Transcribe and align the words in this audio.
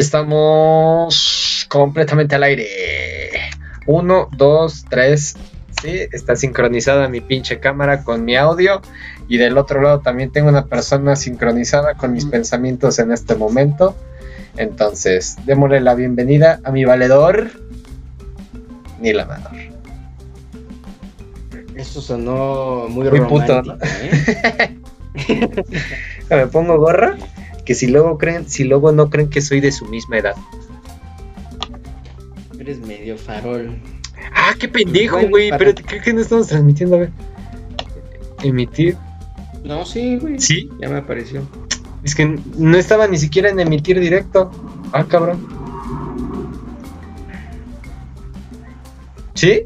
Estamos 0.00 1.66
completamente 1.68 2.34
al 2.34 2.42
aire. 2.42 2.66
Uno, 3.86 4.30
dos, 4.34 4.86
tres. 4.88 5.36
Sí, 5.82 6.00
está 6.10 6.36
sincronizada 6.36 7.06
mi 7.08 7.20
pinche 7.20 7.60
cámara 7.60 8.02
con 8.02 8.24
mi 8.24 8.34
audio. 8.34 8.80
Y 9.28 9.36
del 9.36 9.58
otro 9.58 9.82
lado 9.82 10.00
también 10.00 10.32
tengo 10.32 10.48
una 10.48 10.64
persona 10.64 11.16
sincronizada 11.16 11.96
con 11.96 12.14
mis 12.14 12.24
pensamientos 12.24 12.98
en 12.98 13.12
este 13.12 13.34
momento. 13.34 13.94
Entonces, 14.56 15.36
démosle 15.44 15.82
la 15.82 15.94
bienvenida 15.94 16.60
a 16.64 16.70
mi 16.70 16.86
valedor, 16.86 17.50
ni 19.02 19.12
la 19.12 19.26
menor. 19.26 19.52
Eso 21.76 22.00
sonó 22.00 22.86
muy, 22.88 23.10
Muy 23.10 23.20
puto, 23.20 23.60
romántico, 23.60 23.76
¿no? 23.76 24.74
¿eh? 25.34 25.56
Me 26.30 26.46
pongo 26.46 26.78
gorra, 26.78 27.18
que 27.64 27.74
si 27.74 27.86
luego 27.86 28.18
creen, 28.18 28.48
si 28.48 28.64
luego 28.64 28.92
no 28.92 29.10
creen 29.10 29.30
que 29.30 29.40
soy 29.40 29.60
de 29.60 29.72
su 29.72 29.86
misma 29.86 30.18
edad. 30.18 30.34
Eres 32.58 32.78
medio 32.80 33.16
farol. 33.16 33.78
Ah, 34.34 34.54
qué 34.58 34.68
pendejo, 34.68 35.20
güey. 35.28 35.50
Pero 35.56 35.74
creo 35.74 36.02
que 36.02 36.12
no 36.12 36.20
estamos 36.20 36.48
transmitiendo, 36.48 36.96
a 36.96 36.98
ver. 37.00 37.10
Emitir. 38.42 38.96
No, 39.64 39.84
sí, 39.84 40.16
güey. 40.16 40.38
Sí. 40.38 40.70
Ya 40.80 40.88
me 40.88 40.96
apareció. 40.96 41.42
Es 42.02 42.14
que 42.14 42.38
no 42.56 42.76
estaba 42.76 43.06
ni 43.06 43.18
siquiera 43.18 43.50
en 43.50 43.60
emitir 43.60 44.00
directo. 44.00 44.50
Ah, 44.92 45.04
cabrón. 45.04 45.46
¿Sí? 49.34 49.64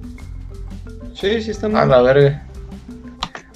Sí, 1.14 1.42
sí 1.42 1.50
está 1.50 1.66
A 1.66 1.86
la 1.86 2.02
verga. 2.02 2.46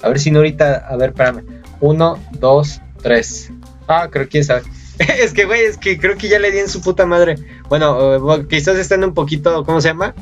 A 0.01 0.09
ver 0.09 0.19
si 0.19 0.31
no 0.31 0.39
ahorita. 0.39 0.87
A 0.87 0.95
ver, 0.95 1.09
espérame. 1.09 1.43
Uno, 1.81 2.17
dos, 2.39 2.81
tres. 3.01 3.51
Ah, 3.89 4.07
creo 4.09 4.29
quién 4.29 4.43
sabe. 4.45 4.61
es 4.99 5.33
que, 5.33 5.45
güey, 5.45 5.61
es 5.63 5.77
que 5.77 5.97
creo 5.99 6.15
que 6.15 6.29
ya 6.29 6.37
le 6.37 6.51
di 6.51 6.59
en 6.59 6.69
su 6.69 6.81
puta 6.81 7.07
madre. 7.07 7.35
Bueno, 7.69 8.37
eh, 8.37 8.45
quizás 8.47 8.77
estén 8.77 9.03
un 9.03 9.15
poquito. 9.15 9.65
¿Cómo 9.65 9.81
se 9.81 9.89
llama? 9.89 10.13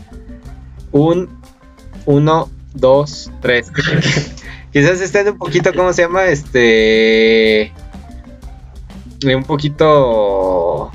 Un, 0.94 1.38
uno, 2.06 2.50
dos, 2.74 3.30
tres. 3.42 3.70
quizás 4.72 5.02
estén 5.02 5.28
un 5.28 5.38
poquito. 5.38 5.74
¿Cómo 5.74 5.92
se 5.92 6.04
llama? 6.04 6.26
Este. 6.26 7.64
eh, 7.64 7.74
Un 9.36 9.44
poquito. 9.44 10.92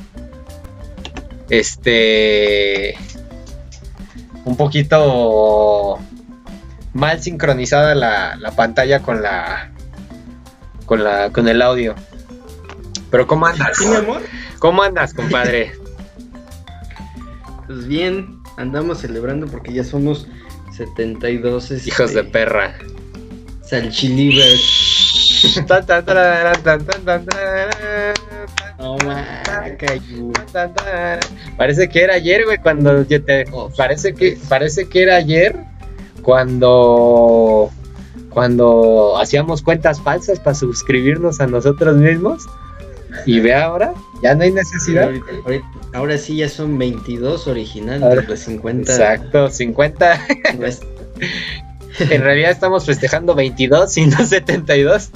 Este. 1.50 2.96
Un 4.46 4.56
poquito 4.56 5.98
mal 6.94 7.22
sincronizada 7.22 7.94
la, 7.94 8.36
la 8.36 8.50
pantalla 8.52 9.00
con 9.00 9.22
la 9.22 9.70
con 10.86 11.04
la 11.04 11.30
con 11.30 11.48
el 11.48 11.60
audio. 11.60 11.94
Pero 13.12 13.26
¿cómo 13.26 13.46
andas? 13.46 13.76
¿Sí, 13.76 13.86
mi 13.86 13.96
amor? 13.96 14.22
¿Cómo 14.58 14.82
andas, 14.82 15.14
compadre? 15.14 15.72
Pues 17.64 17.86
bien, 17.86 18.42
andamos 18.58 18.98
celebrando 18.98 19.46
porque 19.46 19.72
ya 19.72 19.82
somos 19.82 20.26
72 20.76 21.70
este, 21.70 21.88
Hijos 21.88 22.12
de 22.12 22.24
perra. 22.24 22.74
salchilivers. 23.64 24.90
No. 28.78 28.96
Parece 31.56 31.88
que 31.88 32.02
era 32.02 32.14
ayer, 32.14 32.44
güey, 32.44 32.58
cuando 32.58 33.06
yo 33.06 33.24
te 33.24 33.44
parece 33.76 34.12
que 34.14 34.38
parece 34.48 34.88
que 34.88 35.02
era 35.02 35.16
ayer 35.16 35.56
cuando 36.22 37.70
cuando 38.30 39.16
hacíamos 39.18 39.62
cuentas 39.62 40.00
falsas 40.00 40.40
para 40.40 40.54
suscribirnos 40.54 41.40
a 41.40 41.46
nosotros 41.46 41.96
mismos. 41.96 42.46
Y 43.26 43.40
ve 43.40 43.54
ahora, 43.54 43.92
ya 44.22 44.34
no 44.34 44.42
hay 44.42 44.52
necesidad. 44.52 45.04
Ahorita- 45.04 45.26
ahorita- 45.44 45.66
ahora 45.94 46.18
sí 46.18 46.36
ya 46.36 46.48
son 46.48 46.78
22 46.78 47.46
originales, 47.48 48.02
Ahora- 48.02 48.24
pues 48.26 48.40
50. 48.40 48.90
Exacto, 48.92 49.50
50. 49.50 50.26
Pues, 50.56 50.80
En 52.10 52.22
realidad 52.22 52.50
estamos 52.50 52.86
festejando 52.86 53.34
22 53.34 53.96
y 53.98 54.06
no 54.06 54.24
72. 54.24 55.10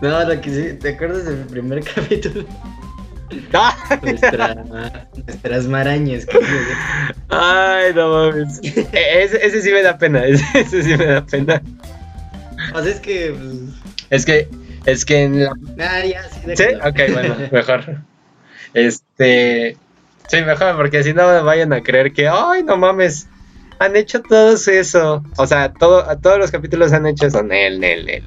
No, 0.00 0.24
lo 0.24 0.40
que 0.40 0.50
sí, 0.50 0.78
¿te 0.78 0.90
acuerdas 0.90 1.24
del 1.24 1.38
primer 1.46 1.82
capítulo? 1.94 2.44
¡Ah! 3.52 3.76
Nuestra, 4.02 4.54
nuestras 4.54 5.66
marañas. 5.66 6.26
que- 6.26 6.38
Ay, 7.28 7.92
no 7.94 8.08
mames. 8.12 8.60
E- 8.62 9.24
Ese, 9.24 9.44
ese 9.44 9.62
sí 9.62 9.70
me 9.72 9.82
da 9.82 9.98
pena. 9.98 10.24
Ese, 10.24 10.44
ese 10.60 10.82
sí 10.84 10.96
me 10.96 11.06
da 11.06 11.24
pena. 11.26 11.60
O 12.74 12.82
sea, 12.82 12.92
es 12.92 13.00
que. 13.00 13.34
pues, 13.36 13.56
Es 14.10 14.24
que, 14.24 14.48
es 14.86 15.04
que 15.04 15.24
en 15.24 15.44
la. 15.44 15.52
Ah, 15.80 16.04
ya, 16.04 16.22
sí, 16.28 16.40
¿Sí? 16.54 16.64
Ok, 16.84 17.12
bueno, 17.12 17.36
mejor. 17.52 17.98
Este. 18.72 19.76
Sí, 20.28 20.42
mejor, 20.42 20.76
porque 20.76 21.02
si 21.04 21.12
no 21.12 21.28
me 21.28 21.40
vayan 21.42 21.72
a 21.72 21.82
creer 21.82 22.12
que, 22.12 22.28
ay, 22.28 22.62
no 22.64 22.76
mames. 22.76 23.28
Han 23.78 23.94
hecho 23.94 24.22
todos 24.22 24.66
eso. 24.68 25.22
O 25.36 25.46
sea, 25.46 25.72
todo, 25.72 26.08
a 26.08 26.16
todos 26.16 26.38
los 26.38 26.50
capítulos 26.50 26.92
han 26.92 27.06
hecho 27.06 27.26
eso. 27.26 27.42
Nel, 27.42 27.78
nel, 27.78 28.06
nel. 28.06 28.24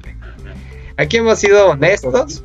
Aquí 0.96 1.16
hemos 1.16 1.38
sido 1.38 1.70
honestos. 1.70 2.44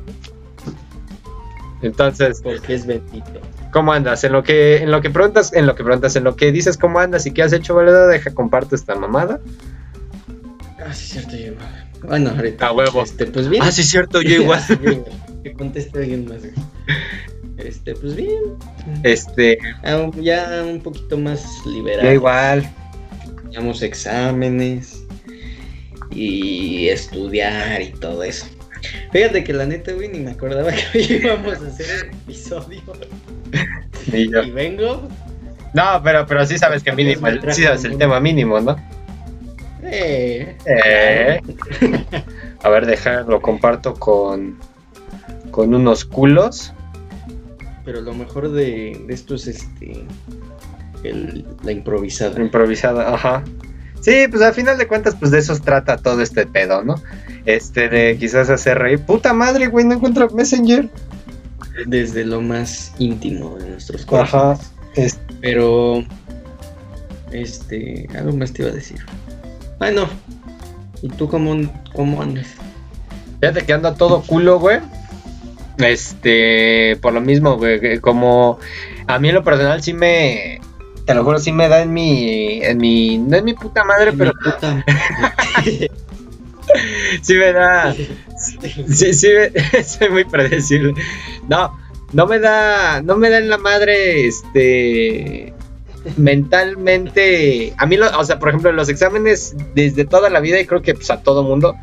Entonces, 1.82 2.40
Porque 2.42 2.74
es 2.74 2.86
bendito. 2.86 3.40
¿Cómo 3.72 3.92
andas? 3.92 4.24
En 4.24 4.32
lo 4.32 4.42
que, 4.42 4.78
en 4.78 4.90
lo 4.90 5.02
que 5.02 5.10
preguntas, 5.10 5.52
en 5.52 5.66
lo 5.66 5.74
que 5.74 5.84
preguntas, 5.84 6.16
en 6.16 6.24
lo 6.24 6.34
que 6.34 6.50
dices 6.50 6.78
cómo 6.78 6.98
andas 6.98 7.26
y 7.26 7.32
qué 7.32 7.42
has 7.42 7.52
hecho, 7.52 7.74
¿verdad? 7.74 8.08
Deja 8.08 8.32
comparto 8.32 8.74
esta 8.74 8.94
mamada. 8.94 9.40
Ah, 10.84 10.92
sí, 10.94 11.06
cierto, 11.06 11.36
yo. 11.36 11.52
Bueno, 12.06 12.30
ahorita. 12.30 12.66
A 12.68 12.72
huevo. 12.72 13.02
Este, 13.02 13.26
pues 13.26 13.48
bien. 13.48 13.62
Ah, 13.64 13.70
sí, 13.72 13.82
cierto, 13.82 14.22
yo 14.22 14.42
igual. 14.42 14.60
Que 15.42 15.52
conteste 15.52 15.98
alguien 16.00 16.24
más. 16.28 16.40
güey. 16.40 16.52
Este, 17.58 17.94
pues 17.94 18.16
bien. 18.16 18.42
Este, 19.04 19.58
Ah, 19.84 20.10
ya 20.16 20.64
un 20.68 20.80
poquito 20.80 21.16
más 21.16 21.44
liberal. 21.66 22.04
yo 22.04 22.12
igual. 22.12 22.68
Teníamos 23.42 23.80
exámenes 23.82 25.04
y 26.10 26.88
estudiar 26.88 27.80
y 27.80 27.90
todo 27.92 28.22
eso. 28.24 28.46
Fíjate 29.12 29.44
que 29.44 29.52
la 29.52 29.66
neta, 29.66 29.92
güey, 29.92 30.08
ni 30.08 30.18
me 30.20 30.32
acordaba 30.32 30.70
que 30.92 30.98
hoy 30.98 31.04
íbamos 31.22 31.62
a 31.62 31.66
hacer 31.68 32.10
episodio. 32.24 32.80
Y 34.12 34.30
yo. 34.30 34.42
Y 34.42 34.50
vengo. 34.52 35.08
No, 35.74 36.00
pero, 36.04 36.26
pero 36.26 36.46
sí 36.46 36.58
sabes 36.58 36.82
que 36.84 36.92
mínimo, 36.92 37.26
sí 37.50 37.62
sabes 37.64 37.84
el 37.84 37.98
tema 37.98 38.20
mínimo, 38.20 38.60
¿no? 38.60 38.76
Eh, 39.90 40.56
Eh. 40.66 41.40
A 42.62 42.68
ver, 42.68 42.86
deja, 42.86 43.20
lo 43.22 43.40
comparto 43.40 43.94
con, 43.94 44.58
con 45.50 45.74
unos 45.74 46.04
culos. 46.04 46.72
Pero 47.84 48.00
lo 48.00 48.14
mejor 48.14 48.50
de, 48.50 49.00
de 49.06 49.14
esto 49.14 49.34
es 49.36 49.46
este. 49.46 50.04
el- 51.04 51.46
la 51.62 51.72
improvisada. 51.72 52.40
Improvisada, 52.40 53.14
ajá. 53.14 53.44
Sí, 54.00 54.26
pues 54.30 54.42
al 54.42 54.54
final 54.54 54.76
de 54.78 54.86
cuentas, 54.86 55.16
pues 55.18 55.30
de 55.30 55.38
eso 55.38 55.56
trata 55.58 55.96
todo 55.96 56.20
este 56.22 56.46
pedo, 56.46 56.82
¿no? 56.84 56.96
Este, 57.44 57.88
de 57.88 58.16
quizás 58.18 58.50
hacer 58.50 58.78
reír. 58.78 59.00
Puta 59.00 59.32
madre, 59.32 59.68
güey, 59.68 59.84
no 59.84 59.94
encuentro 59.94 60.28
Messenger. 60.30 60.88
Desde 61.86 62.24
lo 62.24 62.40
más 62.40 62.92
íntimo 62.98 63.56
de 63.56 63.68
nuestros 63.70 64.02
Ajá. 64.02 64.08
corazones. 64.56 64.72
Es- 64.96 65.18
Pero. 65.40 66.04
Este. 67.32 68.06
Algo 68.16 68.36
más 68.36 68.52
te 68.52 68.62
iba 68.62 68.70
a 68.70 68.74
decir. 68.74 68.98
Ah, 69.80 69.90
no. 69.90 70.08
¿Y 71.02 71.08
tú 71.08 71.28
cómo, 71.28 71.54
cómo 71.94 72.22
andas? 72.22 72.46
Fíjate 73.40 73.64
que 73.66 73.72
anda 73.72 73.94
todo 73.94 74.22
culo, 74.22 74.58
güey. 74.58 74.78
Este, 75.78 76.96
por 77.02 77.12
lo 77.12 77.20
mismo, 77.20 77.56
güey, 77.58 77.98
como 78.00 78.58
a 79.06 79.18
mí 79.18 79.28
en 79.28 79.34
lo 79.34 79.44
personal 79.44 79.82
sí 79.82 79.92
me, 79.92 80.58
te 81.04 81.14
lo 81.14 81.22
juro, 81.22 81.38
sí 81.38 81.52
me 81.52 81.68
da 81.68 81.82
en 81.82 81.92
mi, 81.92 82.62
en 82.64 82.78
mi, 82.78 83.18
no 83.18 83.36
en 83.36 83.44
mi 83.44 83.52
puta 83.52 83.84
madre, 83.84 84.12
pero 84.14 84.32
Mi 84.34 84.50
puta 84.52 84.84
sí 87.22 87.34
me 87.34 87.52
da, 87.52 87.94
sí, 87.94 89.12
sí, 89.12 89.28
me- 89.28 89.82
soy 89.84 90.08
muy 90.08 90.24
predecible. 90.24 90.94
No, 91.46 91.78
no 92.14 92.26
me 92.26 92.38
da, 92.38 93.02
no 93.02 93.16
me 93.16 93.28
da 93.28 93.36
en 93.38 93.50
la 93.50 93.58
madre, 93.58 94.26
este, 94.26 95.52
mentalmente, 96.16 97.74
a 97.78 97.86
mí, 97.86 97.96
lo- 97.96 98.18
o 98.18 98.24
sea, 98.24 98.38
por 98.38 98.48
ejemplo, 98.50 98.72
los 98.72 98.88
exámenes 98.88 99.54
desde 99.74 100.04
toda 100.04 100.30
la 100.30 100.40
vida 100.40 100.60
y 100.60 100.66
creo 100.66 100.82
que 100.82 100.94
pues 100.94 101.10
a 101.10 101.22
todo 101.22 101.42
mundo, 101.42 101.76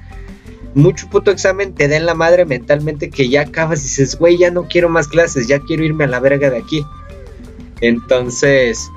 mucho 0.76 1.08
puto 1.10 1.32
examen 1.32 1.74
te 1.76 1.88
da 1.88 1.98
en 1.98 2.06
la 2.06 2.16
madre 2.16 2.46
mentalmente 2.46 3.10
que 3.10 3.30
ya 3.30 3.42
acabas 3.42 3.80
y 3.82 3.84
dices, 3.84 4.18
güey, 4.18 4.38
ya 4.38 4.50
no 4.52 4.68
quiero 4.68 4.90
más 4.90 5.08
clases, 5.08 5.48
ya 5.48 5.60
quiero 5.60 5.84
irme 5.84 6.06
a 6.06 6.08
la 6.08 6.20
verga 6.20 6.50
de 6.50 6.58
aquí. 6.58 6.84
Entonces, 7.82 8.90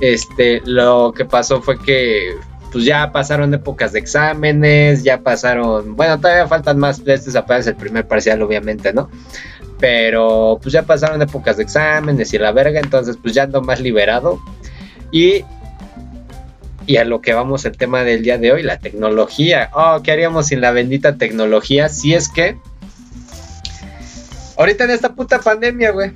este, 0.00 0.60
lo 0.64 1.12
que 1.16 1.24
pasó 1.24 1.62
fue 1.62 1.78
que 1.78 2.34
pues 2.72 2.84
ya 2.84 3.10
pasaron 3.10 3.54
épocas 3.54 3.92
de 3.92 4.00
exámenes, 4.00 5.02
ya 5.02 5.20
pasaron, 5.22 5.96
bueno, 5.96 6.20
todavía 6.20 6.46
faltan 6.46 6.78
más, 6.78 7.00
este 7.06 7.30
es 7.30 7.66
el 7.66 7.76
primer 7.76 8.06
parcial, 8.06 8.42
obviamente, 8.42 8.92
¿no? 8.92 9.08
Pero 9.78 10.58
pues 10.62 10.72
ya 10.72 10.82
pasaron 10.82 11.22
épocas 11.22 11.56
de 11.56 11.62
exámenes 11.62 12.34
y 12.34 12.38
la 12.38 12.52
verga, 12.52 12.80
entonces 12.80 13.16
pues 13.20 13.34
ya 13.34 13.44
ando 13.44 13.62
más 13.62 13.80
liberado. 13.80 14.40
Y, 15.16 15.46
y 16.86 16.98
a 16.98 17.04
lo 17.06 17.22
que 17.22 17.32
vamos 17.32 17.64
el 17.64 17.78
tema 17.78 18.04
del 18.04 18.22
día 18.22 18.36
de 18.36 18.52
hoy, 18.52 18.62
la 18.62 18.78
tecnología. 18.78 19.70
Oh, 19.72 20.02
¿qué 20.02 20.12
haríamos 20.12 20.48
sin 20.48 20.60
la 20.60 20.72
bendita 20.72 21.16
tecnología? 21.16 21.88
Si 21.88 22.12
es 22.12 22.28
que... 22.28 22.58
Ahorita 24.58 24.84
en 24.84 24.90
esta 24.90 25.14
puta 25.14 25.40
pandemia, 25.40 25.92
güey. 25.92 26.12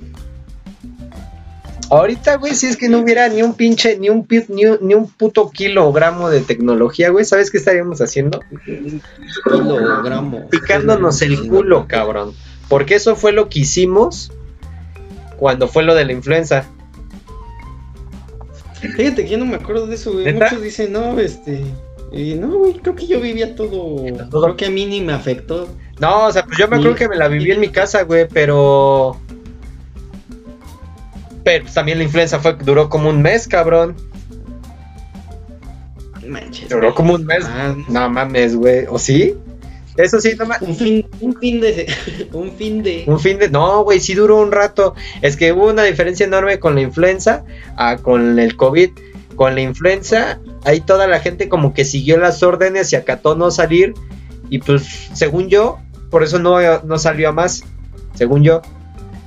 Ahorita, 1.89 2.37
güey, 2.37 2.55
si 2.55 2.67
es 2.67 2.77
que 2.77 2.91
no 2.91 2.99
hubiera 2.99 3.27
ni 3.31 3.41
un 3.41 3.55
pinche, 3.55 3.99
ni 3.99 4.11
un, 4.11 4.29
ni 4.49 4.67
un, 4.67 4.79
ni 4.83 4.93
un 4.93 5.09
puto 5.09 5.49
kilogramo 5.49 6.29
de 6.29 6.43
tecnología, 6.43 7.09
güey, 7.09 7.25
¿sabes 7.25 7.51
qué 7.51 7.57
estaríamos 7.57 8.03
haciendo? 8.03 8.43
Kilogramo. 9.45 10.47
Picándonos 10.51 11.23
el 11.23 11.49
culo, 11.49 11.87
cabrón. 11.89 12.35
Porque 12.69 12.97
eso 12.97 13.17
fue 13.17 13.33
lo 13.33 13.49
que 13.49 13.61
hicimos 13.61 14.31
cuando 15.39 15.69
fue 15.69 15.85
lo 15.85 15.95
de 15.95 16.05
la 16.05 16.13
influenza. 16.13 16.67
Fíjate 18.81 19.25
que 19.25 19.31
yo 19.31 19.39
no 19.39 19.47
me 19.47 19.57
acuerdo 19.57 19.87
de 19.87 19.95
eso, 19.95 20.13
güey. 20.13 20.33
Muchos 20.33 20.63
dicen, 20.63 20.93
no, 20.93 21.19
este. 21.19 21.63
Y 22.13 22.35
no, 22.35 22.49
güey, 22.59 22.75
creo 22.75 22.97
que 22.97 23.07
yo 23.07 23.21
vivía 23.21 23.55
todo. 23.55 24.03
Todo. 24.31 24.43
Creo 24.43 24.57
que 24.57 24.67
a 24.67 24.71
mí 24.71 24.87
ni 24.87 25.01
me 25.01 25.13
afectó. 25.13 25.69
No, 26.01 26.27
o 26.27 26.33
sea, 26.33 26.45
pues 26.45 26.59
yo 26.59 26.67
me 26.67 26.77
acuerdo 26.77 26.97
que 26.97 27.09
me 27.09 27.17
la 27.17 27.29
viví 27.29 27.51
en 27.51 27.61
mi 27.61 27.69
casa, 27.69 28.03
güey, 28.03 28.27
pero. 28.27 29.17
Pero 31.45 31.65
pues, 31.65 31.75
también 31.75 31.99
la 31.99 32.05
influenza 32.05 32.41
fue, 32.41 32.55
duró 32.55 32.89
como 32.89 33.11
un 33.11 33.23
mes, 33.23 33.47
cabrón. 33.47 33.95
Manches. 36.27 36.69
Duró 36.69 36.95
como 36.95 37.15
un 37.15 37.25
mes. 37.27 37.45
Ah, 37.47 37.75
No 37.89 38.09
mames, 38.11 38.57
güey. 38.57 38.87
¿O 38.89 38.99
sí? 38.99 39.35
Eso 40.03 40.21
sí, 40.21 40.35
no 40.39 40.47
un 40.61 40.77
fin, 40.77 41.07
un 41.21 41.35
fin 41.37 41.61
de. 41.61 41.87
Un 42.33 42.53
fin 42.53 42.83
de. 42.83 43.05
Un 43.07 43.19
fin 43.19 43.39
de. 43.39 43.49
No, 43.49 43.83
güey, 43.85 44.01
sí 44.01 44.15
duró 44.15 44.41
un 44.41 44.53
rato. 44.53 44.95
Es 45.23 45.37
que 45.37 45.53
hubo 45.53 45.69
una 45.69 45.85
diferencia 45.85 46.27
enorme 46.27 46.59
con 46.59 46.75
la 46.75 46.83
influenza 46.83 47.45
a 47.77 47.97
con 47.97 48.39
el 48.39 48.57
COVID. 48.57 48.91
Con 49.37 49.55
la 49.55 49.63
influenza, 49.63 50.39
ahí 50.65 50.81
toda 50.81 51.07
la 51.07 51.21
gente 51.21 51.49
como 51.49 51.73
que 51.73 51.85
siguió 51.85 52.19
las 52.19 52.43
órdenes 52.43 52.93
y 52.93 52.97
acató 52.97 53.35
no 53.37 53.51
salir. 53.51 53.95
Y 54.51 54.59
pues, 54.59 55.09
según 55.15 55.49
yo, 55.49 55.79
por 56.11 56.23
eso 56.23 56.39
no, 56.39 56.59
no 56.83 56.99
salió 56.99 57.31
a 57.31 57.33
más. 57.33 57.65
Según 58.15 58.43
yo. 58.43 58.61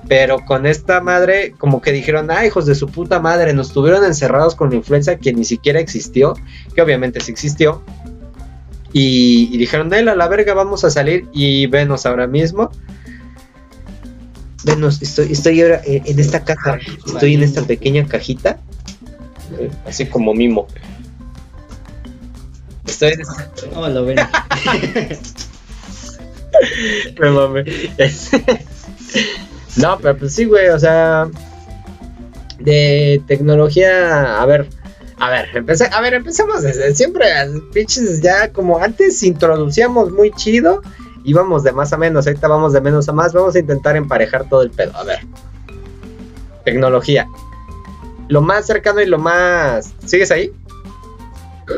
Pero 0.07 0.43
con 0.45 0.65
esta 0.65 1.01
madre, 1.01 1.53
como 1.57 1.81
que 1.81 1.91
dijeron, 1.91 2.29
ah, 2.29 2.45
hijos 2.45 2.65
de 2.65 2.75
su 2.75 2.87
puta 2.87 3.19
madre, 3.19 3.53
nos 3.53 3.71
tuvieron 3.71 4.03
encerrados 4.03 4.53
con 4.53 4.69
la 4.69 4.75
influenza 4.75 5.15
que 5.15 5.33
ni 5.33 5.45
siquiera 5.45 5.79
existió, 5.79 6.33
que 6.75 6.81
obviamente 6.81 7.21
sí 7.21 7.31
existió. 7.31 7.81
Y, 8.93 9.49
y 9.51 9.57
dijeron, 9.57 9.93
él 9.93 10.07
a 10.07 10.15
la 10.15 10.27
verga, 10.27 10.53
vamos 10.53 10.83
a 10.83 10.89
salir 10.89 11.27
y 11.33 11.67
venos 11.67 12.05
ahora 12.05 12.27
mismo. 12.27 12.71
Venos, 14.63 15.01
estoy, 15.01 15.31
estoy 15.31 15.61
ahora 15.61 15.81
en, 15.83 16.19
esta 16.19 16.43
caja, 16.43 16.79
estoy 17.05 17.33
en 17.33 17.43
esta 17.43 17.63
pequeña 17.63 18.05
cajita, 18.07 18.59
así 19.85 20.05
como 20.05 20.33
mimo. 20.33 20.67
Estoy 22.87 23.11
en 23.13 23.21
esta... 23.21 23.49
No, 23.73 23.89
lo 23.89 24.05
ven. 24.05 24.19
Me 27.19 27.29
no, 29.77 29.97
pero 29.99 30.17
pues 30.17 30.33
sí, 30.33 30.45
güey, 30.45 30.69
o 30.69 30.79
sea, 30.79 31.29
de 32.59 33.21
tecnología, 33.27 34.41
a 34.41 34.45
ver, 34.45 34.69
a 35.25 35.29
ver, 35.29 35.49
empecé, 35.53 35.89
a 35.91 36.01
ver, 36.01 36.13
empecemos 36.13 36.61
desde 36.63 36.93
siempre, 36.95 37.25
pinches, 37.73 38.21
ya 38.21 38.51
como 38.51 38.79
antes 38.79 39.21
introducíamos 39.23 40.11
muy 40.11 40.31
chido, 40.31 40.81
íbamos 41.23 41.63
de 41.63 41.71
más 41.71 41.93
a 41.93 41.97
menos, 41.97 42.27
ahorita 42.27 42.47
vamos 42.47 42.73
de 42.73 42.81
menos 42.81 43.07
a 43.09 43.13
más, 43.13 43.33
vamos 43.33 43.55
a 43.55 43.59
intentar 43.59 43.95
emparejar 43.95 44.47
todo 44.49 44.61
el 44.61 44.71
pedo, 44.71 44.95
a 44.95 45.03
ver. 45.03 45.19
Tecnología. 46.65 47.27
Lo 48.29 48.41
más 48.41 48.65
cercano 48.65 49.01
y 49.01 49.05
lo 49.05 49.19
más... 49.19 49.93
¿Sigues 50.05 50.31
ahí? 50.31 50.51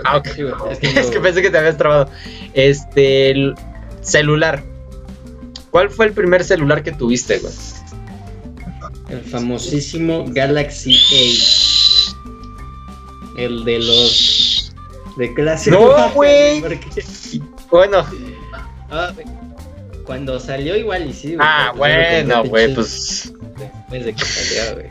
Ah, 0.03 0.17
ok. 0.17 0.27
Es 0.71 0.79
que 0.79 0.87
Es 0.99 1.05
no- 1.07 1.11
que 1.11 1.19
pensé 1.19 1.41
que 1.41 1.49
te 1.49 1.57
habías 1.57 1.77
trabado. 1.77 2.09
Este, 2.53 3.31
el 3.31 3.55
celular. 4.01 4.63
¿Cuál 5.71 5.89
fue 5.89 6.05
el 6.05 6.13
primer 6.13 6.43
celular 6.43 6.83
que 6.83 6.91
tuviste, 6.91 7.39
güey? 7.39 7.53
El 9.09 9.21
famosísimo 9.21 10.25
Galaxy 10.27 10.93
A. 10.95 11.54
El 13.37 13.63
de 13.65 13.79
los. 13.79 14.73
De 15.17 15.33
clase. 15.33 15.71
No, 15.71 15.87
baja, 15.89 16.11
güey. 16.13 16.61
porque- 16.61 16.79
Bueno, 17.71 18.05
Ah, 18.89 19.11
Cuando 20.05 20.39
salió 20.39 20.75
igual 20.77 21.09
y 21.09 21.13
sí, 21.13 21.35
güey, 21.35 21.39
ah, 21.41 21.73
pues, 21.75 21.79
bueno, 21.79 22.43
güey, 22.45 22.73
pues. 22.75 23.33
Después 23.57 24.05
de 24.05 24.13
que 24.13 24.23
salió, 24.25 24.75
güey. 24.75 24.87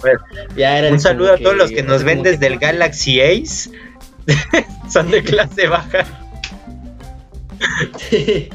Bueno, 0.00 0.20
Ya 0.56 0.78
era 0.78 0.90
Un 0.92 1.00
saludo 1.00 1.34
a 1.34 1.38
todos 1.38 1.56
los 1.56 1.70
que 1.70 1.82
nos 1.82 2.02
ven 2.04 2.22
que- 2.22 2.30
desde 2.30 2.46
el 2.46 2.58
Galaxy 2.58 3.20
Ace. 3.20 3.70
Son 4.90 5.10
de 5.10 5.22
clase 5.22 5.66
baja. 5.68 6.06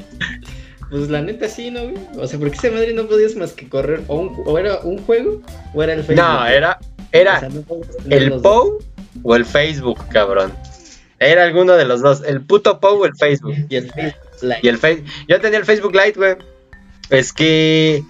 pues 0.89 1.09
la 1.09 1.21
neta 1.21 1.47
sí, 1.49 1.71
¿no, 1.71 1.81
güey? 1.83 1.95
O 2.17 2.27
sea, 2.27 2.39
porque 2.39 2.55
esa 2.55 2.71
madre 2.71 2.93
no 2.93 3.05
podías 3.07 3.35
más 3.35 3.53
que 3.53 3.67
correr 3.69 4.01
o, 4.07 4.15
un- 4.17 4.35
o 4.45 4.57
era 4.57 4.79
un 4.79 4.97
juego 5.05 5.41
o 5.73 5.83
era 5.83 5.93
el 5.93 6.03
Facebook. 6.03 6.23
No, 6.25 6.45
era, 6.45 6.79
O 6.81 7.05
era 7.11 7.39
sea, 7.39 7.49
no 7.49 7.63
el. 8.09 8.33
POW 8.41 8.79
o 9.21 9.35
el 9.35 9.45
Facebook, 9.45 9.99
cabrón. 10.09 10.51
Era 11.19 11.43
alguno 11.43 11.73
de 11.73 11.85
los 11.85 12.01
dos, 12.01 12.23
el 12.25 12.41
puto 12.41 12.79
POW 12.79 13.01
o 13.01 13.05
el 13.05 13.15
Facebook. 13.15 13.55
Y 13.69 13.75
el 13.75 13.91
Facebook. 13.91 14.19
Y 14.61 14.67
el 14.67 14.77
Facebook. 14.77 15.07
Yo 15.27 15.39
tenía 15.39 15.59
el 15.59 15.65
Facebook 15.65 15.93
Lite, 15.93 16.13
güey. 16.19 16.35
Es 17.09 17.31
que. 17.31 18.03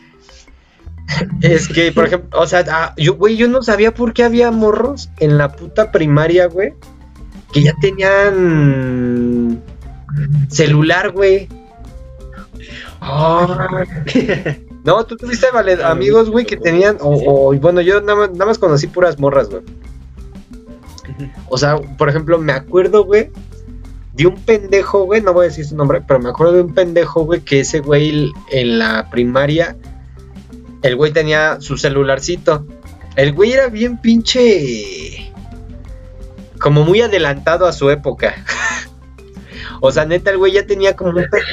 Es 1.41 1.67
que, 1.67 1.91
por 1.91 2.05
ejemplo, 2.05 2.39
o 2.39 2.47
sea, 2.47 2.63
ah, 2.71 2.93
yo, 2.97 3.15
güey, 3.15 3.35
yo 3.35 3.47
no 3.49 3.61
sabía 3.61 3.93
por 3.93 4.13
qué 4.13 4.23
había 4.23 4.49
morros 4.51 5.09
en 5.19 5.37
la 5.37 5.51
puta 5.51 5.91
primaria, 5.91 6.47
güey. 6.47 6.73
Que 7.51 7.61
ya 7.63 7.73
tenían. 7.81 9.61
Celular, 10.49 11.11
güey. 11.11 11.49
Ah. 13.01 13.83
No, 14.83 15.05
tú 15.05 15.15
tuviste 15.17 15.47
amigos, 15.83 16.29
güey, 16.29 16.45
que 16.45 16.57
tenían. 16.57 16.97
O, 17.01 17.49
o- 17.49 17.53
bueno, 17.55 17.81
yo 17.81 18.01
nada 18.01 18.15
más, 18.15 18.31
nada 18.31 18.45
más 18.45 18.57
conocí 18.57 18.87
puras 18.87 19.19
morras, 19.19 19.49
güey. 19.49 19.61
O 21.49 21.57
sea, 21.57 21.77
por 21.77 22.09
ejemplo, 22.09 22.37
me 22.39 22.53
acuerdo, 22.53 23.05
güey, 23.05 23.29
de 24.13 24.27
un 24.27 24.35
pendejo, 24.35 25.05
güey, 25.05 25.21
no 25.21 25.33
voy 25.33 25.45
a 25.45 25.49
decir 25.49 25.65
su 25.65 25.75
nombre, 25.75 26.01
pero 26.07 26.19
me 26.19 26.29
acuerdo 26.29 26.53
de 26.53 26.61
un 26.61 26.73
pendejo, 26.73 27.25
güey, 27.25 27.41
que 27.41 27.61
ese 27.61 27.79
güey 27.79 28.31
en 28.51 28.79
la 28.79 29.09
primaria, 29.09 29.75
el 30.83 30.95
güey 30.95 31.11
tenía 31.11 31.59
su 31.59 31.77
celularcito. 31.77 32.65
El 33.15 33.33
güey 33.33 33.53
era 33.53 33.67
bien 33.67 33.97
pinche... 33.97 35.31
Como 36.59 36.83
muy 36.83 37.01
adelantado 37.01 37.65
a 37.65 37.73
su 37.73 37.89
época. 37.89 38.35
o 39.81 39.91
sea, 39.91 40.05
neta, 40.05 40.31
el 40.31 40.37
güey 40.37 40.53
ya 40.53 40.65
tenía 40.65 40.95
como 40.95 41.11
un... 41.11 41.25
carro. 41.25 41.43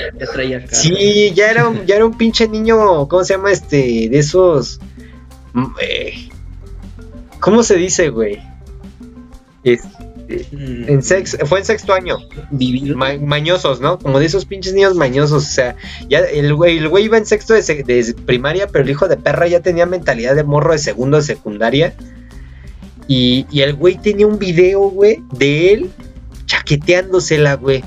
Sí, 0.77 1.33
ya 1.35 1.51
era, 1.51 1.69
un, 1.69 1.87
ya 1.87 1.97
era 1.97 2.07
un 2.07 2.17
pinche 2.17 2.47
niño, 2.47 3.09
¿cómo 3.09 3.25
se 3.25 3.35
llama 3.35 3.51
este? 3.51 4.09
De 4.09 4.19
esos... 4.19 4.81
mm, 5.55 5.67
eh, 5.81 6.29
¿Cómo 7.41 7.63
se 7.63 7.77
dice, 7.77 8.11
güey? 8.11 8.50
Es- 9.65 9.83
Mm, 10.53 10.85
en 10.89 11.03
sex, 11.03 11.37
fue 11.47 11.59
en 11.59 11.65
sexto 11.65 11.93
año. 11.93 12.19
Ma- 12.95 13.19
mañosos, 13.21 13.81
¿no? 13.81 13.99
Como 13.99 14.21
de 14.21 14.27
esos 14.27 14.45
pinches 14.45 14.75
niños 14.75 14.95
mañosos. 14.95 15.43
O 15.45 15.51
sea, 15.51 15.75
ya 16.09 16.21
el 16.21 16.55
güey, 16.55 16.79
el 16.79 16.89
güey 16.89 17.07
iba 17.07 17.19
en 17.19 17.27
sexto 17.27 17.53
de, 17.55 17.61
sec- 17.63 17.85
de 17.85 18.15
primaria, 18.27 18.69
pero 18.69 18.85
el 18.85 18.91
hijo 18.91 19.09
de 19.09 19.17
perra 19.17 19.49
ya 19.49 19.59
tenía 19.59 19.87
mentalidad 19.87 20.37
de 20.37 20.45
morro 20.45 20.71
de 20.71 20.79
segundo 20.79 21.17
de 21.17 21.25
secundaria. 21.25 21.95
Y, 23.09 23.45
y 23.51 23.63
el 23.63 23.75
güey 23.75 23.97
tenía 23.99 24.25
un 24.29 24.39
video, 24.39 24.83
güey, 24.91 25.19
de 25.33 25.73
él 25.73 25.91
chaqueteándosela, 26.47 27.55
güey. 27.55 27.83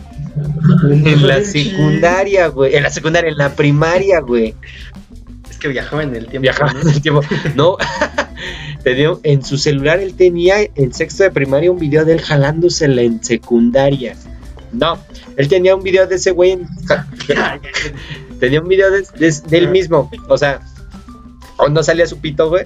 En 0.91 1.25
la 1.25 1.45
secundaria, 1.45 2.47
güey. 2.47 2.75
En 2.75 2.83
la 2.83 2.89
secundaria, 2.89 3.29
en 3.29 3.37
la 3.37 3.55
primaria, 3.55 4.19
güey. 4.19 4.53
Es 5.49 5.57
que 5.57 5.69
viajaba 5.69 6.03
en 6.03 6.13
el 6.13 6.25
tiempo. 6.27 6.41
Viajaba 6.41 6.73
¿no? 6.73 6.81
en 6.81 6.89
el 6.89 7.01
tiempo. 7.01 7.21
No, 7.55 7.77
tenía, 8.83 9.11
en 9.23 9.43
su 9.43 9.57
celular 9.57 9.99
él 9.99 10.13
tenía 10.15 10.55
en 10.75 10.93
sexto 10.93 11.23
de 11.23 11.31
primaria 11.31 11.71
un 11.71 11.79
video 11.79 12.05
de 12.05 12.13
él 12.13 12.21
jalándosela 12.21 13.01
en 13.01 13.23
secundaria. 13.23 14.15
No, 14.71 14.97
él 15.37 15.47
tenía 15.47 15.75
un 15.75 15.83
video 15.83 16.07
de 16.07 16.15
ese 16.15 16.31
güey 16.31 16.51
en, 16.51 16.67
tenía 18.39 18.61
un 18.61 18.67
video 18.67 18.89
de, 18.91 19.01
de- 19.17 19.41
de 19.47 19.57
él 19.57 19.69
mismo. 19.69 20.09
O 20.29 20.37
sea, 20.37 20.59
no 21.69 21.83
salía 21.83 22.07
su 22.07 22.19
pito, 22.19 22.49
güey. 22.49 22.65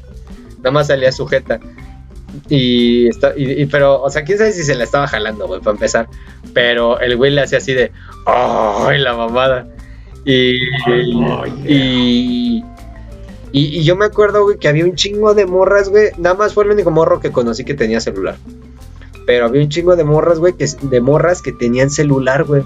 Nada 0.60 0.72
más 0.72 0.88
salía 0.88 1.12
su 1.12 1.28
jeta. 1.28 1.60
Y, 2.50 3.08
está, 3.08 3.34
y, 3.36 3.62
y- 3.62 3.66
pero, 3.66 4.02
o 4.02 4.10
sea, 4.10 4.24
quién 4.24 4.38
sabe 4.38 4.52
si 4.54 4.64
se 4.64 4.76
la 4.76 4.84
estaba 4.86 5.08
jalando, 5.08 5.48
güey, 5.48 5.60
para 5.60 5.72
empezar. 5.76 6.08
Pero 6.54 7.00
el 7.00 7.16
güey 7.18 7.32
le 7.32 7.42
hacía 7.42 7.58
así 7.58 7.74
de, 7.74 7.92
¡ay, 8.26 9.00
la 9.00 9.14
mamada! 9.16 9.68
Y, 10.26 10.54
y, 11.66 12.64
y, 13.58 13.80
y 13.80 13.84
yo 13.84 13.96
me 13.96 14.06
acuerdo, 14.06 14.44
güey, 14.44 14.58
que 14.58 14.68
había 14.68 14.86
un 14.86 14.96
chingo 14.96 15.34
de 15.34 15.46
morras, 15.46 15.90
güey. 15.90 16.10
Nada 16.18 16.36
más 16.36 16.54
fue 16.54 16.64
el 16.66 16.72
único 16.72 16.92
morro 16.92 17.20
que 17.20 17.32
conocí 17.32 17.64
que 17.66 17.74
tenía 17.74 18.00
celular. 18.02 18.38
Pero 19.26 19.46
había 19.46 19.62
un 19.62 19.70
chingo 19.70 19.96
de 19.96 20.04
morras, 20.04 20.40
güey, 20.40 20.54
que, 20.54 20.66
de 20.82 21.02
morras 21.02 21.42
que 21.42 21.52
tenían 21.52 21.90
celular, 21.90 22.44
güey. 22.46 22.64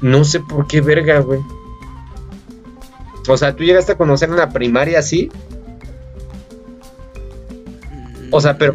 No 0.00 0.24
sé 0.24 0.40
por 0.40 0.66
qué 0.66 0.80
verga, 0.80 1.20
güey. 1.20 1.40
O 3.28 3.36
sea, 3.36 3.54
tú 3.54 3.62
llegaste 3.64 3.92
a 3.92 3.96
conocer 3.96 4.28
en 4.30 4.36
la 4.36 4.50
primaria 4.50 4.98
así. 4.98 5.30
O 8.30 8.40
sea, 8.40 8.56
pero- 8.58 8.74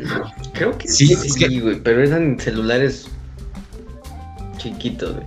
Creo 0.53 0.77
que 0.77 0.87
Sí, 0.87 1.07
sí, 1.07 1.27
es 1.27 1.35
que- 1.35 1.59
güey, 1.59 1.81
pero 1.81 2.01
eran 2.01 2.39
celulares 2.39 3.07
chiquitos, 4.57 5.15
güey. 5.15 5.25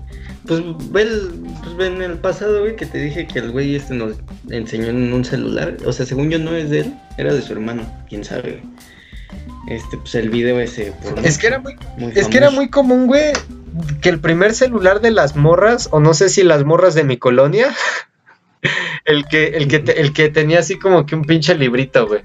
Pues 0.49 0.63
ve, 0.91 1.03
el, 1.03 1.31
pues 1.63 1.77
ve 1.77 1.87
en 1.89 2.01
el 2.03 2.19
pasado, 2.19 2.61
güey, 2.61 2.75
que 2.75 2.87
te 2.87 2.99
dije 2.99 3.27
que 3.27 3.39
el 3.39 3.51
güey 3.53 3.77
este 3.77 3.95
nos 3.95 4.15
enseñó 4.51 4.87
en 4.87 5.13
un 5.13 5.25
celular. 5.25 5.77
O 5.85 5.93
sea, 5.93 6.07
según 6.07 6.31
yo 6.31 6.39
no 6.39 6.55
es 6.55 6.71
de 6.71 6.81
él, 6.81 6.95
era 7.19 7.33
de 7.35 7.43
su 7.43 7.53
hermano, 7.53 7.83
quién 8.09 8.25
sabe, 8.25 8.63
güey. 8.63 8.63
Este, 9.69 9.99
pues 9.99 10.15
el 10.15 10.31
video 10.31 10.59
ese. 10.59 10.93
por 10.93 11.19
Es 11.25 11.37
que 11.37 11.49
era 11.49 11.59
muy, 11.59 11.77
muy 11.99 12.13
es 12.15 12.27
que 12.29 12.39
era 12.39 12.51
muy 12.51 12.71
común, 12.71 13.07
güey, 13.07 13.33
que 14.01 14.09
el 14.09 14.19
primer 14.21 14.55
celular 14.55 15.03
de 15.03 15.11
las 15.11 15.37
morras, 15.37 15.91
o 15.93 16.01
no 16.01 16.15
sé 16.15 16.31
si 16.31 16.43
las 16.43 16.65
morras 16.65 16.95
de 16.95 17.05
mi 17.05 17.19
colonia, 17.19 17.69
el 19.05 19.27
que, 19.27 19.49
el 19.49 19.69
que, 19.69 19.81
te- 19.81 20.01
el 20.01 20.15
que 20.15 20.31
tenía 20.31 20.61
así 20.61 20.79
como 20.79 21.05
que 21.05 21.15
un 21.15 21.25
pinche 21.27 21.55
librito, 21.55 22.07
güey. 22.07 22.23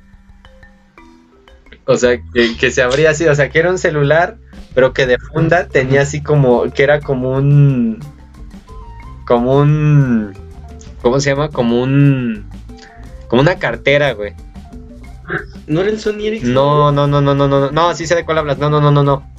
O 1.86 1.98
sea, 1.98 2.18
que, 2.34 2.56
que 2.56 2.72
se 2.72 2.82
abría 2.82 3.10
así, 3.10 3.26
o 3.28 3.36
sea, 3.36 3.50
que 3.50 3.60
era 3.60 3.70
un 3.70 3.78
celular, 3.78 4.38
pero 4.74 4.94
que 4.94 5.06
de 5.06 5.18
funda 5.20 5.68
tenía 5.68 6.02
así 6.02 6.22
como, 6.22 6.72
que 6.72 6.84
era 6.84 7.00
como 7.00 7.32
un, 7.34 8.00
como 9.26 9.58
un, 9.58 10.34
¿cómo 11.02 11.20
se 11.20 11.30
llama? 11.32 11.50
Como 11.50 11.82
un, 11.82 12.46
como 13.28 13.42
una 13.42 13.58
cartera, 13.60 14.14
güey. 14.14 14.34
¿No 15.68 15.82
era 15.82 15.90
el 15.90 16.00
Sony 16.00 16.26
Ericsson? 16.26 16.54
No, 16.54 16.92
no, 16.92 17.08
no, 17.08 17.22
no, 17.22 17.34
no, 17.34 17.48
no, 17.48 17.60
no, 17.60 17.72
no, 17.72 17.96
sí 17.96 18.06
sé 18.06 18.16
de 18.16 18.26
cuál 18.26 18.40
hablas, 18.40 18.58
no, 18.58 18.70
no, 18.70 18.82
no, 18.82 18.92
no, 18.92 19.04
no. 19.04 19.30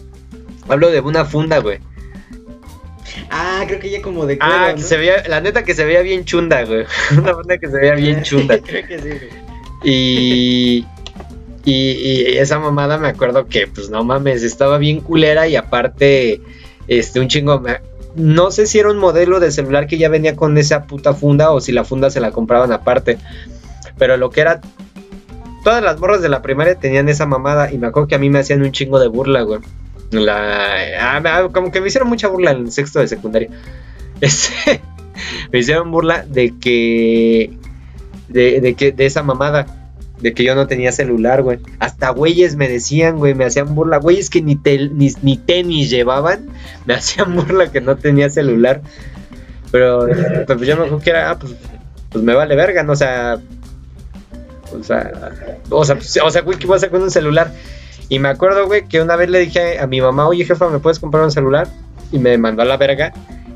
Hablo 0.69 0.91
de 0.91 1.01
una 1.01 1.25
funda, 1.25 1.59
güey. 1.59 1.79
Ah, 3.31 3.65
creo 3.67 3.81
que 3.81 3.91
ya 3.91 4.01
como 4.01 4.25
de 4.27 4.39
cuero, 4.39 4.55
Ah, 4.55 4.69
¿no? 4.71 4.77
que 4.77 4.83
se 4.83 4.97
veía, 4.97 5.23
la 5.29 5.41
neta 5.41 5.63
que 5.65 5.75
se 5.75 5.85
veía 5.85 6.01
bien 6.01 6.25
chunda, 6.25 6.65
güey. 6.65 6.87
Una 7.19 7.35
funda 7.35 7.59
que 7.59 7.69
se 7.69 7.77
veía 7.77 7.95
bien 7.95 8.23
chunda. 8.25 8.59
creo 8.59 8.87
que 8.87 8.99
sí, 8.99 9.09
güey. 9.09 9.45
Y, 9.85 10.87
y, 11.65 12.37
esa 12.37 12.59
mamada 12.59 12.99
me 12.99 13.09
acuerdo 13.09 13.47
que, 13.47 13.67
pues 13.67 13.89
no 13.89 14.05
mames, 14.05 14.43
estaba 14.43 14.79
bien 14.79 15.01
culera 15.01 15.49
y 15.49 15.57
aparte, 15.57 16.41
este, 16.89 17.21
un 17.21 17.29
chingo. 17.29 17.63
No 18.17 18.51
sé 18.51 18.67
si 18.67 18.79
era 18.79 18.91
un 18.91 18.99
modelo 18.99 19.41
de 19.41 19.51
celular 19.51 19.87
que 19.87 19.99
ya 19.99 20.09
venía 20.09 20.37
con 20.37 20.57
esa 20.59 20.85
puta 20.87 21.15
funda 21.15 21.51
o 21.51 21.61
si 21.61 21.73
la 21.73 21.85
funda 21.85 22.11
se 22.11 22.21
la 22.21 22.31
compraban 22.31 22.73
aparte. 22.73 23.19
Pero 23.99 24.17
lo 24.17 24.31
que 24.31 24.43
era. 24.43 24.61
Todas 25.65 25.83
las 25.83 25.99
morras 25.99 26.21
de 26.21 26.29
la 26.29 26.43
primaria 26.43 26.75
tenían 26.75 27.09
esa 27.09 27.25
mamada 27.25 27.73
y 27.73 27.79
me 27.79 27.87
acuerdo 27.87 28.07
que 28.07 28.15
a 28.15 28.19
mí 28.19 28.29
me 28.29 28.39
hacían 28.39 28.63
un 28.63 28.71
chingo 28.71 29.01
de 29.01 29.09
burla, 29.09 29.41
güey. 29.43 29.61
Como 31.53 31.73
que 31.73 31.81
me 31.81 31.89
hicieron 31.89 32.09
mucha 32.11 32.29
burla 32.29 32.51
en 32.51 32.67
el 32.67 32.73
sexto 32.73 33.01
de 33.01 33.09
secundaria. 33.09 33.49
Este, 34.21 34.81
me 35.53 35.59
hicieron 35.59 35.91
burla 35.91 36.25
de 36.25 36.55
que. 36.59 37.51
De 38.29 38.75
que. 38.77 38.93
De 38.93 39.07
esa 39.07 39.23
mamada. 39.23 39.84
De 40.25 40.33
que 40.33 40.43
yo 40.43 40.55
no 40.55 40.67
tenía 40.67 40.91
celular, 40.91 41.43
güey. 41.43 41.59
Hasta 41.81 42.09
güeyes 42.09 42.57
me 42.57 42.67
decían, 42.67 43.19
güey, 43.19 43.35
me 43.35 43.45
hacían 43.45 43.75
burla. 43.75 43.99
Güeyes 43.99 44.31
que 44.31 44.41
ni, 44.41 44.57
tel- 44.57 44.93
ni, 44.95 45.13
ni 45.21 45.37
tenis 45.37 45.91
llevaban, 45.91 46.47
me 46.87 46.95
hacían 46.95 47.37
burla 47.37 47.71
que 47.71 47.83
no 47.83 47.97
tenía 47.97 48.31
celular. 48.31 48.81
Pero, 49.71 50.07
pues 50.47 50.61
yo 50.61 50.77
me 50.77 50.85
acuerdo 50.85 50.99
que 51.01 51.11
era, 51.11 51.31
ah, 51.31 51.39
pues, 51.39 51.55
pues 52.09 52.25
me 52.25 52.33
vale 52.33 52.57
verga, 52.57 52.83
¿no? 52.83 52.93
O 52.93 52.97
sea, 52.97 53.39
o 54.73 54.83
sea, 54.83 55.13
o 55.69 55.85
sea, 55.85 55.97
pues, 55.97 56.19
o 56.25 56.31
sea, 56.31 56.41
güey, 56.41 56.59
¿qué 56.59 56.67
voy 56.67 56.75
a 56.75 56.77
hacer 56.79 56.91
con 56.91 57.03
un 57.03 57.11
celular? 57.11 57.53
Y 58.09 58.19
me 58.19 58.29
acuerdo, 58.29 58.67
güey, 58.67 58.87
que 58.89 59.03
una 59.03 59.17
vez 59.17 59.29
le 59.29 59.41
dije 59.41 59.79
a 59.79 59.87
mi 59.87 60.01
mamá, 60.01 60.27
oye, 60.27 60.47
jefa, 60.47 60.71
¿me 60.71 60.79
puedes 60.79 60.99
comprar 60.99 61.23
un 61.23 61.31
celular? 61.33 61.69
Y 62.13 62.19
me 62.19 62.39
mandó 62.39 62.63
a 62.63 62.65
la 62.65 62.79
verga. 62.79 63.13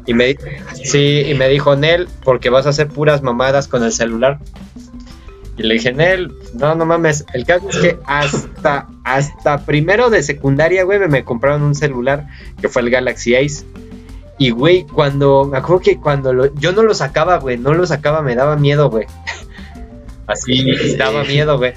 Y 0.06 0.12
me, 0.12 0.36
sí, 0.84 1.22
y 1.26 1.32
me 1.34 1.48
dijo, 1.48 1.76
Nel, 1.76 2.08
porque 2.24 2.50
vas 2.50 2.66
a 2.66 2.70
hacer 2.70 2.88
puras 2.88 3.22
mamadas 3.22 3.68
con 3.68 3.82
el 3.84 3.92
celular. 3.92 4.38
Y 5.58 5.64
le 5.64 5.74
dije, 5.74 5.92
Nel, 5.92 6.32
no, 6.54 6.74
no 6.76 6.86
mames. 6.86 7.24
El 7.34 7.44
caso 7.44 7.68
es 7.68 7.76
que 7.78 7.98
hasta, 8.06 8.86
hasta 9.04 9.58
primero 9.66 10.08
de 10.08 10.22
secundaria, 10.22 10.84
güey, 10.84 11.00
me, 11.08 11.24
compraron 11.24 11.62
un 11.62 11.74
celular 11.74 12.26
que 12.60 12.68
fue 12.68 12.82
el 12.82 12.90
Galaxy 12.90 13.34
Ace. 13.34 13.64
Y, 14.38 14.50
güey, 14.50 14.84
cuando, 14.86 15.44
me 15.50 15.58
acuerdo 15.58 15.82
que 15.82 15.98
cuando 15.98 16.32
lo- 16.32 16.54
yo 16.54 16.70
no 16.72 16.82
lo 16.84 16.94
sacaba, 16.94 17.38
güey, 17.38 17.58
no 17.58 17.74
lo 17.74 17.84
sacaba, 17.86 18.22
me 18.22 18.36
daba 18.36 18.56
miedo, 18.56 18.88
güey. 18.88 19.06
Así, 20.28 20.64
me 20.64 20.94
daba 20.96 21.24
miedo, 21.24 21.58
güey. 21.58 21.72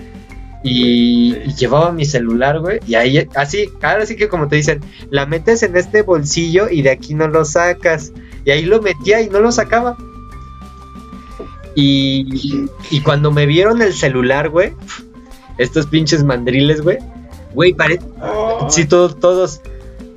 Y, 0.64 1.36
y 1.38 1.56
llevaba 1.56 1.92
mi 1.92 2.06
celular, 2.06 2.60
güey. 2.60 2.80
Y 2.86 2.94
ahí, 2.94 3.28
así, 3.34 3.68
ahora 3.82 4.06
sí 4.06 4.16
que 4.16 4.30
como 4.30 4.48
te 4.48 4.58
dicen, 4.58 4.82
la 5.10 5.26
metes 5.26 5.64
en 5.64 5.76
este 5.76 6.04
bolsillo 6.04 6.70
y 6.70 6.84
de 6.84 6.92
aquí 6.92 7.16
no 7.16 7.28
lo 7.28 7.46
sacas. 7.46 8.12
Y 8.46 8.52
ahí 8.52 8.64
lo 8.66 8.80
metía 8.80 9.22
y 9.22 9.30
no 9.30 9.40
lo 9.40 9.52
sacaba. 9.52 9.98
Y, 11.76 12.68
y 12.90 13.02
cuando 13.02 13.32
me 13.32 13.46
vieron 13.46 13.82
el 13.82 13.94
celular, 13.94 14.50
güey, 14.50 14.74
estos 15.58 15.86
pinches 15.88 16.24
mandriles, 16.24 16.82
güey, 16.82 16.98
güey, 17.54 17.74
pare- 17.74 18.00
sí, 18.70 18.86
todos, 18.86 19.20
todos, 19.20 19.62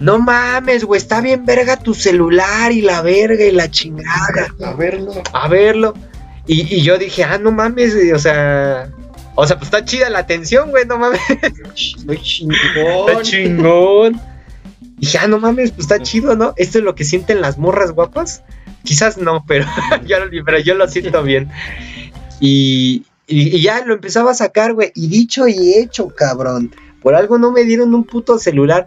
no 0.00 0.18
mames, 0.18 0.84
güey, 0.84 1.00
está 1.00 1.20
bien 1.20 1.44
verga 1.46 1.76
tu 1.78 1.94
celular 1.94 2.73
y 2.73 2.80
la 2.82 3.02
verga 3.02 3.44
y 3.44 3.52
la 3.52 3.70
chingada 3.70 4.49
A 4.64 4.73
verlo. 4.75 5.12
a 5.32 5.49
verlo. 5.49 5.94
Y, 6.46 6.75
y 6.75 6.82
yo 6.82 6.99
dije, 6.99 7.25
ah, 7.25 7.38
no 7.38 7.52
mames, 7.52 7.94
o 8.14 8.18
sea, 8.18 8.90
o 9.37 9.46
sea, 9.46 9.56
pues 9.56 9.68
está 9.68 9.84
chida 9.84 10.11
la 10.11 10.18
atención, 10.20 10.70
güey, 10.70 10.84
no 10.87 10.99
mames, 10.99 11.20
Muy 12.06 12.20
chingón. 12.20 12.56
está 13.08 13.23
chingón. 13.23 14.20
Dije, 14.96 15.18
ah, 15.18 15.26
no 15.28 15.38
mames, 15.38 15.70
pues 15.70 15.84
está 15.84 16.00
chido, 16.02 16.37
¿no? 16.37 16.52
Esto 16.56 16.78
es 16.78 16.84
lo 16.84 16.94
que 16.94 17.04
sienten 17.04 17.40
las 17.40 17.58
morras 17.58 17.92
guapas. 17.92 18.42
Quizás 18.85 19.17
no, 19.19 19.45
pero 19.47 19.64
yo, 20.07 20.17
pero 20.45 20.59
yo 20.61 20.75
lo 20.75 20.87
siento 20.88 21.23
bien. 21.23 21.50
Y, 22.41 23.05
y- 23.26 23.57
y 23.57 23.62
ya 23.62 23.85
lo 23.85 23.95
empezaba 23.95 24.31
a 24.33 24.35
sacar, 24.35 24.75
güey. 24.75 24.93
Y 24.95 25.09
dicho 25.09 25.49
y 25.49 25.75
hecho, 25.75 26.09
cabrón. 26.09 26.75
Por 27.03 27.14
algo 27.14 27.38
no 27.38 27.50
me 27.53 27.64
dieron 27.64 27.95
un 27.95 28.05
puto 28.05 28.38
celular. 28.38 28.87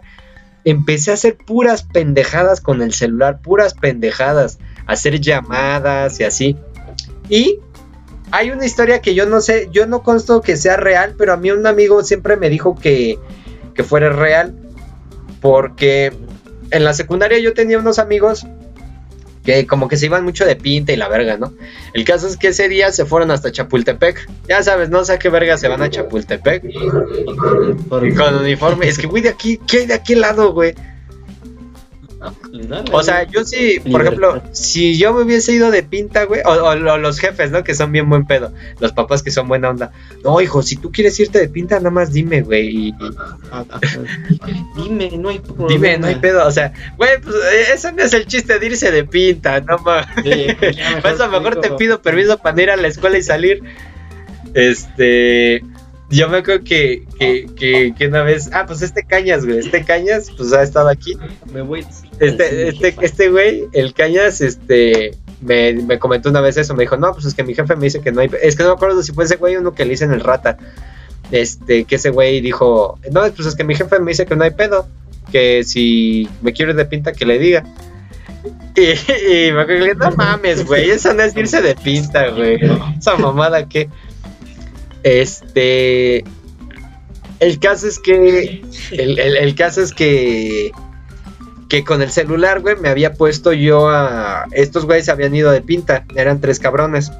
Empecé 0.64 1.10
a 1.10 1.14
hacer 1.14 1.36
puras 1.36 1.82
pendejadas 1.84 2.60
con 2.60 2.82
el 2.82 2.92
celular, 2.92 3.40
puras 3.42 3.74
pendejadas. 3.74 4.58
Hacer 4.86 5.20
llamadas 5.20 6.18
y 6.20 6.24
así. 6.24 6.56
Y 7.28 7.58
hay 8.30 8.50
una 8.50 8.66
historia 8.66 9.00
que 9.00 9.14
yo 9.14 9.26
no 9.26 9.40
sé, 9.40 9.68
yo 9.72 9.86
no 9.86 10.02
consto 10.02 10.40
que 10.42 10.56
sea 10.56 10.76
real, 10.76 11.14
pero 11.16 11.32
a 11.32 11.36
mí 11.36 11.50
un 11.50 11.66
amigo 11.66 12.02
siempre 12.02 12.36
me 12.36 12.50
dijo 12.50 12.74
que, 12.74 13.18
que 13.74 13.82
fuera 13.84 14.10
real. 14.10 14.54
Porque 15.40 16.12
en 16.70 16.84
la 16.84 16.92
secundaria 16.94 17.38
yo 17.38 17.54
tenía 17.54 17.78
unos 17.78 17.98
amigos 17.98 18.46
que 19.48 19.66
como 19.66 19.88
que 19.88 19.96
se 19.96 20.04
iban 20.04 20.24
mucho 20.24 20.44
de 20.44 20.56
pinta 20.56 20.92
y 20.92 20.96
la 20.96 21.08
verga, 21.08 21.38
¿no? 21.38 21.54
El 21.94 22.04
caso 22.04 22.28
es 22.28 22.36
que 22.36 22.48
ese 22.48 22.68
día 22.68 22.92
se 22.92 23.06
fueron 23.06 23.30
hasta 23.30 23.50
Chapultepec. 23.50 24.28
Ya 24.46 24.62
sabes, 24.62 24.90
no 24.90 25.02
sé 25.06 25.14
a 25.14 25.18
qué 25.18 25.30
verga 25.30 25.56
se 25.56 25.68
van 25.68 25.80
a 25.80 25.88
Chapultepec. 25.88 26.64
Con 27.88 28.34
uniforme. 28.42 28.88
Es 28.88 28.98
que, 28.98 29.06
güey, 29.06 29.22
de 29.22 29.30
aquí, 29.30 29.58
¿qué 29.66 29.78
hay 29.78 29.86
de 29.86 29.94
aquel 29.94 30.20
lado, 30.20 30.52
güey? 30.52 30.74
O 32.92 33.02
sea, 33.02 33.22
yo 33.24 33.44
sí, 33.44 33.80
por 33.92 34.00
ejemplo, 34.02 34.42
si 34.52 34.98
yo 34.98 35.12
me 35.14 35.22
hubiese 35.22 35.52
ido 35.52 35.70
de 35.70 35.82
pinta, 35.84 36.24
güey, 36.24 36.40
o, 36.44 36.50
o 36.50 36.74
lo- 36.74 36.98
los 36.98 37.20
jefes, 37.20 37.50
¿no? 37.52 37.62
Que 37.62 37.74
son 37.74 37.92
bien 37.92 38.08
buen 38.08 38.26
pedo, 38.26 38.52
los 38.80 38.92
papás 38.92 39.22
que 39.22 39.30
son 39.30 39.46
buena 39.46 39.70
onda. 39.70 39.92
No, 40.24 40.40
hijo, 40.40 40.62
si 40.62 40.76
tú 40.76 40.90
quieres 40.90 41.18
irte 41.20 41.38
de 41.38 41.48
pinta, 41.48 41.76
nada 41.76 41.90
más 41.90 42.12
dime, 42.12 42.40
güey. 42.42 42.92
Dime, 44.76 45.10
no 45.18 45.28
hay 45.28 45.38
problema. 45.38 45.68
dime, 45.68 45.98
no 45.98 46.06
hay 46.08 46.16
pedo. 46.16 46.46
O 46.46 46.50
sea, 46.50 46.72
güey, 46.96 47.20
pues 47.20 47.34
eh, 47.36 47.72
eso 47.74 47.92
no 47.92 48.02
es 48.02 48.12
el 48.12 48.26
chiste 48.26 48.58
de 48.58 48.66
irse 48.66 48.90
de 48.90 49.04
pinta, 49.04 49.60
no 49.60 49.78
mames. 49.78 50.06
Sí, 50.24 50.46
pues 50.58 50.76
Por 51.02 51.10
eso 51.12 51.28
mejor 51.28 51.60
te 51.60 51.70
pido 51.72 52.02
permiso 52.02 52.38
para 52.38 52.60
ir 52.62 52.70
a 52.70 52.76
la 52.76 52.88
escuela 52.88 53.18
y 53.18 53.22
salir. 53.22 53.62
Este. 54.54 55.62
Yo 56.10 56.28
me 56.28 56.38
acuerdo 56.38 56.64
que, 56.64 57.04
que, 57.18 57.46
que, 57.54 57.94
que 57.96 58.06
una 58.06 58.22
vez. 58.22 58.50
Ah, 58.52 58.64
pues 58.66 58.80
este 58.80 59.04
Cañas, 59.04 59.44
güey. 59.44 59.58
Este 59.58 59.84
Cañas, 59.84 60.30
pues 60.36 60.52
ha 60.52 60.62
estado 60.62 60.88
aquí. 60.88 61.16
Me 61.52 61.60
voy. 61.60 61.84
Este, 62.18 62.68
este, 62.68 62.94
este 63.02 63.28
güey, 63.28 63.64
el 63.72 63.92
Cañas, 63.92 64.40
este. 64.40 65.14
Me, 65.40 65.74
me 65.74 65.98
comentó 65.98 66.30
una 66.30 66.40
vez 66.40 66.56
eso. 66.56 66.74
Me 66.74 66.84
dijo, 66.84 66.96
no, 66.96 67.12
pues 67.12 67.26
es 67.26 67.34
que 67.34 67.44
mi 67.44 67.54
jefe 67.54 67.76
me 67.76 67.84
dice 67.84 68.00
que 68.00 68.10
no 68.10 68.22
hay. 68.22 68.30
Es 68.42 68.56
que 68.56 68.62
no 68.62 68.70
me 68.70 68.74
acuerdo 68.76 69.02
si 69.02 69.12
fue 69.12 69.24
ese 69.24 69.36
güey 69.36 69.56
o 69.56 69.60
uno 69.60 69.74
que 69.74 69.84
le 69.84 69.90
dicen 69.90 70.12
el 70.12 70.20
rata. 70.20 70.56
Este, 71.30 71.84
que 71.84 71.96
ese 71.96 72.08
güey 72.08 72.40
dijo, 72.40 72.98
no, 73.12 73.20
pues 73.32 73.46
es 73.46 73.54
que 73.54 73.64
mi 73.64 73.74
jefe 73.74 73.98
me 74.00 74.12
dice 74.12 74.24
que 74.24 74.34
no 74.34 74.44
hay 74.44 74.52
pedo. 74.52 74.88
Que 75.30 75.62
si 75.62 76.26
me 76.40 76.54
quiero 76.54 76.70
ir 76.70 76.76
de 76.78 76.86
pinta, 76.86 77.12
que 77.12 77.26
le 77.26 77.38
diga. 77.38 77.64
Y, 78.74 78.82
y 79.48 79.52
me 79.52 79.60
acuerdo 79.60 79.84
que 79.84 79.88
le 79.88 79.94
no 79.94 80.10
mames, 80.12 80.64
güey, 80.64 80.90
eso 80.90 81.12
no 81.12 81.22
es 81.22 81.36
irse 81.36 81.60
de 81.60 81.74
pinta, 81.74 82.28
güey. 82.30 82.58
Esa 82.98 83.16
mamada 83.16 83.68
que. 83.68 83.90
Este. 85.02 86.24
El 87.40 87.58
caso 87.60 87.86
es 87.88 87.98
que. 87.98 88.62
El, 88.92 89.18
el- 89.18 89.36
el 89.36 89.54
caso 89.54 89.82
es 89.82 89.92
que. 89.92 90.72
Que 91.68 91.84
con 91.84 92.00
el 92.00 92.10
celular, 92.10 92.60
güey, 92.60 92.76
me 92.76 92.88
había 92.88 93.12
puesto 93.12 93.52
yo 93.52 93.88
a. 93.90 94.46
Estos 94.52 94.86
güeyes 94.86 95.04
se 95.06 95.10
habían 95.12 95.34
ido 95.34 95.50
de 95.50 95.60
pinta. 95.60 96.04
Eran 96.16 96.40
tres 96.40 96.58
cabrones. 96.58 97.10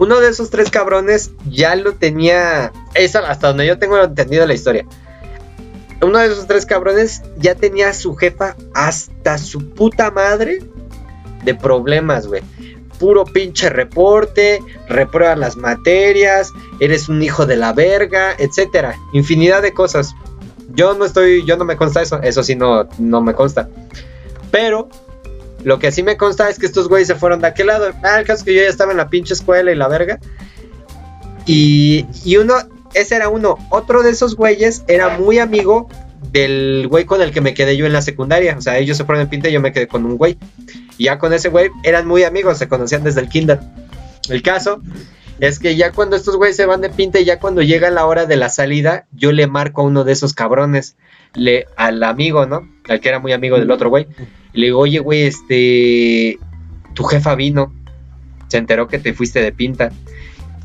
Uno 0.00 0.18
de 0.20 0.30
esos 0.30 0.50
tres 0.50 0.70
cabrones 0.70 1.30
ya 1.48 1.76
lo 1.76 1.94
tenía. 1.94 2.72
Eso 2.94 3.20
hasta 3.20 3.48
donde 3.48 3.66
yo 3.66 3.78
tengo 3.78 4.02
entendido 4.02 4.46
la 4.46 4.54
historia. 4.54 4.84
Uno 6.00 6.18
de 6.18 6.26
esos 6.26 6.48
tres 6.48 6.66
cabrones 6.66 7.22
ya 7.36 7.54
tenía 7.54 7.90
a 7.90 7.94
su 7.94 8.16
jefa 8.16 8.56
hasta 8.74 9.38
su 9.38 9.70
puta 9.70 10.10
madre 10.10 10.58
de 11.44 11.54
problemas, 11.54 12.26
güey. 12.26 12.42
Puro 13.02 13.24
pinche 13.24 13.68
reporte, 13.68 14.60
reprueba 14.88 15.34
las 15.34 15.56
materias, 15.56 16.52
eres 16.78 17.08
un 17.08 17.20
hijo 17.20 17.46
de 17.46 17.56
la 17.56 17.72
verga, 17.72 18.32
etcétera. 18.38 18.94
Infinidad 19.12 19.60
de 19.60 19.74
cosas. 19.74 20.14
Yo 20.72 20.94
no 20.94 21.04
estoy, 21.04 21.44
yo 21.44 21.56
no 21.56 21.64
me 21.64 21.76
consta 21.76 22.00
eso, 22.00 22.22
eso 22.22 22.44
sí 22.44 22.54
no, 22.54 22.88
no 22.98 23.20
me 23.20 23.34
consta. 23.34 23.68
Pero 24.52 24.88
Lo 25.64 25.80
que 25.80 25.90
sí 25.90 26.04
me 26.04 26.16
consta 26.16 26.48
es 26.48 26.60
que 26.60 26.66
estos 26.66 26.88
güeyes 26.88 27.08
se 27.08 27.16
fueron 27.16 27.40
de 27.40 27.48
aquel 27.48 27.66
lado. 27.68 27.90
Ah, 28.04 28.20
el 28.20 28.24
caso 28.26 28.38
es 28.38 28.44
que 28.44 28.54
yo 28.54 28.62
ya 28.62 28.68
estaba 28.68 28.92
en 28.92 28.98
la 28.98 29.08
pinche 29.08 29.34
escuela 29.34 29.72
y 29.72 29.74
la 29.74 29.88
verga. 29.88 30.20
Y, 31.44 32.06
y 32.24 32.36
uno, 32.36 32.54
ese 32.94 33.16
era 33.16 33.28
uno. 33.28 33.56
Otro 33.70 34.02
de 34.02 34.10
esos 34.10 34.36
güeyes 34.36 34.84
era 34.86 35.18
muy 35.18 35.38
amigo 35.38 35.88
del 36.32 36.88
güey 36.88 37.04
con 37.04 37.20
el 37.20 37.30
que 37.30 37.40
me 37.40 37.54
quedé 37.54 37.76
yo 37.76 37.86
en 37.86 37.92
la 37.92 38.02
secundaria. 38.02 38.56
O 38.56 38.60
sea, 38.60 38.78
ellos 38.78 38.96
se 38.96 39.04
fueron 39.04 39.22
en 39.22 39.28
pinta 39.28 39.48
y 39.48 39.52
yo 39.52 39.60
me 39.60 39.72
quedé 39.72 39.86
con 39.86 40.04
un 40.06 40.16
güey. 40.16 40.38
Y 40.96 41.04
ya 41.04 41.18
con 41.18 41.32
ese 41.32 41.50
güey 41.50 41.70
eran 41.84 42.06
muy 42.06 42.24
amigos, 42.24 42.58
se 42.58 42.68
conocían 42.68 43.04
desde 43.04 43.20
el 43.20 43.28
kinder. 43.28 43.60
El 44.28 44.42
caso 44.42 44.80
es 45.40 45.58
que 45.58 45.76
ya 45.76 45.92
cuando 45.92 46.16
estos 46.16 46.36
güeyes 46.36 46.56
se 46.56 46.66
van 46.66 46.80
de 46.80 46.88
pinta 46.88 47.20
y 47.20 47.24
ya 47.24 47.38
cuando 47.38 47.62
llega 47.62 47.90
la 47.90 48.06
hora 48.06 48.26
de 48.26 48.36
la 48.36 48.48
salida, 48.48 49.06
yo 49.12 49.32
le 49.32 49.46
marco 49.46 49.82
a 49.82 49.84
uno 49.84 50.04
de 50.04 50.12
esos 50.12 50.32
cabrones, 50.32 50.96
le, 51.34 51.66
al 51.76 52.02
amigo, 52.02 52.46
¿no? 52.46 52.68
Al 52.88 53.00
que 53.00 53.08
era 53.08 53.18
muy 53.18 53.32
amigo 53.32 53.58
del 53.58 53.70
otro 53.70 53.90
güey. 53.90 54.06
Le 54.52 54.66
digo, 54.66 54.80
oye, 54.80 55.00
güey, 55.00 55.22
este, 55.22 56.38
tu 56.94 57.04
jefa 57.04 57.34
vino, 57.34 57.72
se 58.48 58.58
enteró 58.58 58.88
que 58.88 58.98
te 58.98 59.12
fuiste 59.12 59.40
de 59.42 59.52
pinta. 59.52 59.90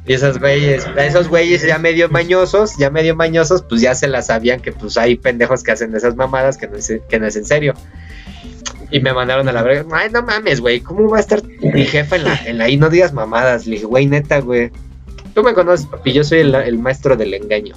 Y 0.07 0.13
esos 0.13 0.39
güeyes, 0.39 0.87
esos 0.95 1.27
güeyes 1.27 1.63
ya 1.63 1.77
medio 1.79 2.07
mañosos, 2.07 2.77
ya 2.77 2.89
medio 2.89 3.13
mañosos, 3.13 3.61
pues 3.63 3.81
ya 3.81 3.93
se 3.93 4.07
la 4.07 4.21
sabían 4.21 4.61
que 4.61 4.71
pues 4.71 4.97
hay 4.97 5.17
pendejos 5.17 5.63
que 5.63 5.73
hacen 5.73 5.93
esas 5.93 6.15
mamadas 6.15 6.57
que 6.57 6.67
no 6.67 6.77
es, 6.77 6.93
que 7.09 7.19
no 7.19 7.27
es 7.27 7.35
en 7.35 7.43
serio. 7.43 7.73
Y 8.89 9.01
me 9.01 9.13
mandaron 9.13 9.49
a 9.49 9.51
la 9.51 9.63
verga. 9.63 9.85
Ay, 9.91 10.09
no 10.11 10.21
mames, 10.21 10.61
güey. 10.61 10.79
¿Cómo 10.79 11.09
va 11.09 11.17
a 11.17 11.19
estar 11.19 11.43
mi 11.43 11.83
jefa 11.83 12.15
en 12.15 12.23
la, 12.23 12.35
en 12.45 12.57
la 12.57 12.69
I? 12.69 12.77
No 12.77 12.89
digas 12.89 13.11
mamadas. 13.11 13.65
Le 13.65 13.73
dije, 13.73 13.85
güey, 13.85 14.05
neta, 14.05 14.39
güey. 14.39 14.71
Tú 15.33 15.43
me 15.43 15.53
conoces, 15.53 15.85
papi. 15.87 16.13
Yo 16.13 16.23
soy 16.23 16.39
el, 16.39 16.79
maestro 16.79 17.17
del 17.17 17.33
engaño. 17.33 17.75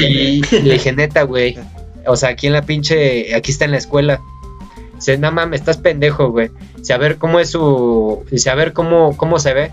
Y 0.00 0.42
le 0.62 0.74
dije, 0.74 0.92
neta, 0.92 1.24
güey. 1.24 1.58
O 2.06 2.14
sea, 2.14 2.28
aquí 2.28 2.46
en 2.46 2.52
la 2.52 2.62
pinche. 2.62 3.34
Aquí 3.34 3.50
está 3.50 3.64
en 3.64 3.72
la 3.72 3.78
escuela. 3.78 4.20
Dice, 4.94 5.18
no 5.18 5.32
mames, 5.32 5.58
estás 5.58 5.78
pendejo, 5.78 6.30
güey. 6.30 6.50
Dice, 6.76 6.92
a 6.92 6.98
ver 6.98 7.16
cómo 7.16 7.40
es 7.40 7.50
su. 7.50 8.24
Dice, 8.30 8.48
a 8.50 8.54
ver 8.54 8.72
cómo, 8.72 9.16
cómo 9.16 9.40
se 9.40 9.52
ve. 9.54 9.72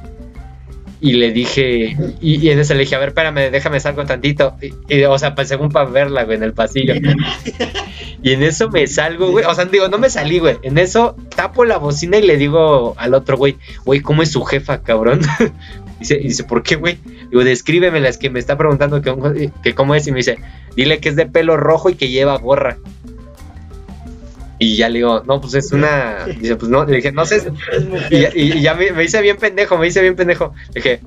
Y 1.01 1.13
le 1.13 1.31
dije, 1.31 1.95
y, 2.19 2.45
y 2.45 2.49
en 2.49 2.59
ese 2.59 2.73
le 2.73 2.81
dije, 2.81 2.95
a 2.95 2.99
ver, 2.99 3.09
espérame, 3.09 3.51
déjame 3.51 3.79
salgo 3.79 4.05
tantito. 4.05 4.55
Y, 4.61 4.95
y, 4.95 5.03
o 5.03 5.17
sea, 5.17 5.33
pues 5.33 5.47
según 5.47 5.69
para 5.69 5.89
verla, 5.89 6.23
güey, 6.23 6.37
en 6.37 6.43
el 6.43 6.53
pasillo. 6.53 6.93
Y 8.21 8.33
en 8.33 8.43
eso 8.43 8.69
me 8.69 8.85
salgo, 8.87 9.31
güey. 9.31 9.45
O 9.45 9.53
sea, 9.53 9.65
digo, 9.65 9.87
no 9.87 9.97
me 9.97 10.09
salí, 10.09 10.39
güey. 10.39 10.57
En 10.63 10.77
eso 10.77 11.15
tapo 11.35 11.63
la 11.65 11.77
bocina 11.77 12.17
y 12.17 12.21
le 12.21 12.37
digo 12.37 12.93
al 12.97 13.13
otro, 13.13 13.37
güey, 13.37 13.57
güey, 13.85 14.01
¿cómo 14.01 14.23
es 14.23 14.31
su 14.31 14.43
jefa, 14.43 14.81
cabrón? 14.81 15.21
dice, 15.99 16.15
y 16.19 16.27
dice, 16.27 16.43
¿por 16.43 16.63
qué, 16.63 16.75
güey? 16.75 16.97
Digo, 17.29 17.43
descríbemela, 17.43 18.09
es 18.09 18.17
que 18.17 18.29
me 18.29 18.39
está 18.39 18.57
preguntando 18.57 19.01
que, 19.01 19.51
que 19.63 19.73
cómo 19.73 19.95
es. 19.95 20.05
Y 20.07 20.11
me 20.11 20.17
dice, 20.17 20.37
dile 20.75 20.99
que 20.99 21.09
es 21.09 21.15
de 21.15 21.27
pelo 21.27 21.55
rojo 21.55 21.89
y 21.89 21.95
que 21.95 22.09
lleva 22.09 22.37
gorra. 22.37 22.77
Y 24.59 24.75
ya 24.75 24.89
le 24.89 24.99
digo, 24.99 25.23
no, 25.25 25.39
pues 25.39 25.53
es 25.53 25.71
una. 25.71 26.25
Dice, 26.25 26.57
pues 26.57 26.69
no, 26.69 26.85
le 26.85 26.97
dije, 26.97 27.13
no 27.13 27.25
sé. 27.25 27.51
Y, 28.11 28.17
y, 28.17 28.57
y 28.57 28.61
ya 28.61 28.75
me, 28.75 28.91
me, 28.91 29.05
hice 29.05 29.21
bien 29.21 29.37
pendejo, 29.37 29.77
me 29.77 29.87
hice 29.87 30.01
bien 30.01 30.17
pendejo. 30.17 30.53
Le 30.73 30.81
dije, 30.81 30.99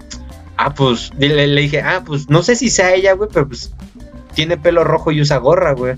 ah, 0.56 0.74
pues, 0.74 1.10
le, 1.18 1.46
le 1.46 1.60
dije, 1.60 1.82
ah, 1.82 2.02
pues 2.04 2.30
no 2.30 2.42
sé 2.42 2.56
si 2.56 2.70
sea 2.70 2.94
ella, 2.94 3.12
güey, 3.12 3.28
pero 3.32 3.46
pues 3.46 3.72
tiene 4.34 4.56
pelo 4.56 4.84
rojo 4.84 5.12
y 5.12 5.20
usa 5.20 5.36
gorra, 5.36 5.72
güey. 5.72 5.96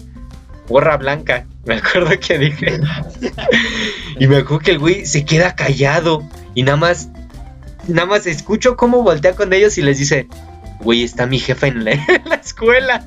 Gorra 0.69 0.97
blanca, 0.97 1.47
me 1.65 1.77
acuerdo 1.77 2.11
que 2.19 2.39
dije. 2.39 2.81
y 4.19 4.27
me 4.27 4.39
acuerdo 4.39 4.59
que 4.61 4.71
el 4.73 4.79
güey 4.79 5.07
se 5.07 5.25
queda 5.25 5.55
callado 5.55 6.29
y 6.55 6.63
nada 6.63 6.77
más, 6.77 7.09
nada 7.87 8.07
más 8.07 8.27
escucho 8.27 8.77
cómo 8.77 9.03
voltea 9.03 9.35
con 9.35 9.53
ellos 9.53 9.79
y 9.79 9.83
les 9.83 9.99
dice, 9.99 10.27
güey, 10.81 11.03
está 11.05 11.27
mi 11.27 11.39
jefa 11.39 11.67
en 11.67 11.85
la, 11.85 11.93
en 12.09 12.23
la 12.27 12.37
escuela. 12.37 13.07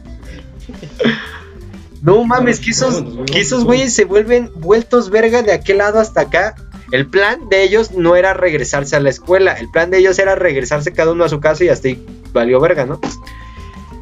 No 2.01 2.23
mames, 2.23 2.59
que 2.59 2.71
esos, 2.71 3.03
que 3.25 3.39
esos 3.39 3.63
güeyes 3.63 3.93
se 3.93 4.05
vuelven 4.05 4.51
vueltos 4.55 5.09
verga 5.09 5.41
de 5.41 5.51
aquel 5.51 5.79
lado 5.79 5.99
hasta 5.99 6.21
acá. 6.21 6.55
El 6.91 7.07
plan 7.07 7.49
de 7.49 7.63
ellos 7.63 7.91
no 7.91 8.15
era 8.15 8.33
regresarse 8.33 8.95
a 8.95 8.99
la 8.99 9.09
escuela, 9.09 9.53
el 9.53 9.69
plan 9.69 9.91
de 9.91 9.97
ellos 9.97 10.19
era 10.19 10.35
regresarse 10.35 10.93
cada 10.93 11.11
uno 11.11 11.25
a 11.25 11.29
su 11.29 11.39
casa 11.41 11.63
y 11.65 11.69
hasta 11.69 11.89
ahí 11.89 12.05
valió 12.31 12.61
verga, 12.61 12.85
¿no? 12.85 13.01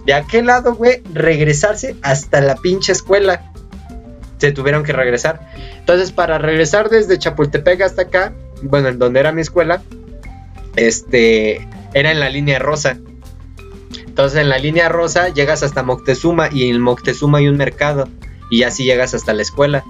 De 0.06 0.14
aquel 0.14 0.46
lado, 0.46 0.76
güey, 0.76 1.02
regresarse 1.14 1.96
hasta 2.04 2.42
la 2.42 2.56
pinche 2.56 2.92
escuela. 2.92 3.52
Se 4.38 4.52
tuvieron 4.52 4.84
que 4.84 4.94
regresar. 4.94 5.50
Entonces, 5.80 6.12
para 6.12 6.38
regresar 6.38 6.90
desde 6.90 7.18
Chapultepec 7.18 7.82
hasta 7.82 8.04
acá, 8.04 8.34
bueno, 8.62 8.90
en 8.90 9.00
donde 9.00 9.20
era 9.20 9.32
mi 9.32 9.42
escuela, 9.42 9.82
este, 10.76 11.68
era 11.94 12.12
en 12.12 12.20
la 12.20 12.30
línea 12.30 12.60
rosa. 12.60 12.98
Entonces 14.16 14.40
en 14.40 14.48
la 14.48 14.58
línea 14.58 14.88
rosa 14.88 15.28
llegas 15.28 15.62
hasta 15.62 15.84
Moctezuma 15.84 16.48
y 16.50 16.70
en 16.70 16.80
Moctezuma 16.80 17.40
hay 17.40 17.50
un 17.50 17.58
mercado 17.58 18.08
y 18.50 18.64
así 18.64 18.86
llegas 18.86 19.14
hasta 19.14 19.34
la 19.34 19.42
escuela. 19.42 19.84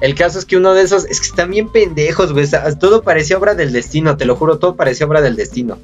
El 0.00 0.14
caso 0.14 0.38
es 0.38 0.46
que 0.46 0.56
uno 0.56 0.72
de 0.72 0.80
esos 0.80 1.04
es 1.04 1.20
que 1.20 1.26
están 1.26 1.50
bien 1.50 1.68
pendejos, 1.68 2.32
güey. 2.32 2.48
Todo 2.80 3.02
parecía 3.02 3.36
obra 3.36 3.54
del 3.54 3.74
destino, 3.74 4.16
te 4.16 4.24
lo 4.24 4.34
juro, 4.34 4.58
todo 4.58 4.76
parecía 4.76 5.04
obra 5.04 5.20
del 5.20 5.36
destino. 5.36 5.76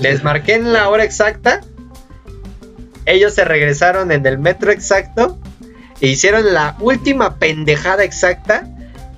Les 0.00 0.24
marqué 0.24 0.54
en 0.54 0.72
la 0.72 0.88
hora 0.88 1.04
exacta. 1.04 1.60
Ellos 3.04 3.34
se 3.34 3.44
regresaron 3.44 4.10
en 4.10 4.24
el 4.24 4.38
metro 4.38 4.72
exacto 4.72 5.38
e 6.00 6.06
hicieron 6.06 6.54
la 6.54 6.74
última 6.80 7.36
pendejada 7.36 8.02
exacta 8.02 8.66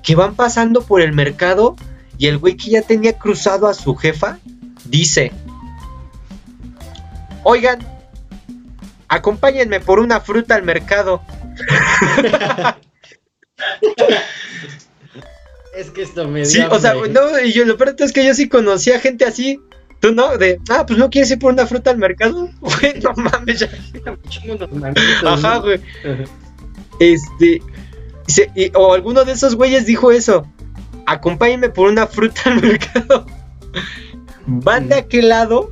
que 0.03 0.15
van 0.15 0.35
pasando 0.35 0.81
por 0.81 0.99
el 0.99 1.13
mercado 1.13 1.77
y 2.17 2.27
el 2.27 2.37
güey 2.37 2.57
que 2.57 2.71
ya 2.71 2.81
tenía 2.81 3.17
cruzado 3.17 3.67
a 3.67 3.73
su 3.73 3.95
jefa 3.95 4.39
dice, 4.83 5.31
Oigan, 7.43 7.79
acompáñenme 9.07 9.79
por 9.79 9.99
una 9.99 10.19
fruta 10.21 10.55
al 10.55 10.63
mercado. 10.63 11.21
es 15.75 15.89
que 15.91 16.03
esto 16.03 16.27
me 16.27 16.45
Sí, 16.45 16.61
o 16.69 16.79
sea, 16.79 16.93
no, 16.93 17.39
y 17.39 17.51
yo 17.51 17.65
lo 17.65 17.77
peor 17.77 17.95
es 17.97 18.11
que 18.11 18.25
yo 18.25 18.33
sí 18.33 18.49
conocía 18.49 18.99
gente 18.99 19.25
así. 19.25 19.59
Tú 19.99 20.13
no, 20.13 20.37
de, 20.37 20.59
ah, 20.69 20.85
pues 20.85 20.97
no 20.97 21.09
quieres 21.11 21.29
ir 21.29 21.39
por 21.39 21.53
una 21.53 21.67
fruta 21.67 21.91
al 21.91 21.97
mercado. 21.97 22.49
Güey, 22.59 22.99
no 23.01 23.13
mames, 23.15 23.59
ya. 23.59 23.69
Ajá, 25.25 25.57
güey. 25.57 25.79
Este. 26.99 27.61
Y, 28.55 28.71
o 28.75 28.93
alguno 28.93 29.23
de 29.25 29.33
esos 29.33 29.55
güeyes 29.55 29.85
dijo 29.85 30.11
eso. 30.11 30.47
Acompáñenme 31.05 31.69
por 31.69 31.89
una 31.89 32.07
fruta 32.07 32.41
al 32.45 32.61
mercado. 32.61 33.27
Van 34.47 34.89
de 34.89 34.95
aquel 34.95 35.29
lado 35.29 35.71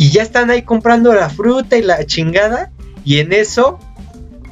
y 0.00 0.08
ya 0.12 0.22
están 0.22 0.48
ahí 0.48 0.62
comprando 0.62 1.12
la 1.12 1.28
fruta 1.28 1.76
y 1.76 1.82
la 1.82 2.06
chingada. 2.06 2.72
Y 3.04 3.18
en 3.18 3.34
eso, 3.34 3.78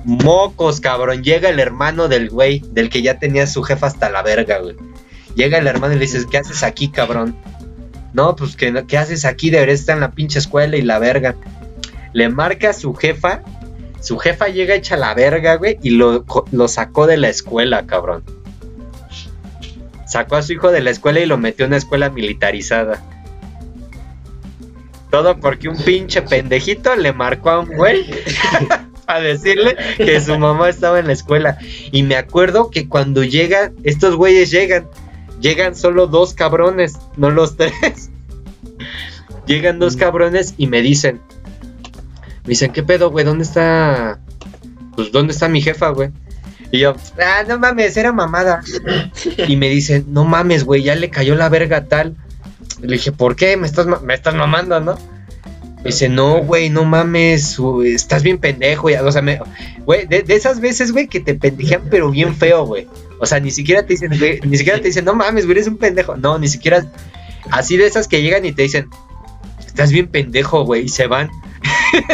mocos, 0.04 0.78
cabrón. 0.78 1.24
Llega 1.24 1.48
el 1.48 1.58
hermano 1.58 2.06
del 2.06 2.28
güey, 2.28 2.62
del 2.72 2.90
que 2.90 3.00
ya 3.00 3.18
tenía 3.18 3.46
su 3.46 3.62
jefa 3.62 3.86
hasta 3.86 4.10
la 4.10 4.20
verga, 4.20 4.58
güey. 4.58 4.76
Llega 5.36 5.56
el 5.56 5.66
hermano 5.66 5.94
y 5.94 5.96
le 5.96 6.02
dices, 6.04 6.26
¿qué 6.26 6.36
haces 6.36 6.62
aquí, 6.62 6.88
cabrón? 6.88 7.34
No, 8.12 8.36
pues, 8.36 8.56
¿qué, 8.56 8.84
¿qué 8.86 8.98
haces 8.98 9.24
aquí? 9.24 9.48
Deberías 9.48 9.80
estar 9.80 9.94
en 9.94 10.02
la 10.02 10.10
pinche 10.10 10.38
escuela 10.38 10.76
y 10.76 10.82
la 10.82 10.98
verga. 10.98 11.34
Le 12.12 12.28
marca 12.28 12.68
a 12.68 12.74
su 12.74 12.92
jefa. 12.92 13.40
Su 14.02 14.18
jefa 14.18 14.48
llega 14.48 14.74
hecha 14.74 14.98
la 14.98 15.14
verga, 15.14 15.54
güey, 15.54 15.78
y 15.82 15.92
lo, 15.92 16.26
lo 16.50 16.68
sacó 16.68 17.06
de 17.06 17.16
la 17.16 17.30
escuela, 17.30 17.86
cabrón. 17.86 18.22
Sacó 20.06 20.36
a 20.36 20.42
su 20.42 20.52
hijo 20.52 20.70
de 20.70 20.82
la 20.82 20.90
escuela 20.90 21.20
y 21.20 21.26
lo 21.26 21.38
metió 21.38 21.64
en 21.64 21.70
una 21.70 21.78
escuela 21.78 22.10
militarizada. 22.10 23.02
Todo 25.10 25.38
porque 25.40 25.68
un 25.68 25.76
pinche 25.76 26.22
pendejito 26.22 26.94
le 26.96 27.12
marcó 27.12 27.50
a 27.50 27.60
un 27.60 27.68
güey 27.68 28.04
a 29.06 29.20
decirle 29.20 29.76
que 29.96 30.20
su 30.20 30.38
mamá 30.38 30.68
estaba 30.68 30.98
en 30.98 31.06
la 31.06 31.14
escuela. 31.14 31.58
Y 31.92 32.02
me 32.02 32.16
acuerdo 32.16 32.70
que 32.70 32.88
cuando 32.88 33.24
llegan, 33.24 33.74
estos 33.84 34.16
güeyes 34.16 34.50
llegan, 34.50 34.86
llegan 35.40 35.74
solo 35.74 36.06
dos 36.06 36.34
cabrones, 36.34 36.98
no 37.16 37.30
los 37.30 37.56
tres. 37.58 38.10
llegan 39.46 39.78
dos 39.78 39.96
cabrones 39.96 40.54
y 40.58 40.66
me 40.66 40.82
dicen, 40.82 41.22
me 42.44 42.50
dicen, 42.50 42.72
¿qué 42.72 42.82
pedo, 42.82 43.10
güey? 43.10 43.24
¿Dónde 43.24 43.44
está? 43.44 44.20
Pues, 44.94 45.10
¿dónde 45.10 45.32
está 45.32 45.48
mi 45.48 45.62
jefa, 45.62 45.88
güey? 45.90 46.10
Y 46.70 46.80
yo, 46.80 46.94
ah, 47.18 47.44
no 47.48 47.58
mames, 47.58 47.96
era 47.96 48.12
mamada. 48.12 48.62
y 49.48 49.56
me 49.56 49.70
dicen, 49.70 50.06
no 50.08 50.24
mames, 50.24 50.64
güey, 50.64 50.82
ya 50.82 50.94
le 50.94 51.08
cayó 51.08 51.34
la 51.34 51.48
verga 51.48 51.86
tal. 51.86 52.16
Le 52.80 52.94
dije, 52.94 53.12
¿por 53.12 53.36
qué? 53.36 53.56
Me 53.56 53.66
estás, 53.66 53.86
me 53.86 54.14
estás 54.14 54.34
mamando, 54.34 54.80
¿no? 54.80 54.96
Me 55.78 55.84
dice, 55.84 56.08
no, 56.08 56.38
güey, 56.42 56.70
no 56.70 56.84
mames, 56.84 57.58
estás 57.84 58.22
bien 58.22 58.38
pendejo. 58.38 58.88
O 58.88 59.12
sea, 59.12 59.22
güey, 59.84 60.06
de, 60.06 60.22
de, 60.22 60.34
esas 60.34 60.60
veces, 60.60 60.92
güey, 60.92 61.06
que 61.06 61.20
te 61.20 61.34
pendejean, 61.34 61.82
pero 61.90 62.10
bien 62.10 62.34
feo, 62.34 62.66
güey. 62.66 62.88
O 63.20 63.26
sea, 63.26 63.38
ni 63.40 63.50
siquiera 63.50 63.82
te 63.82 63.94
dicen, 63.94 64.16
güey, 64.18 64.40
ni 64.44 64.56
siquiera 64.56 64.78
te 64.80 64.88
dicen, 64.88 65.04
no 65.04 65.14
mames, 65.14 65.44
güey, 65.44 65.58
eres 65.58 65.68
un 65.68 65.76
pendejo. 65.76 66.16
No, 66.16 66.38
ni 66.38 66.48
siquiera. 66.48 66.84
Así 67.50 67.76
de 67.76 67.86
esas 67.86 68.08
que 68.08 68.22
llegan 68.22 68.44
y 68.44 68.52
te 68.52 68.62
dicen, 68.62 68.88
estás 69.64 69.92
bien 69.92 70.08
pendejo, 70.08 70.64
güey, 70.64 70.84
y 70.84 70.88
se 70.88 71.06
van. 71.06 71.30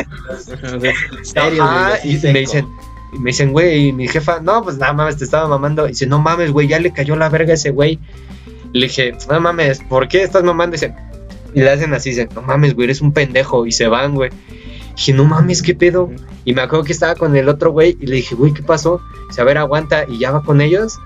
Ajá, 1.36 1.98
y 2.04 2.18
me 2.18 2.40
dicen, 2.40 2.66
me 3.12 3.30
dicen, 3.30 3.52
güey, 3.52 3.92
mi 3.92 4.08
jefa, 4.08 4.40
no, 4.40 4.62
pues 4.62 4.76
nada 4.76 4.92
mames, 4.92 5.16
te 5.16 5.24
estaba 5.24 5.48
mamando. 5.48 5.86
Y 5.86 5.90
dice, 5.90 6.06
no 6.06 6.18
mames, 6.18 6.50
güey, 6.50 6.68
ya 6.68 6.78
le 6.78 6.92
cayó 6.92 7.16
la 7.16 7.28
verga 7.28 7.52
a 7.52 7.54
ese 7.54 7.70
güey. 7.70 7.98
Le 8.74 8.86
dije, 8.86 9.16
no 9.30 9.40
mames, 9.40 9.80
¿por 9.88 10.08
qué 10.08 10.22
estás 10.24 10.42
mamando? 10.42 10.76
Y 11.54 11.60
le 11.60 11.70
hacen 11.70 11.94
así, 11.94 12.10
dicen, 12.10 12.28
no 12.34 12.42
mames, 12.42 12.74
güey, 12.74 12.86
eres 12.86 13.00
un 13.00 13.12
pendejo. 13.12 13.66
Y 13.66 13.72
se 13.72 13.86
van, 13.86 14.14
güey. 14.14 14.30
Dije, 14.96 15.12
no 15.12 15.24
mames, 15.24 15.62
¿qué 15.62 15.76
pedo? 15.76 16.10
Y 16.44 16.54
me 16.54 16.62
acuerdo 16.62 16.84
que 16.84 16.92
estaba 16.92 17.14
con 17.14 17.36
el 17.36 17.48
otro 17.48 17.70
güey 17.70 17.96
y 18.00 18.06
le 18.06 18.16
dije, 18.16 18.34
güey, 18.34 18.52
¿qué 18.52 18.64
pasó? 18.64 19.00
Dice, 19.28 19.40
a 19.40 19.44
ver, 19.44 19.58
aguanta. 19.58 20.04
Y 20.08 20.18
ya 20.18 20.32
va 20.32 20.42
con 20.42 20.60
ellos. 20.60 20.98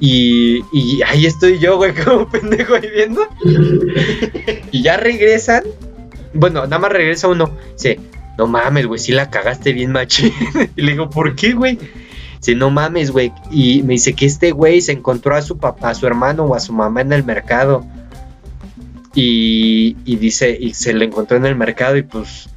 Y, 0.00 0.62
y 0.72 1.00
ahí 1.02 1.26
estoy 1.26 1.60
yo, 1.60 1.76
güey, 1.76 1.94
como 2.04 2.28
pendejo 2.28 2.74
ahí 2.74 2.90
viendo. 2.92 3.22
y 4.72 4.82
ya 4.82 4.96
regresan. 4.96 5.62
Bueno, 6.34 6.62
nada 6.64 6.80
más 6.80 6.90
regresa 6.90 7.28
uno. 7.28 7.52
Dice, 7.74 8.00
no 8.36 8.48
mames, 8.48 8.86
güey, 8.86 8.98
sí 8.98 9.12
la 9.12 9.30
cagaste 9.30 9.72
bien 9.72 9.92
machín. 9.92 10.32
y 10.76 10.82
le 10.82 10.92
digo, 10.92 11.08
¿por 11.08 11.36
qué, 11.36 11.52
güey? 11.52 11.78
Dice, 12.38 12.54
no 12.54 12.70
mames, 12.70 13.10
güey. 13.10 13.32
Y 13.50 13.82
me 13.82 13.94
dice 13.94 14.14
que 14.14 14.26
este 14.26 14.52
güey 14.52 14.80
se 14.80 14.92
encontró 14.92 15.34
a 15.34 15.42
su 15.42 15.58
papá, 15.58 15.90
a 15.90 15.94
su 15.94 16.06
hermano 16.06 16.44
o 16.44 16.54
a 16.54 16.60
su 16.60 16.72
mamá 16.72 17.00
en 17.00 17.12
el 17.12 17.24
mercado. 17.24 17.84
Y, 19.14 19.94
dice, 20.04 20.56
y 20.60 20.74
se 20.74 20.92
le 20.92 21.06
encontró 21.06 21.38
en 21.38 21.46
el 21.46 21.56
mercado 21.56 21.96
y 21.96 22.02
pues 22.02 22.50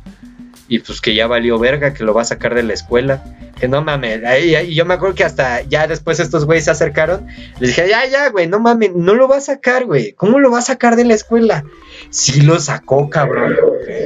y 0.70 0.80
pues 0.80 1.02
que 1.02 1.16
ya 1.16 1.26
valió 1.26 1.58
verga, 1.58 1.94
que 1.94 2.04
lo 2.04 2.14
va 2.14 2.22
a 2.22 2.26
sacar 2.26 2.54
de 2.54 2.62
la 2.64 2.74
escuela. 2.74 3.24
Que 3.60 3.68
no 3.68 3.82
mames, 3.82 4.22
y 4.42 4.74
yo 4.74 4.86
me 4.86 4.94
acuerdo 4.94 5.16
que 5.16 5.26
hasta 5.26 5.64
ya 5.64 5.86
después 5.86 6.20
estos 6.22 6.46
güeyes 6.46 6.64
se 6.66 6.72
acercaron, 6.72 7.28
les 7.60 7.72
dije, 7.72 7.90
ya, 7.90 8.06
ya, 8.06 8.30
güey, 8.30 8.48
no 8.48 8.62
mames, 8.62 8.96
no 8.96 9.16
lo 9.16 9.28
va 9.28 9.38
a 9.38 9.42
sacar, 9.42 9.84
güey, 9.84 10.14
¿cómo 10.14 10.40
lo 10.40 10.50
va 10.50 10.60
a 10.60 10.62
sacar 10.62 10.96
de 10.96 11.04
la 11.04 11.14
escuela? 11.14 11.66
Sí 12.10 12.40
lo 12.40 12.58
sacó, 12.60 13.10
cabrón, 13.10 13.58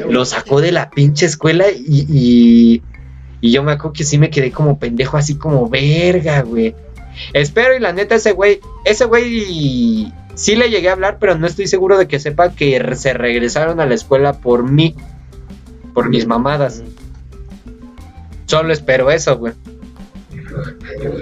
lo 0.09 0.25
sacó 0.25 0.59
de 0.59 0.71
la 0.71 0.89
pinche 0.89 1.27
escuela 1.27 1.65
y, 1.69 2.81
y 3.43 3.51
yo 3.51 3.61
me 3.61 3.73
acuerdo 3.73 3.91
que 3.91 4.05
sí 4.05 4.17
me 4.17 4.29
quedé 4.29 4.53
como 4.53 4.79
pendejo, 4.79 5.17
así 5.17 5.35
como 5.35 5.67
verga, 5.67 6.43
güey. 6.43 6.73
Espero 7.33 7.75
y 7.75 7.79
la 7.81 7.91
neta 7.91 8.15
ese 8.15 8.31
güey, 8.31 8.61
ese 8.85 9.03
güey 9.03 10.13
sí 10.33 10.55
le 10.55 10.69
llegué 10.69 10.87
a 10.87 10.93
hablar, 10.93 11.17
pero 11.19 11.37
no 11.37 11.45
estoy 11.45 11.67
seguro 11.67 11.97
de 11.97 12.07
que 12.07 12.21
sepa 12.21 12.53
que 12.53 12.95
se 12.95 13.11
regresaron 13.11 13.81
a 13.81 13.85
la 13.85 13.95
escuela 13.95 14.31
por 14.31 14.63
mí 14.63 14.95
por 15.93 16.07
mis 16.07 16.25
mamadas. 16.25 16.83
Solo 18.45 18.71
espero 18.71 19.11
eso, 19.11 19.37
güey. 19.37 19.51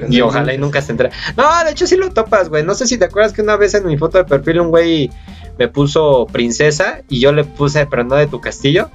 Y 0.07 0.21
ojalá 0.21 0.53
y 0.53 0.59
nunca 0.59 0.83
se 0.83 0.91
entre. 0.91 1.09
No, 1.35 1.63
de 1.63 1.71
hecho 1.71 1.87
sí 1.87 1.95
lo 1.95 2.11
topas, 2.11 2.49
güey. 2.49 2.63
No 2.63 2.75
sé 2.75 2.85
si 2.85 2.99
te 2.99 3.05
acuerdas 3.05 3.33
que 3.33 3.41
una 3.41 3.57
vez 3.57 3.73
en 3.73 3.87
mi 3.87 3.97
foto 3.97 4.19
de 4.19 4.25
perfil 4.25 4.59
un 4.59 4.69
güey 4.69 5.09
me 5.57 5.67
puso 5.69 6.27
princesa 6.31 7.01
y 7.09 7.19
yo 7.19 7.31
le 7.31 7.45
puse, 7.45 7.87
pero 7.87 8.03
no 8.03 8.13
de 8.13 8.27
tu 8.27 8.39
castillo. 8.39 8.91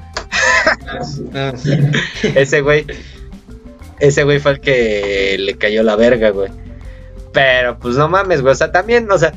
Ah, 1.34 1.52
ese 2.22 2.60
güey. 2.60 2.86
Ese 4.00 4.24
güey 4.24 4.38
fue 4.38 4.52
el 4.52 4.60
que 4.60 5.36
le 5.38 5.56
cayó 5.56 5.82
la 5.82 5.96
verga, 5.96 6.30
güey. 6.30 6.50
Pero 7.32 7.78
pues 7.78 7.96
no 7.96 8.08
mames, 8.08 8.42
güey. 8.42 8.52
O 8.52 8.56
sea, 8.56 8.72
también, 8.72 9.10
o 9.10 9.18
sea. 9.18 9.32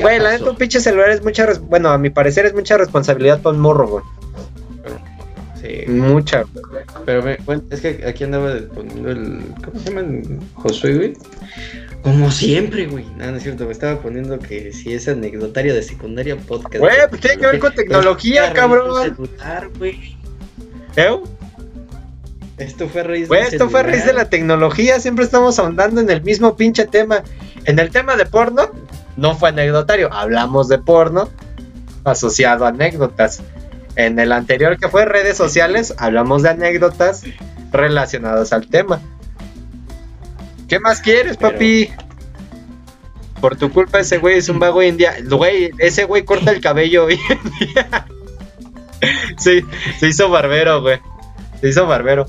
Güey, 0.00 0.18
la 0.18 0.32
neta 0.32 0.50
un 0.50 0.56
pinche 0.56 0.80
celular 0.80 1.10
es 1.10 1.22
mucha. 1.22 1.46
Bueno, 1.60 1.90
a 1.90 1.98
mi 1.98 2.10
parecer 2.10 2.46
es 2.46 2.54
mucha 2.54 2.76
responsabilidad 2.78 3.40
para 3.40 3.54
un 3.54 3.60
morro, 3.60 3.88
güey. 3.88 4.04
Mucha. 5.86 6.44
Pero 7.06 7.24
es 7.70 7.80
que 7.80 8.04
aquí 8.06 8.24
andaba 8.24 8.54
poniendo 8.74 9.10
el. 9.10 9.42
¿Cómo 9.64 9.78
se 9.78 9.90
llama? 9.90 10.22
Josué, 10.54 10.94
güey. 10.94 11.12
Como 12.02 12.30
siempre, 12.30 12.86
güey. 12.86 13.06
No, 13.16 13.30
no 13.30 13.36
es 13.38 13.42
cierto, 13.42 13.64
me 13.64 13.72
estaba 13.72 13.98
poniendo 14.00 14.38
que 14.38 14.72
si 14.72 14.92
es 14.92 15.08
anecdotario 15.08 15.74
de 15.74 15.82
secundaria 15.82 16.36
podcast. 16.36 16.78
Güey, 16.78 16.96
pues 17.08 17.20
tiene 17.22 17.38
que 17.38 17.46
ver 17.46 17.58
con 17.58 17.74
tecnología, 17.74 18.52
cabrón. 18.52 19.16
¿Eh? 20.96 21.20
Esto 22.58 22.88
fue 22.88 23.02
raíz 23.02 23.28
Güey, 23.28 23.42
esto 23.42 23.68
fue 23.68 23.82
raíz 23.82 24.06
de 24.06 24.12
la 24.12 24.28
tecnología. 24.30 25.00
Siempre 25.00 25.24
estamos 25.24 25.58
ahondando 25.58 26.00
en 26.00 26.10
el 26.10 26.22
mismo 26.22 26.56
pinche 26.56 26.86
tema. 26.86 27.22
En 27.64 27.78
el 27.78 27.90
tema 27.90 28.16
de 28.16 28.26
porno, 28.26 28.70
no 29.16 29.34
fue 29.36 29.48
anecdotario. 29.48 30.12
Hablamos 30.12 30.68
de 30.68 30.78
porno 30.78 31.30
asociado 32.04 32.64
a 32.64 32.68
anécdotas. 32.68 33.42
En 33.96 34.18
el 34.18 34.32
anterior 34.32 34.78
que 34.78 34.88
fue 34.88 35.04
redes 35.04 35.36
sociales, 35.36 35.94
hablamos 35.98 36.42
de 36.42 36.50
anécdotas 36.50 37.24
relacionadas 37.72 38.52
al 38.52 38.68
tema. 38.68 39.00
¿Qué 40.68 40.78
más 40.80 41.00
quieres, 41.00 41.36
papi? 41.36 41.90
Por 43.40 43.56
tu 43.56 43.70
culpa 43.70 44.00
ese 44.00 44.18
güey 44.18 44.38
es 44.38 44.48
un 44.48 44.58
vago 44.58 44.82
india. 44.82 45.14
Güey, 45.28 45.70
ese 45.78 46.04
güey 46.04 46.24
corta 46.24 46.50
el 46.50 46.60
cabello 46.60 47.06
hoy 47.06 47.18
en 47.28 47.50
día. 47.58 48.06
Sí, 49.36 49.62
se 50.00 50.08
hizo 50.08 50.30
barbero, 50.30 50.80
güey. 50.80 50.98
Se 51.64 51.70
hizo 51.70 51.86
barbero. 51.86 52.26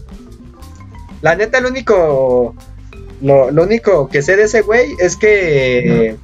La 1.21 1.35
neta, 1.35 1.59
lo 1.59 1.67
único. 1.67 2.55
Lo, 3.21 3.51
lo 3.51 3.63
único 3.63 4.07
que 4.07 4.21
sé 4.21 4.37
de 4.37 4.43
ese 4.43 4.61
güey 4.61 4.95
es 4.97 5.17
que. 5.17 6.15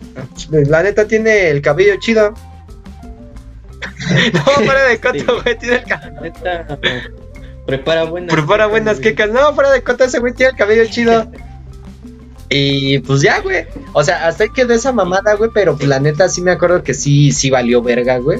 La 0.49 0.81
neta 0.81 1.05
tiene 1.09 1.49
el 1.49 1.61
cabello 1.61 1.97
chido. 1.99 2.31
no, 4.33 4.41
fuera 4.41 4.85
de 4.85 5.01
coto, 5.01 5.41
güey, 5.41 5.57
tiene 5.57 5.75
el 5.75 5.83
cabello. 5.83 6.33
Prepara 7.65 8.05
buenas. 8.05 8.33
Prepara 8.33 8.67
buenas 8.67 9.01
quecas. 9.01 9.29
No, 9.29 9.53
fuera 9.55 9.71
de 9.71 9.83
coto, 9.83 10.05
ese 10.05 10.19
güey 10.19 10.33
tiene 10.33 10.51
el 10.51 10.57
cabello 10.57 10.85
chido. 10.85 11.29
Y 12.53 12.99
pues 12.99 13.21
ya, 13.21 13.41
güey. 13.41 13.65
O 13.91 14.05
sea, 14.05 14.27
hasta 14.27 14.47
que 14.47 14.63
de 14.63 14.75
esa 14.75 14.93
mamada, 14.93 15.35
güey. 15.35 15.49
Pero 15.53 15.75
pues 15.75 15.89
la 15.89 15.99
neta 15.99 16.29
sí 16.29 16.41
me 16.41 16.51
acuerdo 16.51 16.81
que 16.81 16.93
sí, 16.93 17.33
sí 17.33 17.49
valió 17.49 17.81
verga, 17.81 18.19
güey. 18.19 18.39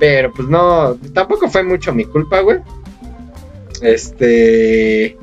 Pero 0.00 0.32
pues 0.32 0.48
no, 0.48 0.96
tampoco 1.14 1.48
fue 1.48 1.62
mucho 1.62 1.92
mi 1.92 2.04
culpa, 2.04 2.40
güey. 2.40 2.58
Este. 3.82 5.16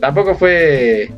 Tampoco 0.00 0.34
fue 0.34 1.10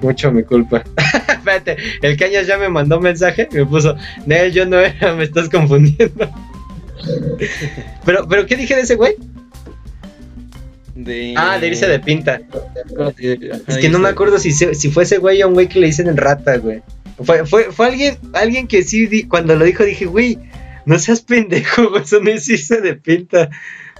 mucho 0.00 0.30
mi 0.30 0.42
culpa. 0.42 0.84
Espérate, 1.28 1.76
el 2.02 2.16
Cañas 2.16 2.46
ya 2.46 2.58
me 2.58 2.68
mandó 2.68 2.98
un 2.98 3.04
mensaje. 3.04 3.48
Me 3.52 3.64
puso, 3.64 3.96
Nel, 4.26 4.52
yo 4.52 4.66
no 4.66 4.78
era, 4.78 5.14
me 5.14 5.24
estás 5.24 5.48
confundiendo 5.48 6.30
pero, 8.04 8.26
pero, 8.28 8.46
¿qué 8.46 8.56
dije 8.56 8.74
de 8.74 8.82
ese 8.82 8.96
güey? 8.96 9.14
De... 10.94 11.34
Ah, 11.36 11.58
de 11.58 11.68
irse 11.68 11.86
de 11.86 12.00
pinta. 12.00 12.40
Es 13.66 13.78
que 13.78 13.88
no 13.88 13.98
me 13.98 14.08
acuerdo 14.08 14.38
si, 14.38 14.52
si 14.52 14.90
fue 14.90 15.04
ese 15.04 15.18
güey 15.18 15.42
o 15.42 15.48
un 15.48 15.54
güey 15.54 15.68
que 15.68 15.78
le 15.78 15.86
dicen 15.86 16.08
en 16.08 16.16
rata, 16.16 16.56
güey. 16.56 16.82
Fue, 17.22 17.46
fue, 17.46 17.64
fue 17.72 17.86
alguien, 17.86 18.18
alguien 18.32 18.66
que 18.66 18.82
sí, 18.82 19.24
cuando 19.24 19.56
lo 19.56 19.64
dijo, 19.64 19.84
dije, 19.84 20.06
güey, 20.06 20.38
no 20.86 20.98
seas 20.98 21.20
pendejo, 21.20 21.90
güey, 21.90 22.02
eso 22.02 22.20
no 22.20 22.30
es 22.30 22.48
irse 22.48 22.80
de 22.80 22.94
pinta. 22.94 23.48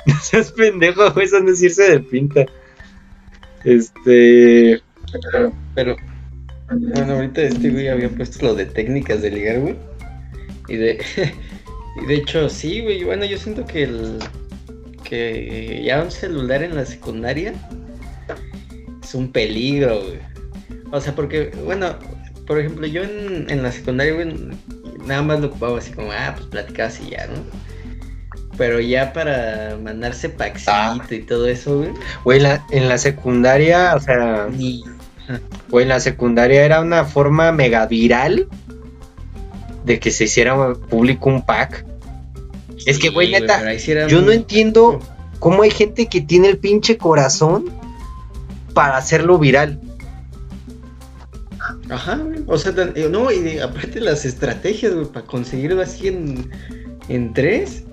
No 0.14 0.21
seas 0.21 0.53
pendejo, 0.53 1.11
güey, 1.12 1.27
eso 1.27 1.40
no 1.40 1.51
es 1.51 1.62
irse 1.62 1.90
de 1.90 2.01
pinta. 2.01 2.47
Este. 3.64 4.81
Pero, 5.75 5.97
bueno, 6.71 7.14
ahorita 7.14 7.42
este 7.42 7.71
güey 7.71 7.88
había 7.88 8.09
puesto 8.09 8.47
lo 8.47 8.55
de 8.55 8.66
técnicas 8.66 9.23
de 9.23 9.31
ligar, 9.31 9.61
güey. 9.61 9.77
Y 10.68 10.77
de. 10.77 11.05
de 12.09 12.14
hecho, 12.14 12.49
sí, 12.49 12.81
güey. 12.81 13.05
Bueno, 13.05 13.25
yo 13.27 13.37
siento 13.38 13.66
que 13.66 13.85
el 13.85 14.18
que 15.05 15.83
ya 15.85 16.03
un 16.03 16.11
celular 16.11 16.62
en 16.62 16.75
la 16.75 16.85
secundaria 16.85 17.55
es 19.03 19.14
un 19.14 19.31
peligro, 19.31 20.03
güey. 20.03 20.18
O 20.90 21.01
sea, 21.01 21.14
porque, 21.14 21.51
bueno, 21.64 21.97
por 22.47 22.59
ejemplo, 22.59 22.87
yo 22.87 23.03
en, 23.03 23.51
en 23.51 23.62
la 23.62 23.73
secundaria, 23.73 24.14
güey, 24.14 24.35
nada 25.07 25.23
más 25.23 25.40
lo 25.40 25.49
ocupaba 25.49 25.79
así 25.79 25.92
como, 25.92 26.12
ah, 26.12 26.35
pues 26.35 26.49
platicabas 26.49 27.01
y 27.01 27.11
ya, 27.11 27.27
¿no? 27.27 27.67
Pero 28.59 28.81
ya 28.81 29.12
para 29.12 29.79
mandarse 29.83 30.29
paxito 30.29 30.73
ah. 30.73 31.01
y 31.11 31.21
todo 31.21 31.47
eso, 31.47 31.79
güey. 31.79 31.90
Güey, 32.25 32.42
en 32.71 32.88
la 32.88 32.99
secundaria, 32.99 33.94
o 33.94 34.01
sea. 34.01 34.49
Güey, 35.68 35.83
en 35.85 35.88
la 35.88 36.01
secundaria 36.01 36.64
era 36.64 36.81
una 36.81 37.05
forma 37.05 37.53
mega 37.53 37.87
viral 37.87 38.49
de 39.85 39.99
que 40.01 40.11
se 40.11 40.25
hiciera 40.25 40.75
público 40.75 41.31
un 41.31 41.44
pack. 41.44 41.85
es 42.85 42.99
que, 42.99 43.11
güey, 43.11 43.31
neta, 43.31 43.75
yo 44.09 44.21
no 44.21 44.33
entiendo 44.33 45.01
cómo 45.38 45.62
hay 45.62 45.71
gente 45.71 46.07
que 46.07 46.21
tiene 46.21 46.49
el 46.49 46.59
pinche 46.59 46.99
corazón 46.99 47.66
para 48.75 48.97
hacerlo 48.97 49.38
viral. 49.38 49.81
Ajá, 51.90 52.21
o 52.47 52.59
sea, 52.59 52.75
eh, 52.94 53.09
no, 53.11 53.33
y 53.33 53.59
aparte 53.59 54.01
las 54.01 54.25
estrategias, 54.25 54.94
güey, 54.94 55.07
para 55.07 55.25
conseguirlo 55.25 55.81
así 55.81 56.09
en, 56.09 56.51
en 57.09 57.33
tres, 57.33 57.85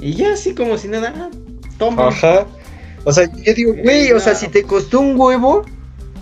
y 0.00 0.14
ya 0.14 0.32
así 0.32 0.54
como 0.54 0.78
si 0.78 0.88
nada, 0.88 1.30
toma. 1.78 2.08
Ajá. 2.08 2.46
O 3.04 3.12
sea, 3.12 3.30
yo 3.32 3.54
digo, 3.54 3.74
güey, 3.74 4.12
o 4.12 4.20
sea, 4.20 4.34
si 4.34 4.48
te 4.48 4.62
costó 4.62 5.00
un 5.00 5.18
huevo, 5.18 5.64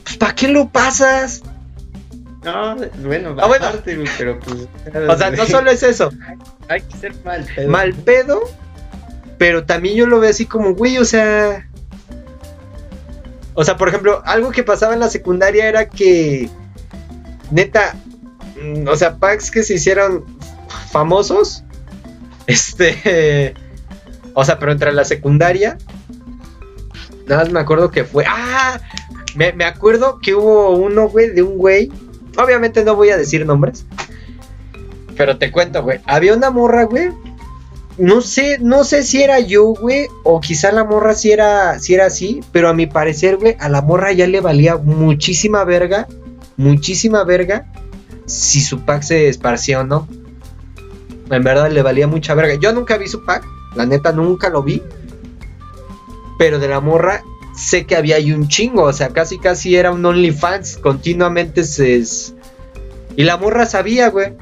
pues 0.05 0.17
¿para 0.17 0.35
qué 0.35 0.49
lo 0.49 0.69
pasas? 0.69 1.43
No, 2.45 2.77
bueno, 3.05 3.37
ah, 3.39 3.47
bueno. 3.47 3.67
pero 4.17 4.39
pues. 4.41 4.69
O 5.09 5.17
sea, 5.17 5.31
no 5.31 5.45
solo 5.47 5.71
es 5.71 5.83
eso. 5.83 6.11
Hay 6.69 6.83
que 6.83 6.97
ser 6.97 7.15
mal 7.25 7.45
pedo. 7.55 7.69
Mal 7.69 7.95
pedo, 7.95 8.41
pero 9.39 9.65
también 9.65 9.97
yo 9.97 10.07
lo 10.07 10.21
veo 10.21 10.31
así 10.31 10.47
como, 10.47 10.75
güey, 10.75 10.99
o 10.99 11.05
sea. 11.05 11.69
O 13.55 13.65
sea, 13.65 13.77
por 13.77 13.89
ejemplo, 13.89 14.23
algo 14.25 14.53
que 14.53 14.63
pasaba 14.63 14.95
en 14.95 15.01
la 15.01 15.11
secundaria 15.11 15.69
era 15.69 15.89
que. 15.89 16.49
Neta. 17.51 17.97
Mm, 18.63 18.87
o 18.87 18.97
sea, 18.97 19.17
packs 19.17 19.51
que 19.51 19.63
se 19.63 19.75
hicieron 19.75 20.25
famosos. 20.91 21.65
Este. 22.47 23.53
O 24.41 24.45
sea, 24.45 24.61
pero 24.61 24.71
entre 24.71 24.93
la 24.93 25.05
secundaria. 25.05 25.79
Nada 27.27 27.43
más 27.43 27.53
me 27.53 27.59
acuerdo 27.59 27.91
que 27.91 28.05
fue. 28.05 28.25
¡Ah! 28.29 28.79
Me, 29.35 29.53
me 29.53 29.65
acuerdo 29.65 30.21
que 30.21 30.35
hubo 30.35 30.77
uno, 30.77 31.09
güey, 31.09 31.31
de 31.31 31.43
un 31.43 31.59
güey 31.59 31.91
Obviamente 32.39 32.85
no 32.85 32.95
voy 32.95 33.11
a 33.11 33.17
decir 33.17 33.45
nombres. 33.45 33.85
Pero 35.17 35.39
te 35.39 35.51
cuento, 35.51 35.83
güey. 35.83 35.99
Había 36.07 36.35
una 36.35 36.51
morra, 36.51 36.85
güey. 36.85 37.11
No 37.97 38.21
sé, 38.21 38.59
no 38.61 38.85
sé 38.85 39.03
si 39.03 39.21
era 39.21 39.41
yo, 39.41 39.75
güey. 39.75 40.07
O 40.23 40.41
quizá 40.41 40.71
la 40.71 40.85
morra 40.85 41.15
si 41.15 41.33
era, 41.33 41.81
si 41.81 41.95
era 41.95 42.07
así. 42.07 42.41
Pero 42.53 42.69
a 42.69 42.75
mi 42.75 42.87
parecer, 42.87 43.39
güey, 43.39 43.57
a 43.59 43.69
la 43.69 43.83
morra 43.83 44.13
ya 44.13 44.29
le 44.29 44.41
valía 44.41 44.77
muchísima 44.77 45.65
verga. 45.65 46.07
Muchísima 46.57 47.25
verga. 47.25 47.67
si 48.27 48.61
su 48.61 48.85
pack 48.85 49.03
se 49.03 49.29
esparció 49.29 49.81
o 49.81 49.85
no. 49.85 50.07
En 51.29 51.43
verdad 51.43 51.71
le 51.73 51.83
valía 51.83 52.07
mucha 52.07 52.35
verga. 52.35 52.55
Yo 52.55 52.73
nunca 52.73 52.99
vi 52.99 53.09
su 53.09 53.25
pack, 53.25 53.45
la 53.79 53.87
neta 53.87 54.11
nunca 54.11 54.51
lo 54.51 54.63
vi. 54.63 54.83
Pero 56.37 56.59
de 56.59 56.67
la 56.67 56.81
morra 56.81 57.23
sé 57.57 57.87
que 57.87 57.97
había 57.97 58.17
ahí 58.17 58.33
un 58.33 58.49
chingo, 58.49 58.83
o 58.83 58.93
sea, 58.93 59.11
casi 59.11 59.39
casi 59.39 59.77
era 59.77 59.93
un 59.93 60.05
OnlyFans, 60.05 60.79
continuamente 60.79 61.63
se... 61.63 62.05
Y 63.17 63.23
la 63.23 63.37
morra 63.37 63.67
sabía, 63.67 64.11
güey. 64.11 64.35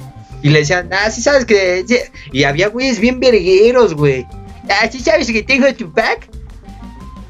Y 0.42 0.48
le 0.48 0.60
decían, 0.60 0.90
ah, 0.92 1.10
sí 1.10 1.20
sabes 1.20 1.44
que... 1.44 1.84
Y 2.32 2.44
había 2.44 2.68
güeyes 2.68 2.98
bien 2.98 3.20
vergueros, 3.20 3.94
güey. 3.94 4.26
Ah, 4.70 4.88
sí 4.90 5.00
sabes 5.00 5.30
que 5.30 5.42
tengo 5.42 5.72
tu 5.74 5.92
pack. 5.92 6.28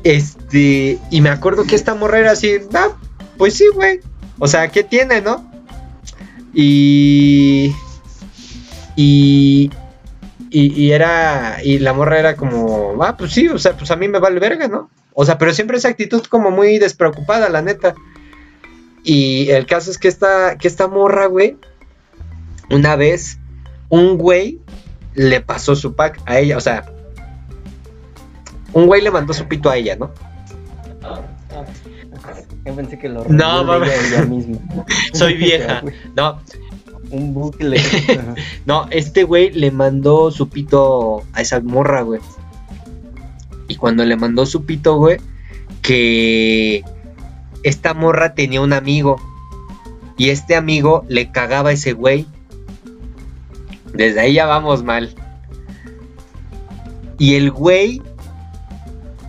Este, 0.04 0.98
y 1.10 1.20
me 1.20 1.30
acuerdo 1.30 1.64
que 1.64 1.74
esta 1.74 1.96
morra 1.96 2.20
era 2.20 2.32
así, 2.32 2.52
ah, 2.74 2.96
pues 3.36 3.54
sí, 3.54 3.64
güey. 3.74 4.00
O 4.38 4.46
sea, 4.46 4.68
¿qué 4.68 4.84
tiene, 4.84 5.20
no? 5.20 5.50
Y... 6.54 7.74
Y... 8.94 9.70
Y, 10.50 10.90
era. 10.92 11.58
Y 11.62 11.78
la 11.78 11.92
morra 11.92 12.18
era 12.18 12.36
como. 12.36 13.02
Ah, 13.02 13.16
pues 13.16 13.32
sí, 13.32 13.48
o 13.48 13.58
sea, 13.58 13.76
pues 13.76 13.90
a 13.90 13.96
mí 13.96 14.08
me 14.08 14.18
vale 14.18 14.40
verga, 14.40 14.68
¿no? 14.68 14.90
O 15.12 15.24
sea, 15.24 15.38
pero 15.38 15.52
siempre 15.52 15.78
esa 15.78 15.88
actitud 15.88 16.22
como 16.26 16.50
muy 16.50 16.78
despreocupada, 16.78 17.48
la 17.48 17.62
neta. 17.62 17.94
Y 19.02 19.50
el 19.50 19.66
caso 19.66 19.90
es 19.90 19.98
que 19.98 20.08
esta, 20.08 20.56
que 20.58 20.68
esta 20.68 20.88
morra, 20.88 21.26
güey, 21.26 21.56
una 22.70 22.96
vez, 22.96 23.38
un 23.88 24.18
güey 24.18 24.60
le 25.14 25.40
pasó 25.40 25.76
su 25.76 25.94
pack 25.94 26.20
a 26.26 26.38
ella, 26.38 26.56
o 26.56 26.60
sea, 26.60 26.86
un 28.72 28.86
güey 28.86 29.00
le 29.02 29.10
mandó 29.10 29.32
su 29.32 29.46
pito 29.46 29.70
a 29.70 29.76
ella, 29.76 29.96
¿no? 29.96 30.12
Yo 32.64 32.74
pensé 32.74 32.98
que 32.98 33.08
lo 33.08 33.24
no, 33.28 33.64
mames. 33.64 34.12
ella 34.12 34.24
misma. 34.24 34.58
Soy 35.12 35.34
vieja. 35.38 35.82
No. 36.16 36.40
Un 37.10 37.34
bucle. 37.34 37.80
no, 38.66 38.86
este 38.90 39.24
güey 39.24 39.50
le 39.52 39.70
mandó 39.70 40.30
su 40.30 40.48
pito 40.48 41.22
a 41.32 41.40
esa 41.40 41.60
morra, 41.60 42.02
güey. 42.02 42.20
Y 43.68 43.76
cuando 43.76 44.04
le 44.04 44.16
mandó 44.16 44.46
su 44.46 44.64
pito, 44.64 44.96
güey, 44.96 45.18
que 45.82 46.84
esta 47.62 47.94
morra 47.94 48.34
tenía 48.34 48.60
un 48.60 48.72
amigo. 48.72 49.16
Y 50.16 50.30
este 50.30 50.56
amigo 50.56 51.04
le 51.08 51.30
cagaba 51.30 51.70
a 51.70 51.72
ese 51.72 51.92
güey. 51.92 52.26
Desde 53.92 54.20
ahí 54.20 54.34
ya 54.34 54.46
vamos 54.46 54.82
mal. 54.82 55.14
Y 57.18 57.34
el 57.34 57.50
güey, 57.50 58.02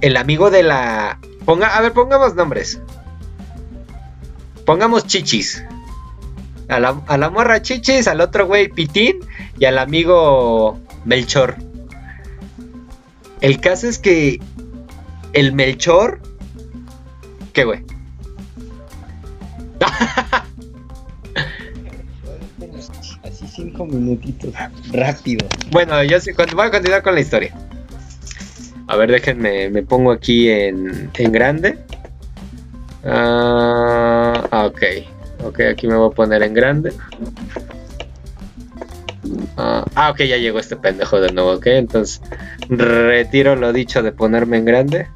el 0.02 0.18
amigo 0.18 0.50
de 0.50 0.63
la... 0.63 1.20
Ponga, 1.46 1.78
a 1.78 1.82
ver, 1.82 1.94
pongamos 1.94 2.36
nombres. 2.36 2.82
Pongamos 4.66 5.08
chichis. 5.08 5.63
A 6.69 6.80
la, 6.80 7.01
a 7.08 7.17
la 7.17 7.30
morra 7.30 7.62
chichis, 7.62 8.08
al 8.08 8.19
otro 8.19 8.45
güey 8.45 8.67
pitín 8.67 9.19
y 9.58 9.65
al 9.65 9.77
amigo 9.77 10.80
Melchor. 11.06 11.56
El 13.41 13.60
caso 13.62 13.88
es 13.88 13.99
que 13.99 14.39
el 15.34 15.53
Melchor. 15.53 16.19
¿Qué, 17.53 17.63
güey? 17.63 17.84
Así 23.23 23.47
cinco 23.47 23.86
minutitos. 23.86 24.53
Rápido. 24.91 25.47
Bueno, 25.71 26.03
yo 26.03 26.19
sí, 26.19 26.32
voy 26.34 26.65
a 26.65 26.71
continuar 26.71 27.03
con 27.03 27.15
la 27.15 27.21
historia. 27.21 27.56
A 28.88 28.95
ver, 28.95 29.12
déjenme, 29.12 29.69
me 29.69 29.84
pongo 29.84 30.12
aquí 30.12 30.49
en, 30.49 31.12
en 31.13 31.32
grande. 31.32 31.77
Ah, 33.06 34.65
ok. 34.65 34.82
Ok, 35.43 35.62
aquí 35.62 35.88
me 35.88 35.95
voy 35.95 36.12
a 36.12 36.15
poner 36.15 36.43
en 36.43 36.54
grande. 36.54 36.93
Ah, 39.58 39.86
ah, 39.95 40.12
ok, 40.12 40.19
ya 40.19 40.38
llegó 40.38 40.60
este 40.60 40.76
pendejo 40.76 41.19
de 41.19 41.32
nuevo, 41.32 41.54
ok. 41.54 41.67
Entonces, 41.67 42.21
retiro 42.69 43.56
lo 43.56 43.73
dicho 43.73 44.04
de 44.04 44.12
ponerme 44.12 44.58
en 44.58 44.65
grande. 44.65 45.08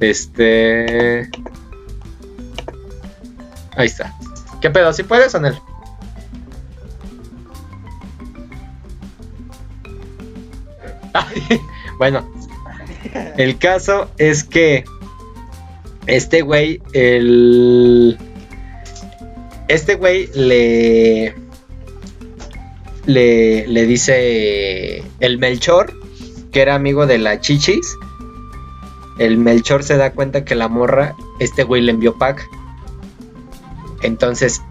Este. 0.00 1.30
Ahí 3.76 3.86
está. 3.86 4.14
¿Qué 4.60 4.70
pedo? 4.70 4.92
¿Si 4.92 5.02
puedes, 5.02 5.34
Anel? 5.34 5.58
bueno, 11.98 12.28
el 13.36 13.58
caso 13.58 14.10
es 14.18 14.44
que 14.44 14.84
este 16.06 16.42
güey, 16.42 16.80
el. 16.92 18.18
Este 19.68 19.94
güey 19.94 20.28
le 20.34 21.34
le, 23.06 23.86
dice 23.86 25.04
el 25.20 25.38
Melchor, 25.38 25.92
que 26.52 26.62
era 26.62 26.74
amigo 26.74 27.06
de 27.06 27.18
la 27.18 27.40
Chichis. 27.40 27.96
El 29.18 29.38
Melchor 29.38 29.82
se 29.82 29.96
da 29.96 30.12
cuenta 30.12 30.44
que 30.44 30.54
la 30.54 30.68
morra, 30.68 31.14
este 31.38 31.64
güey 31.64 31.82
le 31.82 31.92
envió 31.92 32.16
pack. 32.16 32.46
Entonces, 34.02 34.62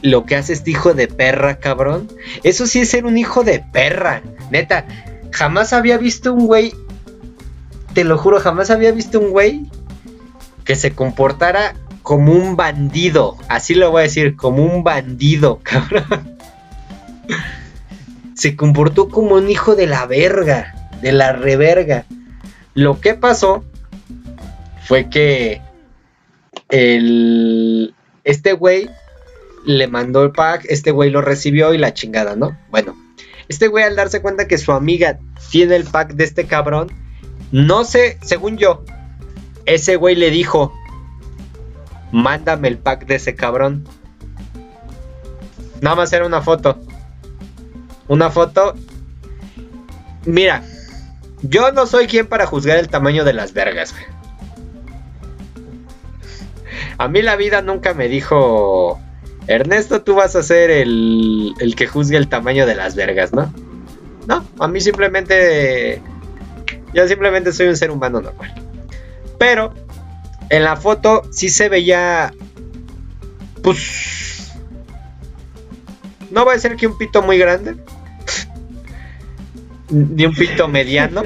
lo 0.00 0.24
que 0.24 0.36
hace 0.36 0.54
este 0.54 0.70
hijo 0.70 0.94
de 0.94 1.08
perra, 1.08 1.58
cabrón. 1.58 2.08
Eso 2.42 2.66
sí 2.66 2.80
es 2.80 2.90
ser 2.90 3.04
un 3.04 3.18
hijo 3.18 3.44
de 3.44 3.62
perra. 3.72 4.22
Neta, 4.50 4.86
jamás 5.30 5.72
había 5.72 5.98
visto 5.98 6.32
un 6.32 6.46
güey. 6.46 6.74
Te 7.92 8.04
lo 8.04 8.16
juro, 8.16 8.40
jamás 8.40 8.70
había 8.70 8.92
visto 8.92 9.18
un 9.20 9.30
güey 9.30 9.66
que 10.68 10.76
se 10.76 10.92
comportara 10.92 11.74
como 12.02 12.32
un 12.32 12.54
bandido. 12.54 13.36
Así 13.48 13.74
lo 13.74 13.90
voy 13.90 14.00
a 14.00 14.02
decir, 14.04 14.36
como 14.36 14.62
un 14.62 14.84
bandido, 14.84 15.60
cabrón 15.64 16.38
se 18.38 18.54
comportó 18.54 19.08
como 19.08 19.34
un 19.34 19.50
hijo 19.50 19.74
de 19.74 19.88
la 19.88 20.06
verga, 20.06 20.72
de 21.02 21.10
la 21.10 21.32
reverga. 21.32 22.04
Lo 22.72 23.00
que 23.00 23.14
pasó 23.14 23.64
fue 24.84 25.10
que 25.10 25.60
el, 26.68 27.96
este 28.22 28.52
güey 28.52 28.88
le 29.66 29.88
mandó 29.88 30.22
el 30.22 30.30
pack, 30.30 30.66
este 30.68 30.92
güey 30.92 31.10
lo 31.10 31.20
recibió 31.20 31.74
y 31.74 31.78
la 31.78 31.94
chingada, 31.94 32.36
¿no? 32.36 32.56
Bueno, 32.70 32.96
este 33.48 33.66
güey 33.66 33.82
al 33.82 33.96
darse 33.96 34.22
cuenta 34.22 34.46
que 34.46 34.56
su 34.56 34.70
amiga 34.70 35.18
tiene 35.50 35.74
el 35.74 35.84
pack 35.84 36.12
de 36.12 36.22
este 36.22 36.44
cabrón, 36.44 36.92
no 37.50 37.82
sé, 37.82 38.18
según 38.22 38.56
yo, 38.56 38.84
ese 39.74 39.96
güey 39.96 40.14
le 40.14 40.30
dijo, 40.30 40.72
mándame 42.12 42.68
el 42.68 42.78
pack 42.78 43.06
de 43.06 43.16
ese 43.16 43.34
cabrón. 43.34 43.84
Nada 45.80 45.96
más 45.96 46.12
era 46.12 46.26
una 46.26 46.42
foto 46.42 46.78
una 48.08 48.30
foto. 48.30 48.74
Mira, 50.24 50.62
yo 51.42 51.70
no 51.72 51.86
soy 51.86 52.06
quien 52.06 52.26
para 52.26 52.46
juzgar 52.46 52.78
el 52.78 52.88
tamaño 52.88 53.24
de 53.24 53.34
las 53.34 53.52
vergas. 53.52 53.94
A 56.96 57.08
mí 57.08 57.22
la 57.22 57.36
vida 57.36 57.62
nunca 57.62 57.94
me 57.94 58.08
dijo, 58.08 58.98
Ernesto, 59.46 60.02
tú 60.02 60.16
vas 60.16 60.34
a 60.34 60.42
ser 60.42 60.70
el, 60.70 61.54
el 61.60 61.76
que 61.76 61.86
juzgue 61.86 62.16
el 62.16 62.28
tamaño 62.28 62.66
de 62.66 62.74
las 62.74 62.96
vergas, 62.96 63.32
¿no? 63.32 63.52
No, 64.26 64.44
a 64.58 64.68
mí 64.68 64.80
simplemente... 64.80 66.02
Yo 66.92 67.06
simplemente 67.06 67.52
soy 67.52 67.68
un 67.68 67.76
ser 67.76 67.90
humano 67.90 68.20
normal. 68.20 68.67
Pero 69.38 69.74
en 70.50 70.64
la 70.64 70.76
foto 70.76 71.22
sí 71.30 71.48
se 71.48 71.68
veía... 71.68 72.32
Pues... 73.62 74.52
No 76.30 76.44
va 76.44 76.52
a 76.52 76.58
ser 76.58 76.76
que 76.76 76.86
un 76.86 76.98
pito 76.98 77.22
muy 77.22 77.38
grande 77.38 77.76
de 79.88 80.26
un 80.26 80.34
pito 80.34 80.68
mediano. 80.68 81.22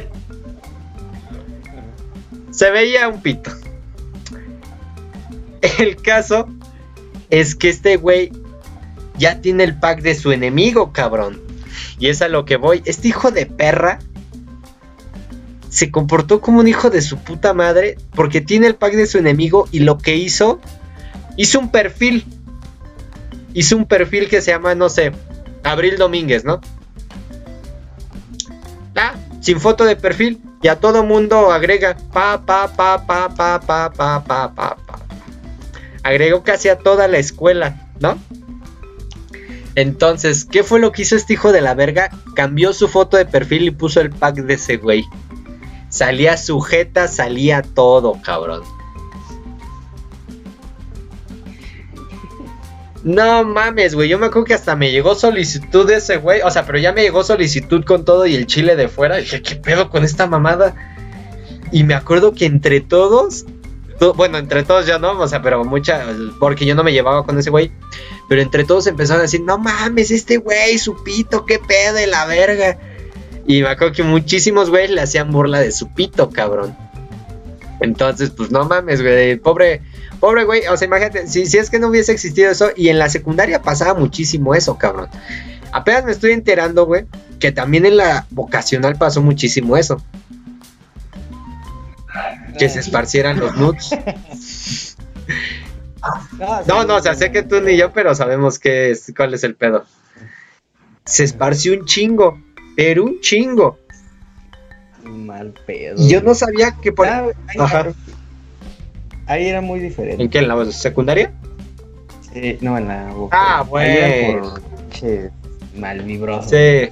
Se 2.51 2.71
veía 2.71 3.09
un 3.09 3.21
pito. 3.21 3.51
El 5.79 5.97
caso 5.97 6.49
es 7.31 7.55
que 7.55 7.69
este 7.69 7.97
güey 7.97 8.33
ya 9.19 9.41
tiene 9.41 9.65
el 9.65 9.79
pack 9.79 10.03
de 10.03 10.15
su 10.15 10.33
enemigo, 10.33 10.93
cabrón. 10.93 11.41
Y 11.99 12.09
es 12.09 12.23
a 12.23 12.29
lo 12.29 12.45
que 12.45 12.57
voy. 12.57 12.83
Este 12.85 13.09
hijo 13.09 13.31
de 13.31 13.47
perra 13.47 13.99
se 15.73 15.91
comportó 15.91 16.43
como 16.43 16.61
un 16.61 16.69
hijo 16.69 16.91
de 16.91 17.01
su 17.01 17.17
puta 17.17 17.55
madre 17.55 17.97
porque 18.15 18.43
tiene 18.43 18.67
el 18.67 18.75
pack 18.75 18.93
de 18.93 19.07
su 19.07 19.17
enemigo 19.17 19.69
y 19.73 19.79
lo 19.79 19.97
que 19.97 20.17
hizo, 20.17 20.61
hizo 21.39 21.59
un 21.59 21.71
perfil. 21.71 22.27
Hizo 23.55 23.79
un 23.79 23.87
perfil 23.87 24.29
que 24.29 24.43
se 24.43 24.51
llama, 24.51 24.75
no 24.75 24.91
sé, 24.91 25.13
Abril 25.65 25.97
Domínguez, 25.97 26.45
¿no? 26.45 26.61
Ah, 28.95 29.15
sin 29.41 29.61
foto 29.61 29.87
de 29.87 29.97
perfil. 29.97 30.43
Y 30.61 30.69
a 30.69 30.79
todo 30.79 31.05
mundo 31.05 31.51
agrega 31.51 31.97
pa 32.13 32.45
pa 32.45 32.69
pa 32.69 33.07
pa 33.07 33.35
pa 33.35 33.59
pa 33.59 33.91
pa 33.91 34.25
pa 34.25 34.55
pa 34.55 34.77
pa. 34.77 34.77
Agregó 36.03 36.43
casi 36.43 36.69
a 36.69 36.77
toda 36.77 37.09
la 37.09 37.17
escuela, 37.17 37.91
¿no? 37.99 38.19
Entonces, 39.75 40.45
¿qué 40.45 40.63
fue 40.63 40.81
lo 40.81 40.93
que 40.93 41.03
hizo 41.03 41.17
este 41.17 41.33
hijo 41.33 41.51
de 41.51 41.63
la 41.63 41.75
verga? 41.75 42.11
Cambió 42.37 42.75
su 42.75 42.89
foto 42.89 43.17
de 43.17 43.25
perfil 43.25 43.63
y 43.63 43.71
puso 43.71 44.03
el 44.03 44.11
pack 44.11 44.37
de 44.37 44.55
ese 44.55 44.77
güey. 44.77 45.03
Salía 45.93 46.39
sujeta, 46.39 47.07
salía 47.07 47.61
todo, 47.61 48.19
cabrón. 48.25 48.63
No 53.05 53.45
mames, 53.45 53.95
güey. 53.95 54.09
Yo 54.09 54.19
me 54.19 54.27
acuerdo 54.27 54.47
que 54.47 54.55
hasta 54.55 54.77
me 54.77 54.91
llegó 54.91 55.15
solicitud 55.15 55.87
de 55.87 55.97
ese 55.97 56.17
güey. 56.17 56.41
O 56.43 56.51
sea, 56.51 56.65
pero 56.65 56.79
ya 56.79 56.93
me 56.93 57.03
llegó 57.03 57.25
solicitud 57.25 57.85
con 57.85 58.05
todo 58.05 58.27
y 58.27 58.35
el 58.37 58.47
chile 58.47 58.77
de 58.77 58.89
fuera. 58.89 59.19
Y 59.19 59.25
dije, 59.25 59.43
¿qué 59.43 59.57
pedo 59.57 59.91
con 59.91 60.03
esta 60.05 60.27
mamada? 60.27 60.75
Y 61.73 61.85
me 61.85 61.95
acuerdo 61.95 62.33
que 62.33 62.47
entre 62.47 62.81
todos. 62.81 63.45
to- 63.99 64.15
bueno, 64.15 64.39
entre 64.39 64.63
todos 64.63 64.87
ya 64.87 64.99
no, 64.99 65.19
o 65.21 65.29
sea, 65.29 65.43
pero 65.43 65.63
mucha. 65.65 66.07
Porque 66.39 66.65
yo 66.65 66.75
no 66.75 66.85
me 66.85 66.93
llevaba 66.93 67.25
con 67.27 67.39
ese 67.39 67.51
güey. 67.51 67.71
Pero 68.29 68.41
entre 68.41 68.65
todos 68.65 68.87
empezaron 68.87 69.19
a 69.21 69.23
decir, 69.25 69.43
no 69.43 69.59
mames, 69.59 70.11
este 70.11 70.39
güey, 70.39 70.79
su 70.79 71.03
pito, 71.03 71.45
qué 71.45 71.59
pedo 71.59 71.95
de 71.95 72.07
la 72.07 72.25
verga. 72.25 72.79
Y 73.47 73.63
me 73.63 73.69
acuerdo 73.69 73.95
que 73.95 74.03
muchísimos 74.03 74.71
güeyes 74.71 74.91
le 74.91 75.01
hacían 75.01 75.31
burla 75.33 75.61
de 75.61 75.73
su 75.73 75.89
pito, 75.89 76.31
cabrón. 76.31 76.77
Entonces, 77.81 78.31
pues 78.31 78.51
no 78.51 78.65
mames, 78.65 79.03
güey. 79.03 79.37
Pobre, 79.37 79.83
pobre 80.21 80.45
güey. 80.45 80.67
O 80.69 80.77
sea, 80.77 80.87
imagínate, 80.87 81.27
si, 81.27 81.47
si 81.47 81.59
es 81.59 81.69
que 81.69 81.79
no 81.79 81.89
hubiese 81.89 82.13
existido 82.13 82.51
eso. 82.51 82.71
Y 82.77 82.89
en 82.89 82.99
la 82.99 83.09
secundaria 83.09 83.63
pasaba 83.63 83.99
muchísimo 83.99 84.55
eso, 84.55 84.79
cabrón. 84.79 85.09
Apenas 85.73 86.05
me 86.05 86.13
estoy 86.13 86.33
enterando, 86.33 86.87
güey, 86.87 87.07
que 87.41 87.51
también 87.51 87.87
en 87.87 87.97
la 87.97 88.27
vocacional 88.31 88.97
pasó 88.97 89.23
muchísimo 89.23 89.77
eso. 89.77 90.01
Que 92.59 92.69
se 92.69 92.81
esparcieran 92.81 93.41
los 93.41 93.57
nudes. 93.57 94.97
No, 96.67 96.85
no, 96.85 96.97
o 96.97 97.01
sea, 97.01 97.15
sé 97.15 97.31
que 97.31 97.43
tú 97.43 97.61
ni 97.61 97.77
yo, 97.77 97.93
pero 97.93 98.15
sabemos 98.15 98.59
qué 98.59 98.91
es, 98.91 99.13
cuál 99.17 99.35
es 99.35 99.45
el 99.45 99.55
pedo. 99.55 99.85
Se 101.05 101.25
esparció 101.25 101.73
un 101.75 101.85
chingo, 101.85 102.41
pero 102.77 103.05
un 103.05 103.21
chingo. 103.21 103.79
Mal 105.05 105.53
pedo. 105.67 105.97
Yo 106.09 106.23
no 106.23 106.35
sabía 106.35 106.77
que 106.81 106.93
por... 106.93 107.07
Ah, 107.07 107.27
ahí, 107.49 107.57
Ajá. 107.59 107.93
ahí 109.27 109.47
era 109.47 109.61
muy 109.61 109.81
diferente. 109.81 110.23
¿En 110.23 110.31
qué? 110.31 110.39
¿En 110.39 110.49
la 110.49 110.71
secundaria? 110.71 111.33
Sí, 112.33 112.59
no, 112.61 112.79
en 112.79 112.89
la 112.89 113.13
boca. 113.13 113.37
Ah, 113.39 113.63
bueno. 113.63 114.55
por 114.55 115.31
mal 115.77 116.01
vibroso. 116.03 116.49
Sí. 116.49 116.89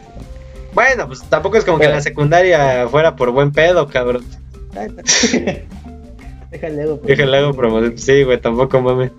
Bueno, 0.74 1.06
pues 1.06 1.22
tampoco 1.24 1.56
es 1.56 1.64
como 1.64 1.78
que 1.78 1.86
en 1.86 1.92
la 1.92 2.00
secundaria 2.00 2.86
fuera 2.88 3.16
por 3.16 3.30
buen 3.30 3.52
pedo, 3.52 3.88
cabrón. 3.88 4.24
Déjale 6.50 6.82
algo. 6.82 7.00
Déjale 7.04 7.52
promoción. 7.54 7.98
Sí, 7.98 8.22
güey, 8.22 8.40
tampoco 8.40 8.80
mames. 8.80 9.12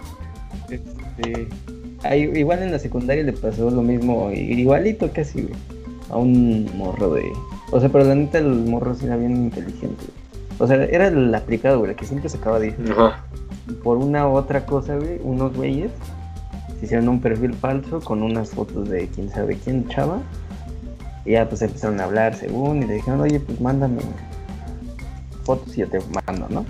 Este, 0.69 1.47
ahí, 2.03 2.29
igual 2.35 2.63
en 2.63 2.71
la 2.71 2.79
secundaria 2.79 3.23
le 3.23 3.33
pasó 3.33 3.69
lo 3.69 3.81
mismo, 3.81 4.31
igualito 4.31 5.11
casi, 5.11 5.41
güey. 5.41 5.55
A 6.11 6.17
un 6.17 6.69
morro 6.77 7.13
de. 7.13 7.31
O 7.71 7.79
sea, 7.79 7.89
pero 7.89 8.03
la 8.03 8.15
neta 8.15 8.37
el 8.37 8.65
morro 8.65 8.93
sí 8.95 9.05
era 9.05 9.17
bien 9.17 9.35
inteligente. 9.35 10.05
O 10.59 10.67
sea, 10.67 10.83
era 10.83 11.07
el 11.07 11.33
aplicado, 11.33 11.79
güey, 11.79 11.91
el 11.91 11.97
que 11.97 12.05
siempre 12.05 12.29
sacaba 12.29 12.59
10. 12.59 12.91
Ajá. 12.91 13.25
Por 13.83 13.97
una 13.97 14.27
u 14.27 14.33
otra 14.33 14.65
cosa, 14.65 14.95
güey, 14.97 15.19
unos 15.23 15.55
güeyes 15.55 15.91
se 16.81 16.85
hicieron 16.85 17.09
un 17.09 17.21
perfil 17.21 17.53
falso 17.53 18.01
con 18.01 18.23
unas 18.23 18.49
fotos 18.49 18.89
de 18.89 19.07
quién 19.07 19.29
sabe 19.29 19.55
quién, 19.55 19.87
chava. 19.87 20.19
Y 21.25 21.33
ya 21.33 21.47
pues 21.47 21.61
empezaron 21.61 21.99
a 21.99 22.05
hablar 22.05 22.35
según 22.35 22.81
y 22.81 22.87
le 22.87 22.95
dijeron, 22.95 23.21
oye, 23.21 23.39
pues 23.39 23.61
mándame 23.61 24.01
fotos 25.43 25.77
y 25.77 25.81
yo 25.81 25.87
te 25.87 25.99
mando, 26.25 26.47
¿no? 26.49 26.65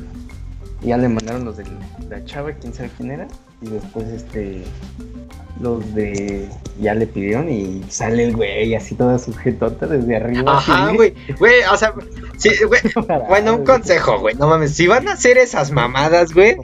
Y 0.82 0.88
ya 0.88 0.98
le 0.98 1.08
mandaron 1.08 1.46
los 1.46 1.56
de 1.56 1.64
la 2.10 2.24
chava, 2.26 2.52
quién 2.52 2.74
sabe 2.74 2.90
quién 2.98 3.12
era. 3.12 3.28
Y 3.62 3.70
después 3.70 4.06
este 4.08 4.64
los 5.62 5.94
de 5.94 6.48
ya 6.80 6.94
le 6.96 7.06
pidieron 7.06 7.50
y 7.50 7.84
sale 7.90 8.26
el 8.26 8.36
güey 8.36 8.74
así 8.76 8.96
toda 8.96 9.20
sujetota 9.20 9.86
desde 9.86 10.16
arriba. 10.16 10.58
Ajá, 10.58 10.92
güey. 10.92 11.14
Güey, 11.38 11.62
o 11.72 11.78
sea, 11.78 11.94
sí, 12.38 12.50
güey. 12.66 12.82
Bueno, 13.28 13.56
un 13.56 13.66
consejo, 13.66 14.20
güey. 14.20 14.36
No 14.36 14.48
mames, 14.48 14.76
si 14.76 14.88
van 14.88 15.08
a 15.08 15.14
hacer 15.14 15.38
esas 15.38 15.72
mamadas, 15.72 16.34
güey. 16.34 16.58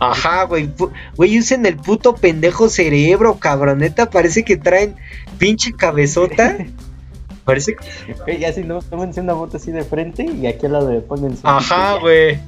Ajá, 0.00 0.44
güey. 0.44 0.70
Güey, 1.16 1.38
usen 1.38 1.64
el 1.66 1.76
puto 1.76 2.14
pendejo 2.14 2.68
cerebro, 2.68 3.38
cabroneta. 3.38 4.10
Parece 4.10 4.44
que 4.44 4.56
traen 4.56 4.96
pinche 5.38 5.72
cabezota. 5.72 6.56
Parece 7.44 7.74
que... 7.74 8.14
Güey, 8.24 8.44
así 8.44 8.62
no, 8.62 8.80
tómense 8.82 9.20
una 9.20 9.34
foto 9.34 9.56
así 9.56 9.70
de 9.70 9.84
frente 9.84 10.24
y 10.24 10.46
aquí 10.46 10.66
al 10.66 10.72
lado 10.72 10.92
le 10.92 11.00
ponen 11.00 11.36
su 11.36 11.46
Ajá, 11.46 11.98
güey. 11.98 12.38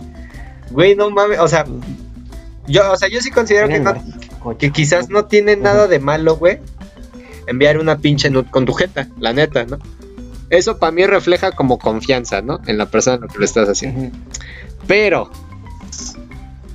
Güey, 0.71 0.95
no 0.95 1.11
mames. 1.11 1.39
O 1.39 1.49
sea, 1.49 1.65
yo, 2.67 2.93
o 2.93 2.97
sea, 2.97 3.09
yo 3.09 3.21
sí 3.21 3.31
considero 3.31 3.69
que, 3.69 3.81
no, 3.81 3.95
que 4.59 4.71
quizás 4.71 5.09
no 5.09 5.27
tiene 5.27 5.57
nada 5.57 5.87
de 5.89 5.99
malo, 5.99 6.37
güey. 6.37 6.59
Enviar 7.47 7.79
una 7.79 7.99
pinche 7.99 8.31
nude 8.31 8.51
con 8.51 8.65
tu 8.65 8.73
jeta, 8.73 9.09
la 9.19 9.33
neta, 9.33 9.65
¿no? 9.65 9.79
Eso 10.51 10.79
para 10.79 10.93
mí 10.93 11.07
refleja 11.07 11.53
como 11.53 11.79
confianza, 11.79 12.43
¿no? 12.43 12.61
En 12.67 12.79
la 12.79 12.87
persona 12.87 13.17
a 13.17 13.21
la 13.21 13.27
que 13.29 13.39
lo 13.39 13.45
estás 13.45 13.69
haciendo. 13.69 14.17
Pero, 14.87 15.31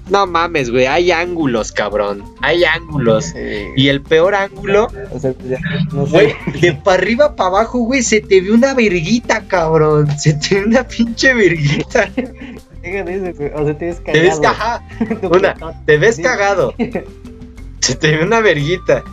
no 0.09 0.25
mames, 0.25 0.71
güey, 0.71 0.85
hay 0.85 1.11
ángulos, 1.11 1.71
cabrón. 1.71 2.23
Hay 2.41 2.63
ángulos. 2.63 3.25
Sí. 3.25 3.65
Y 3.75 3.89
el 3.89 4.01
peor 4.01 4.35
ángulo, 4.35 4.87
O 5.11 5.19
sea, 5.19 5.33
ya 5.47 5.59
no 5.93 6.05
sé. 6.05 6.11
güey, 6.11 6.35
de 6.61 6.73
para 6.73 6.97
arriba 6.97 7.35
para 7.35 7.49
abajo, 7.49 7.79
güey, 7.79 8.01
se 8.01 8.21
te 8.21 8.41
ve 8.41 8.51
una 8.51 8.73
verguita, 8.73 9.47
cabrón. 9.47 10.07
Se 10.17 10.33
te 10.33 10.55
ve 10.55 10.65
una 10.65 10.87
pinche 10.87 11.33
verguita. 11.33 12.09
Eso, 12.83 13.33
güey. 13.37 13.51
O 13.53 13.65
sea, 13.65 13.77
te 13.77 13.85
ves 13.85 14.03
Te 14.03 14.19
ves 14.19 14.39
cagado. 14.39 14.81
Tu 15.21 15.27
una, 15.27 15.55
te 15.85 15.97
ves 15.97 16.19
cagado. 16.19 16.73
Se 17.81 17.95
te 17.95 18.15
ve 18.15 18.23
una 18.23 18.41
verguita. 18.41 19.03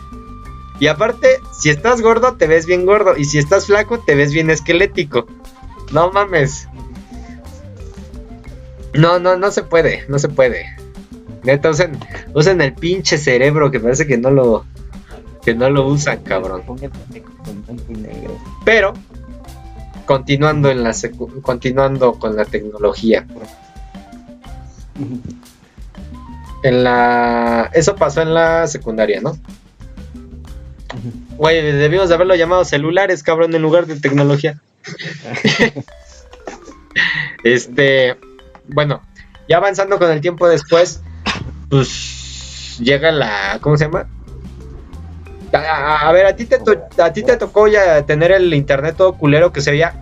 Y 0.79 0.87
aparte, 0.87 1.39
si 1.57 1.69
estás 1.69 2.01
gordo, 2.01 2.35
te 2.35 2.47
ves 2.47 2.65
bien 2.65 2.85
gordo. 2.85 3.15
Y 3.17 3.25
si 3.25 3.37
estás 3.37 3.67
flaco, 3.67 3.99
te 3.99 4.15
ves 4.15 4.33
bien 4.33 4.49
esquelético. 4.49 5.27
No 5.91 6.11
mames. 6.11 6.67
No, 8.93 9.19
no, 9.19 9.37
no 9.37 9.51
se 9.51 9.63
puede, 9.63 10.05
no 10.07 10.19
se 10.19 10.29
puede. 10.29 10.65
Neta, 11.43 11.69
usen, 11.69 11.97
usen 12.33 12.61
el 12.61 12.73
pinche 12.73 13.17
cerebro 13.17 13.69
que 13.69 13.79
parece 13.79 14.07
que 14.07 14.17
no 14.17 14.31
lo, 14.31 14.65
que 15.43 15.53
no 15.53 15.69
lo 15.69 15.87
usan, 15.87 16.23
cabrón. 16.23 16.63
Pero, 18.63 18.93
continuando 20.05 20.69
en 20.71 20.83
la 20.83 20.93
continuando 21.41 22.13
con 22.13 22.35
la 22.35 22.45
tecnología. 22.45 23.25
En 26.65 26.83
la, 26.83 27.69
eso 27.73 27.95
pasó 27.95 28.23
en 28.23 28.33
la 28.33 28.65
secundaria, 28.65 29.21
¿no? 29.21 29.37
Güey, 31.37 31.61
debimos 31.61 32.09
de 32.09 32.15
haberlo 32.15 32.33
llamado 32.33 32.65
celulares, 32.65 33.21
cabrón, 33.21 33.53
en 33.53 33.61
lugar 33.61 33.85
de 33.85 33.99
tecnología. 33.99 34.59
Este, 37.43 38.15
bueno, 38.69 39.01
ya 39.47 39.57
avanzando 39.57 39.99
con 39.99 40.09
el 40.09 40.21
tiempo 40.21 40.47
después, 40.47 41.01
pues 41.69 42.77
llega 42.79 43.11
la, 43.11 43.59
¿cómo 43.61 43.77
se 43.77 43.85
llama? 43.85 44.07
A, 45.53 45.57
a- 45.57 46.09
a 46.09 46.11
ver, 46.13 46.25
a 46.25 46.35
ti 46.35 46.45
te 46.45 46.57
a 47.01 47.13
ti 47.13 47.21
te 47.23 47.37
tocó 47.37 47.67
ya 47.67 48.03
tener 48.05 48.31
el 48.31 48.51
internet 48.53 48.95
todo 48.97 49.13
culero 49.17 49.51
que 49.51 49.61
se 49.61 49.71
veía. 49.71 49.99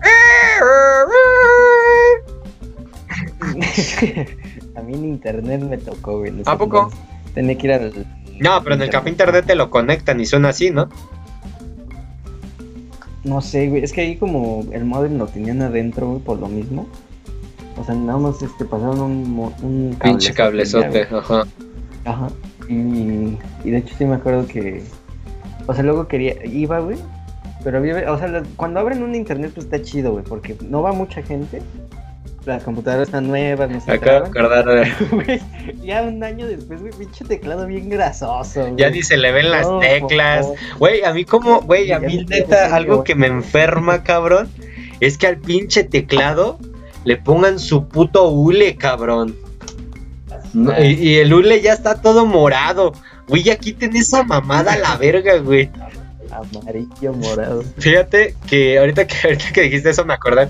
A 4.76 4.82
mí 4.82 4.94
en 4.94 5.04
internet 5.04 5.62
me 5.62 5.78
tocó, 5.78 6.18
güey. 6.18 6.32
¿A 6.46 6.58
poco? 6.58 6.90
Tenía 7.34 7.56
que 7.56 7.66
ir 7.66 7.72
al. 7.72 8.06
No, 8.40 8.62
pero 8.62 8.74
en 8.74 8.82
el 8.82 8.90
café 8.90 9.10
internet 9.10 9.44
te 9.46 9.54
lo 9.54 9.70
conectan 9.70 10.20
y 10.20 10.26
suena 10.26 10.48
así, 10.48 10.70
¿no? 10.70 10.88
No 13.22 13.40
sé, 13.40 13.68
güey. 13.68 13.82
Es 13.82 13.92
que 13.92 14.02
ahí 14.02 14.16
como 14.16 14.64
el 14.72 14.84
modem 14.84 15.18
lo 15.18 15.26
tenían 15.26 15.62
adentro, 15.62 16.08
güey, 16.08 16.20
por 16.20 16.38
lo 16.38 16.48
mismo. 16.48 16.86
O 17.80 17.84
sea, 17.84 17.94
nada 17.94 18.18
más 18.18 18.42
este, 18.42 18.64
pasaron 18.64 19.00
un, 19.00 19.52
un 19.62 19.96
Pinche 20.02 20.32
cablezote, 20.32 21.08
ajá. 21.10 21.44
Ajá. 22.04 22.28
Y, 22.68 23.36
y 23.64 23.70
de 23.70 23.78
hecho 23.78 23.94
sí 23.96 24.04
me 24.04 24.14
acuerdo 24.14 24.46
que. 24.46 24.82
O 25.66 25.74
sea, 25.74 25.82
luego 25.82 26.06
quería. 26.06 26.44
Iba, 26.44 26.80
güey. 26.80 26.98
Pero 27.62 27.78
había. 27.78 28.12
O 28.12 28.18
sea, 28.18 28.42
cuando 28.56 28.80
abren 28.80 29.02
un 29.02 29.14
internet, 29.14 29.52
pues 29.54 29.66
está 29.66 29.82
chido, 29.82 30.12
güey. 30.12 30.24
Porque 30.24 30.56
no 30.68 30.82
va 30.82 30.92
mucha 30.92 31.22
gente. 31.22 31.62
Las 32.46 32.62
computadoras 32.62 33.08
están 33.08 33.26
nuevas, 33.28 33.70
no 33.70 33.80
se 33.80 33.90
Acabo 33.90 34.20
de 34.20 34.26
acordar, 34.28 34.66
ya 35.82 36.02
un 36.02 36.22
año 36.22 36.46
después, 36.46 36.78
güey, 36.80 36.92
pinche 36.92 37.24
teclado 37.24 37.66
bien 37.66 37.88
grasoso, 37.88 38.60
güey. 38.62 38.76
ya 38.76 38.90
ni 38.90 39.02
se 39.02 39.16
le 39.16 39.32
ven 39.32 39.50
las 39.50 39.66
No, 39.66 39.78
teclas. 39.78 40.46
Güey, 40.78 41.02
a 41.04 41.14
mí 41.14 41.24
como, 41.24 41.62
güey, 41.62 41.90
a 41.92 42.00
Ya 42.00 42.06
mí 42.06 42.24
neta, 42.28 42.74
algo 42.76 43.02
que 43.02 43.14
me 43.14 43.28
enferma, 43.28 44.02
cabrón, 44.04 44.50
es 45.00 45.16
que 45.16 45.26
al 45.26 45.38
pinche 45.38 45.84
teclado 45.84 46.58
le 47.04 47.16
pongan 47.16 47.58
su 47.58 47.88
puto 47.88 48.28
hule, 48.28 48.76
cabrón. 48.76 49.36
No, 50.52 50.72
y, 50.82 50.92
y 50.92 51.14
el 51.16 51.32
hule 51.32 51.60
ya 51.62 51.72
está 51.72 52.00
todo 52.00 52.26
morado. 52.26 52.92
Güey, 53.26 53.42
ya 53.42 53.56
quiten 53.56 53.96
esa 53.96 54.22
mamada 54.22 54.74
a 54.74 54.78
la 54.78 54.96
verga, 54.98 55.38
güey. 55.38 55.70
Amarillo, 56.30 57.12
morado. 57.14 57.62
Fíjate 57.78 58.34
que 58.46 58.78
ahorita 58.78 59.06
que 59.06 59.16
ahorita 59.24 59.52
que 59.52 59.62
dijiste 59.62 59.90
eso 59.90 60.04
me 60.04 60.14
acordé. 60.14 60.48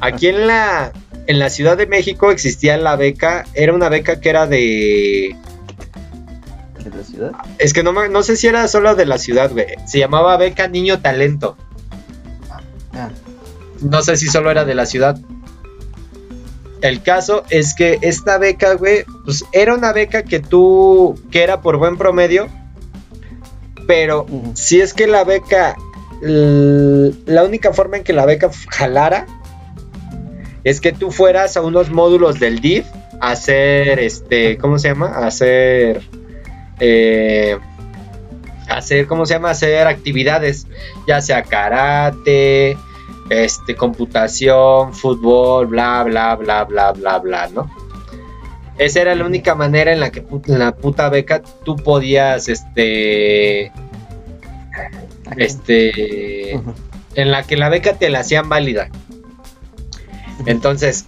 Aquí 0.00 0.28
en 0.28 0.46
la 0.46 0.92
en 1.26 1.38
la 1.40 1.50
Ciudad 1.50 1.76
de 1.76 1.86
México 1.86 2.30
existía 2.30 2.76
la 2.76 2.94
beca, 2.96 3.44
era 3.54 3.72
una 3.74 3.88
beca 3.88 4.20
que 4.20 4.28
era 4.28 4.46
de 4.46 5.34
¿De 6.84 6.90
la 6.96 7.02
ciudad? 7.04 7.32
es 7.58 7.72
que 7.72 7.82
no 7.82 7.92
me- 7.92 8.08
no 8.08 8.22
sé 8.22 8.36
si 8.36 8.46
era 8.46 8.68
solo 8.68 8.94
de 8.94 9.06
la 9.06 9.18
ciudad, 9.18 9.50
güey. 9.50 9.66
Se 9.86 9.98
llamaba 9.98 10.36
beca 10.36 10.68
Niño 10.68 11.00
Talento. 11.00 11.56
Ah, 12.92 13.10
No 13.80 14.02
sé 14.02 14.16
si 14.16 14.28
solo 14.28 14.50
era 14.50 14.64
de 14.64 14.74
la 14.74 14.86
ciudad. 14.86 15.18
El 16.82 17.02
caso 17.02 17.42
es 17.50 17.74
que 17.74 17.98
esta 18.02 18.38
beca, 18.38 18.74
güey, 18.74 19.04
pues 19.24 19.44
era 19.52 19.74
una 19.74 19.92
beca 19.92 20.22
que 20.22 20.38
tú, 20.40 21.18
que 21.32 21.42
era 21.42 21.60
por 21.62 21.78
buen 21.78 21.96
promedio, 21.96 22.48
Pero 23.88 24.26
si 24.54 24.80
es 24.80 24.94
que 24.94 25.06
la 25.06 25.22
beca, 25.24 25.76
la 26.20 27.44
única 27.44 27.72
forma 27.72 27.96
en 27.98 28.02
que 28.04 28.12
la 28.12 28.26
beca 28.26 28.50
jalara 28.70 29.26
es 30.66 30.80
que 30.80 30.90
tú 30.90 31.12
fueras 31.12 31.56
a 31.56 31.62
unos 31.62 31.90
módulos 31.90 32.40
del 32.40 32.58
DIF 32.58 32.86
a 33.20 33.30
hacer, 33.30 34.00
este, 34.00 34.58
¿cómo 34.58 34.80
se 34.80 34.88
llama? 34.88 35.06
A 35.06 35.28
hacer, 35.28 36.02
eh, 36.80 37.56
a 38.68 38.78
hacer, 38.78 39.06
¿cómo 39.06 39.26
se 39.26 39.34
llama? 39.34 39.50
A 39.50 39.52
hacer 39.52 39.86
actividades, 39.86 40.66
ya 41.06 41.20
sea 41.20 41.44
karate, 41.44 42.76
este, 43.30 43.76
computación, 43.76 44.92
fútbol, 44.92 45.68
bla, 45.68 46.02
bla, 46.02 46.34
bla, 46.34 46.64
bla, 46.64 46.90
bla, 46.90 47.18
bla, 47.20 47.48
¿no? 47.54 47.70
Esa 48.76 49.02
era 49.02 49.14
la 49.14 49.24
única 49.24 49.54
manera 49.54 49.92
en 49.92 50.00
la 50.00 50.10
que 50.10 50.24
en 50.48 50.58
la 50.58 50.74
puta 50.74 51.08
beca 51.10 51.42
tú 51.64 51.76
podías, 51.76 52.48
este, 52.48 53.70
este, 55.36 56.54
en 57.14 57.30
la 57.30 57.44
que 57.44 57.56
la 57.56 57.68
beca 57.68 57.92
te 57.92 58.10
la 58.10 58.18
hacían 58.18 58.48
válida. 58.48 58.90
Entonces, 60.46 61.04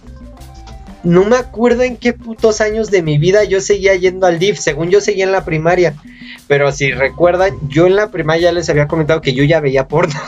no 1.03 1.23
me 1.23 1.37
acuerdo 1.37 1.83
en 1.83 1.97
qué 1.97 2.13
putos 2.13 2.61
años 2.61 2.91
de 2.91 3.01
mi 3.01 3.17
vida 3.17 3.45
yo 3.45 3.61
seguía 3.61 3.95
yendo 3.95 4.27
al 4.27 4.37
DIF, 4.37 4.59
según 4.59 4.89
yo 4.89 5.01
seguía 5.01 5.23
en 5.23 5.31
la 5.31 5.45
primaria. 5.45 5.95
Pero 6.47 6.71
si 6.71 6.91
recuerdan, 6.91 7.57
yo 7.69 7.87
en 7.87 7.95
la 7.95 8.11
primaria 8.11 8.49
ya 8.49 8.51
les 8.51 8.69
había 8.69 8.87
comentado 8.87 9.21
que 9.21 9.33
yo 9.33 9.43
ya 9.43 9.59
veía 9.59 9.87
porno. 9.87 10.19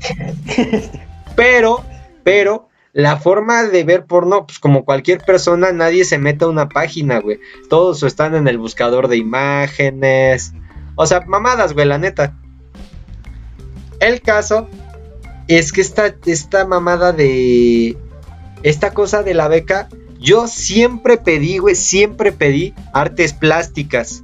pero, 1.36 1.84
pero, 2.24 2.68
la 2.92 3.16
forma 3.18 3.62
de 3.64 3.84
ver 3.84 4.06
porno, 4.06 4.46
pues 4.46 4.58
como 4.58 4.84
cualquier 4.84 5.20
persona, 5.20 5.72
nadie 5.72 6.04
se 6.04 6.18
mete 6.18 6.44
a 6.44 6.48
una 6.48 6.68
página, 6.68 7.20
güey. 7.20 7.38
Todos 7.68 8.02
están 8.02 8.34
en 8.34 8.48
el 8.48 8.58
buscador 8.58 9.08
de 9.08 9.18
imágenes. 9.18 10.52
O 10.96 11.06
sea, 11.06 11.20
mamadas, 11.20 11.74
güey, 11.74 11.86
la 11.86 11.98
neta. 11.98 12.34
El 14.00 14.20
caso 14.20 14.68
es 15.48 15.72
que 15.72 15.80
esta, 15.80 16.14
esta 16.26 16.66
mamada 16.66 17.12
de. 17.12 17.96
Esta 18.62 18.92
cosa 18.92 19.22
de 19.22 19.34
la 19.34 19.48
beca, 19.48 19.88
yo 20.20 20.46
siempre 20.48 21.16
pedí, 21.16 21.58
güey, 21.58 21.74
siempre 21.74 22.32
pedí 22.32 22.74
artes 22.92 23.32
plásticas. 23.32 24.22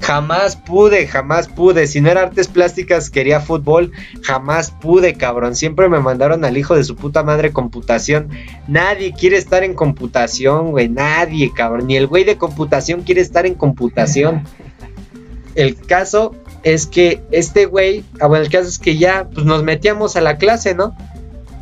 Jamás 0.00 0.56
pude, 0.56 1.06
jamás 1.06 1.46
pude. 1.46 1.86
Si 1.86 2.00
no 2.00 2.10
era 2.10 2.22
artes 2.22 2.48
plásticas, 2.48 3.10
quería 3.10 3.40
fútbol. 3.40 3.92
Jamás 4.22 4.70
pude, 4.70 5.14
cabrón. 5.14 5.54
Siempre 5.54 5.90
me 5.90 6.00
mandaron 6.00 6.44
al 6.44 6.56
hijo 6.56 6.74
de 6.74 6.84
su 6.84 6.96
puta 6.96 7.22
madre 7.22 7.52
computación. 7.52 8.30
Nadie 8.66 9.12
quiere 9.12 9.36
estar 9.36 9.62
en 9.62 9.74
computación, 9.74 10.70
güey. 10.70 10.88
Nadie, 10.88 11.52
cabrón. 11.52 11.86
Ni 11.86 11.96
el 11.96 12.06
güey 12.06 12.24
de 12.24 12.38
computación 12.38 13.02
quiere 13.02 13.20
estar 13.20 13.44
en 13.44 13.54
computación. 13.54 14.44
El 15.54 15.76
caso 15.76 16.34
es 16.62 16.86
que 16.86 17.22
este 17.30 17.66
güey, 17.66 18.04
ah, 18.20 18.26
bueno, 18.26 18.44
el 18.44 18.50
caso 18.50 18.68
es 18.68 18.78
que 18.78 18.96
ya 18.98 19.28
pues, 19.32 19.46
nos 19.46 19.62
metíamos 19.62 20.16
a 20.16 20.20
la 20.20 20.36
clase, 20.38 20.74
¿no? 20.74 20.96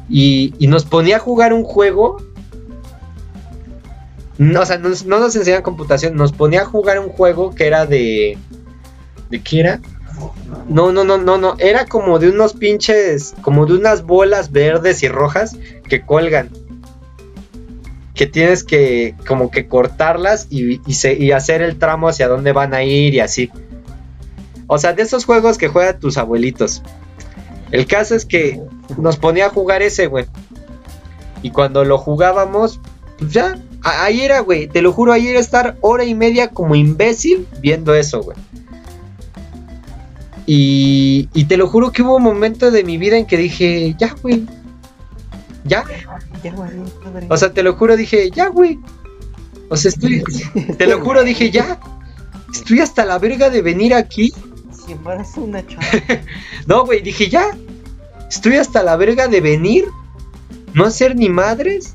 Y, 0.08 0.54
y 0.58 0.66
nos 0.68 0.84
ponía 0.84 1.16
a 1.16 1.20
jugar 1.20 1.52
un 1.52 1.64
juego. 1.64 2.16
No, 4.38 4.60
o 4.60 4.66
sea, 4.66 4.78
nos- 4.78 5.04
no 5.04 5.18
nos 5.18 5.34
enseñaba 5.34 5.62
computación, 5.62 6.14
nos 6.16 6.32
ponía 6.32 6.62
a 6.62 6.64
jugar 6.64 6.98
un 7.00 7.08
juego 7.08 7.54
que 7.54 7.66
era 7.66 7.86
de. 7.86 8.38
¿De 9.30 9.40
qué 9.42 9.60
era? 9.60 9.80
No, 10.68 10.92
no, 10.92 11.04
no, 11.04 11.18
no, 11.18 11.38
no. 11.38 11.54
Era 11.58 11.86
como 11.86 12.18
de 12.18 12.30
unos 12.30 12.54
pinches. 12.54 13.34
Como 13.42 13.66
de 13.66 13.74
unas 13.74 14.02
bolas 14.04 14.50
verdes 14.52 15.02
y 15.02 15.08
rojas 15.08 15.56
que 15.88 16.02
colgan. 16.02 16.50
Que 18.14 18.26
tienes 18.26 18.64
que. 18.64 19.14
Como 19.26 19.50
que 19.50 19.66
cortarlas 19.66 20.46
y, 20.50 20.80
y 20.86 21.30
hacer 21.32 21.60
el 21.62 21.76
tramo 21.78 22.08
hacia 22.08 22.28
dónde 22.28 22.52
van 22.52 22.74
a 22.74 22.82
ir 22.84 23.14
y 23.14 23.20
así. 23.20 23.50
O 24.68 24.78
sea, 24.78 24.92
de 24.92 25.02
esos 25.02 25.24
juegos 25.24 25.58
que 25.58 25.68
juegan 25.68 25.98
tus 25.98 26.16
abuelitos. 26.16 26.82
El 27.72 27.86
caso 27.86 28.14
es 28.14 28.24
que 28.24 28.62
nos 28.96 29.16
ponía 29.16 29.46
a 29.46 29.50
jugar 29.50 29.82
ese, 29.82 30.06
güey. 30.06 30.26
Y 31.42 31.50
cuando 31.50 31.84
lo 31.84 31.98
jugábamos, 31.98 32.80
pues 33.18 33.32
ya, 33.32 33.58
ahí 33.82 34.20
era, 34.20 34.40
güey. 34.40 34.68
Te 34.68 34.82
lo 34.82 34.92
juro, 34.92 35.12
ahí 35.12 35.26
era 35.26 35.40
estar 35.40 35.76
hora 35.80 36.04
y 36.04 36.14
media 36.14 36.48
como 36.48 36.74
imbécil 36.74 37.46
viendo 37.60 37.94
eso, 37.94 38.22
güey. 38.22 38.36
Y, 40.46 41.28
y 41.34 41.44
te 41.44 41.56
lo 41.56 41.66
juro 41.68 41.90
que 41.92 42.02
hubo 42.02 42.16
un 42.16 42.22
momento 42.22 42.70
de 42.70 42.84
mi 42.84 42.96
vida 42.96 43.16
en 43.16 43.26
que 43.26 43.36
dije, 43.36 43.94
ya, 43.98 44.14
güey. 44.22 44.46
Ya. 45.64 45.84
Ya, 46.42 46.54
güey, 46.54 46.70
madre. 47.04 47.26
O 47.28 47.36
sea, 47.36 47.52
te 47.52 47.62
lo 47.62 47.74
juro, 47.74 47.96
dije, 47.96 48.30
ya, 48.30 48.48
güey. 48.48 48.78
O 49.68 49.76
sea, 49.76 49.90
estoy. 49.90 50.22
Te 50.78 50.86
lo 50.86 51.00
juro, 51.00 51.22
dije, 51.22 51.50
ya. 51.50 51.78
Estoy 52.54 52.80
hasta 52.80 53.04
la 53.04 53.18
verga 53.18 53.50
de 53.50 53.60
venir 53.60 53.94
aquí. 53.94 54.32
Una 55.36 55.66
chava. 55.66 55.82
No, 56.66 56.84
güey, 56.84 57.02
dije 57.02 57.28
ya. 57.28 57.56
Estoy 58.28 58.56
hasta 58.56 58.82
la 58.82 58.96
verga 58.96 59.28
de 59.28 59.40
venir, 59.40 59.86
no 60.74 60.84
hacer 60.84 61.16
ni 61.16 61.30
madres 61.30 61.94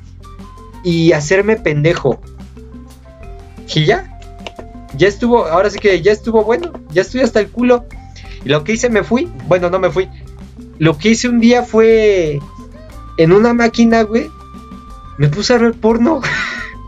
y 0.83 1.11
hacerme 1.11 1.57
pendejo. 1.57 2.19
Y 3.73 3.85
ya. 3.85 4.09
Ya 4.97 5.07
estuvo, 5.07 5.45
ahora 5.45 5.69
sí 5.69 5.79
que 5.79 6.01
ya 6.01 6.11
estuvo 6.11 6.43
bueno. 6.43 6.71
Ya 6.91 7.01
estoy 7.01 7.21
hasta 7.21 7.39
el 7.39 7.49
culo. 7.49 7.85
Y 8.45 8.49
lo 8.49 8.63
que 8.63 8.73
hice 8.73 8.89
me 8.89 9.03
fui. 9.03 9.31
Bueno, 9.47 9.69
no 9.69 9.79
me 9.79 9.89
fui. 9.89 10.09
Lo 10.79 10.97
que 10.97 11.09
hice 11.09 11.29
un 11.29 11.39
día 11.39 11.63
fue 11.63 12.39
en 13.17 13.31
una 13.31 13.53
máquina, 13.53 14.03
güey. 14.03 14.29
Me 15.17 15.29
puse 15.29 15.53
a 15.53 15.57
ver 15.57 15.73
porno. 15.73 16.21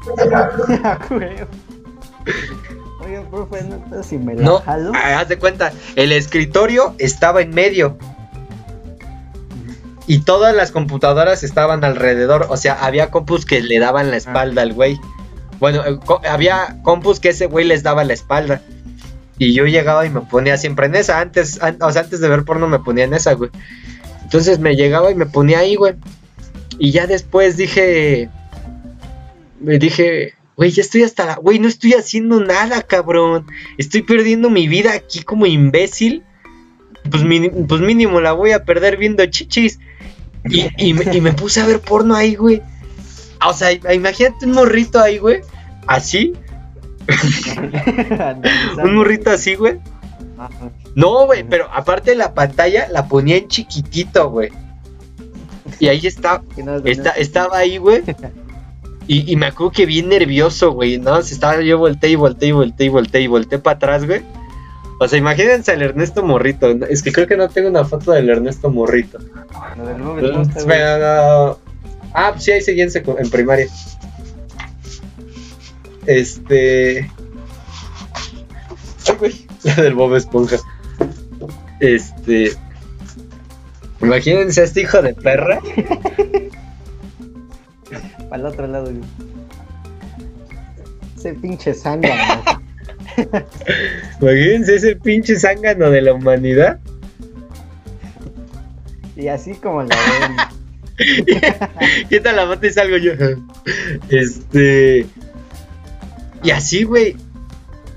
Ah, 3.05 3.21
profe, 3.29 3.63
no 3.63 4.03
si 4.03 4.17
me 4.17 4.35
la 4.35 4.41
No, 4.43 4.59
jalo. 4.59 4.91
ah, 4.95 5.19
haz 5.19 5.29
de 5.29 5.37
cuenta, 5.37 5.71
el 5.95 6.11
escritorio 6.11 6.95
estaba 6.97 7.41
en 7.41 7.51
medio. 7.51 7.97
Y 10.07 10.19
todas 10.19 10.55
las 10.55 10.71
computadoras 10.71 11.43
estaban 11.43 11.83
alrededor. 11.83 12.47
O 12.49 12.57
sea, 12.57 12.73
había 12.85 13.09
compus 13.09 13.45
que 13.45 13.61
le 13.61 13.79
daban 13.79 14.11
la 14.11 14.17
espalda 14.17 14.61
al 14.61 14.73
güey. 14.73 14.99
Bueno, 15.59 15.83
eh, 15.85 15.97
co- 16.05 16.21
había 16.29 16.77
compus 16.83 17.19
que 17.19 17.29
ese 17.29 17.47
güey 17.47 17.65
les 17.65 17.81
daba 17.81 18.03
la 18.03 18.13
espalda. 18.13 18.61
Y 19.39 19.53
yo 19.53 19.65
llegaba 19.65 20.05
y 20.05 20.09
me 20.09 20.21
ponía 20.21 20.57
siempre 20.57 20.85
en 20.85 20.95
esa. 20.95 21.19
Antes, 21.21 21.61
an- 21.61 21.77
o 21.81 21.91
sea, 21.91 22.03
antes 22.03 22.19
de 22.21 22.29
ver 22.29 22.43
porno 22.45 22.67
me 22.67 22.79
ponía 22.79 23.05
en 23.05 23.15
esa, 23.15 23.33
güey. 23.33 23.49
Entonces 24.23 24.59
me 24.59 24.75
llegaba 24.75 25.09
y 25.11 25.15
me 25.15 25.25
ponía 25.25 25.59
ahí, 25.59 25.75
güey. 25.75 25.95
Y 26.77 26.91
ya 26.91 27.07
después 27.07 27.57
dije. 27.57 28.29
Me 29.59 29.79
dije, 29.79 30.34
güey, 30.55 30.71
ya 30.71 30.81
estoy 30.81 31.03
hasta 31.03 31.25
la. 31.25 31.35
Güey, 31.35 31.59
no 31.59 31.67
estoy 31.67 31.93
haciendo 31.93 32.39
nada, 32.39 32.81
cabrón. 32.81 33.45
Estoy 33.77 34.01
perdiendo 34.01 34.49
mi 34.49 34.67
vida 34.67 34.93
aquí 34.93 35.23
como 35.23 35.45
imbécil. 35.45 36.23
Pues, 37.09 37.23
pues 37.67 37.81
mínimo 37.81 38.21
la 38.21 38.33
voy 38.33 38.51
a 38.51 38.65
perder 38.65 38.97
viendo 38.97 39.25
chichis. 39.25 39.79
Y, 40.49 40.67
y 40.77 40.93
me, 40.93 41.15
y 41.15 41.21
me 41.21 41.33
puse 41.33 41.61
a 41.61 41.65
ver 41.65 41.79
porno 41.79 42.15
ahí, 42.15 42.35
güey. 42.35 42.61
O 43.45 43.53
sea, 43.53 43.71
imagínate 43.93 44.45
un 44.45 44.53
morrito 44.53 44.99
ahí, 44.99 45.17
güey. 45.17 45.41
Así. 45.87 46.33
Un 48.83 48.95
morrito 48.95 49.29
así, 49.29 49.55
güey. 49.55 49.79
No, 50.95 51.25
güey, 51.25 51.43
pero 51.43 51.69
aparte 51.71 52.11
de 52.11 52.17
la 52.17 52.33
pantalla 52.33 52.87
la 52.89 53.07
ponía 53.07 53.37
en 53.37 53.47
chiquitito, 53.47 54.29
güey. 54.29 54.49
Y 55.79 55.87
ahí 55.87 56.07
está, 56.07 56.41
está 56.85 57.11
estaba 57.11 57.57
ahí, 57.57 57.77
güey. 57.77 58.03
Y, 59.07 59.31
y 59.31 59.35
me 59.35 59.47
acuerdo 59.47 59.71
que 59.71 59.85
bien 59.85 60.09
nervioso, 60.09 60.71
güey, 60.71 60.97
¿no? 60.97 61.21
Se 61.21 61.33
estaba 61.33 61.61
yo 61.61 61.77
volteé 61.77 62.11
y 62.11 62.15
volteé 62.15 62.49
y 62.49 62.51
volteé 62.51 62.85
y 62.87 62.89
volteé 62.89 63.21
y 63.21 63.27
volteé 63.27 63.59
para 63.59 63.75
atrás, 63.75 64.05
güey. 64.05 64.23
O 64.97 65.07
sea, 65.07 65.19
imagínense 65.19 65.71
al 65.71 65.81
Ernesto 65.81 66.23
Morrito. 66.23 66.73
¿no? 66.73 66.85
Es 66.85 67.03
que 67.03 67.11
creo 67.11 67.27
que 67.27 67.35
no 67.35 67.49
tengo 67.49 67.69
una 67.69 67.83
foto 67.83 68.11
del 68.11 68.29
Ernesto 68.29 68.69
Morrito. 68.69 69.19
Lo 69.77 69.85
del 69.85 70.31
no. 70.31 71.59
Ah, 72.13 72.31
pues 72.31 72.45
sí, 72.45 72.51
ahí 72.51 72.61
seguí 72.61 72.81
en 72.81 73.29
primaria. 73.29 73.67
Este. 76.05 77.11
Ay, 79.07 79.15
güey, 79.19 79.47
La 79.63 79.75
del 79.75 79.95
Bob 79.95 80.15
Esponja. 80.15 80.57
Este. 81.81 82.53
Imagínense 84.01 84.61
a 84.61 84.63
este 84.63 84.81
hijo 84.81 85.01
de 85.01 85.13
perra. 85.13 85.59
El 88.35 88.45
otro 88.45 88.67
lado, 88.67 88.91
güey. 88.91 89.01
Ese 91.17 91.33
pinche 91.35 91.73
zángano. 91.73 92.43
Imagínense 94.21 94.75
ese 94.75 94.95
pinche 94.97 95.39
zángano 95.39 95.89
de 95.89 96.01
la 96.01 96.13
humanidad. 96.13 96.79
y 99.15 99.29
así 99.29 99.53
como 99.53 99.83
la 99.83 99.95
ven. 99.95 100.35
Quita 102.09 102.33
la 102.33 102.45
bota 102.45 102.67
y 102.67 102.71
salgo 102.71 102.97
yo. 102.97 103.13
Este. 104.09 105.05
Y 106.43 106.51
así, 106.51 106.83
güey. 106.83 107.15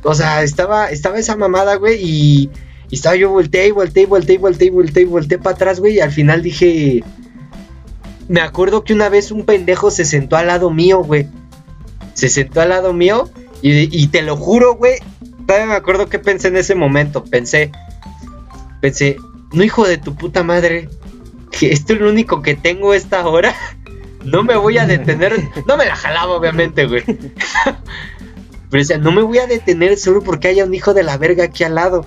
O 0.05 0.15
sea, 0.15 0.45
estaba, 0.45 0.91
estaba 0.91 1.19
esa 1.19 1.35
mamada, 1.37 1.75
güey. 1.75 1.99
Y, 2.01 2.51
y 2.91 2.95
estaba 2.95 3.17
yo 3.17 3.31
volteé 3.31 3.67
y 3.67 3.73
volteé 3.73 4.05
y 4.05 4.07
volteé 4.07 4.37
y 4.37 4.39
volteé 4.39 4.67
y 4.69 4.71
volteé 4.71 5.03
y 5.03 5.07
volteé 5.07 5.39
para 5.39 5.57
atrás, 5.57 5.81
güey. 5.81 5.97
Y 5.97 6.01
al 6.01 6.13
final 6.13 6.43
dije. 6.43 7.03
Me 8.29 8.41
acuerdo 8.41 8.85
que 8.85 8.93
una 8.93 9.09
vez 9.09 9.31
un 9.31 9.45
pendejo 9.45 9.91
se 9.91 10.05
sentó 10.05 10.37
al 10.37 10.49
lado 10.49 10.71
mío, 10.71 10.99
güey. 11.03 11.27
Se 12.15 12.29
sentó 12.29 12.61
al 12.61 12.69
lado 12.71 12.93
mío. 12.93 13.31
Y, 13.63 14.07
te 14.09 14.23
lo 14.23 14.37
juro, 14.37 14.75
güey. 14.75 15.01
todavía 15.47 15.67
me 15.67 15.75
acuerdo 15.75 16.09
que 16.09 16.19
pensé 16.19 16.49
en 16.49 16.57
ese 16.57 16.75
momento. 16.75 17.25
Pensé, 17.25 17.73
pensé, 18.81 19.17
no 19.53 19.65
hijo 19.65 19.87
de 19.87 19.99
tu 19.99 20.15
puta 20.15 20.45
madre, 20.45 20.89
que 21.51 21.73
esto 21.73 21.95
es 21.95 22.01
lo 22.01 22.09
único 22.11 22.43
que 22.43 22.55
tengo 22.55 22.95
esta 22.95 23.27
hora. 23.27 23.55
No 24.25 24.43
me 24.43 24.57
voy 24.57 24.77
a 24.77 24.85
detener. 24.85 25.33
No 25.67 25.77
me 25.77 25.87
la 25.87 25.95
jalaba, 25.95 26.33
obviamente, 26.33 26.87
güey. 26.87 27.05
Pero 28.69 28.83
decía, 28.83 28.99
no 28.99 29.13
me 29.13 29.23
voy 29.23 29.39
a 29.39 29.47
detener 29.47 29.97
solo 29.97 30.23
porque 30.23 30.49
haya 30.49 30.65
un 30.65 30.75
hijo 30.75 30.93
de 30.93 31.05
la 31.05 31.17
verga 31.17 31.45
aquí 31.45 31.63
al 31.65 31.77
lado. 31.77 32.05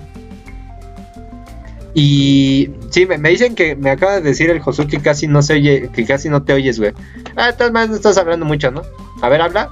Y 1.94 2.70
sí, 2.90 3.04
me, 3.06 3.18
me 3.18 3.28
dicen 3.30 3.54
que 3.54 3.76
me 3.76 3.90
acaba 3.90 4.14
de 4.14 4.22
decir 4.22 4.48
el 4.50 4.60
Josué 4.60 4.86
que 4.86 5.00
casi 5.00 5.26
no 5.28 5.42
se 5.42 5.54
oye, 5.54 5.90
que 5.94 6.06
casi 6.06 6.28
no 6.30 6.42
te 6.42 6.54
oyes, 6.54 6.78
güey. 6.78 6.92
Ah, 7.36 7.52
todas 7.52 7.72
maneras 7.72 7.90
no 7.90 7.96
estás 7.96 8.16
hablando 8.18 8.46
mucho, 8.46 8.70
¿no? 8.70 8.82
A 9.20 9.28
ver, 9.28 9.42
habla. 9.42 9.70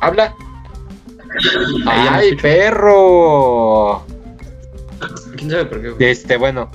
Habla. 0.00 0.34
¡Ay, 1.86 2.36
perro! 2.36 4.04
¿Quién 5.36 5.50
sabe 5.50 5.64
por 5.66 5.82
qué? 5.82 5.90
güey? 5.90 6.10
Este, 6.10 6.36
bueno. 6.36 6.70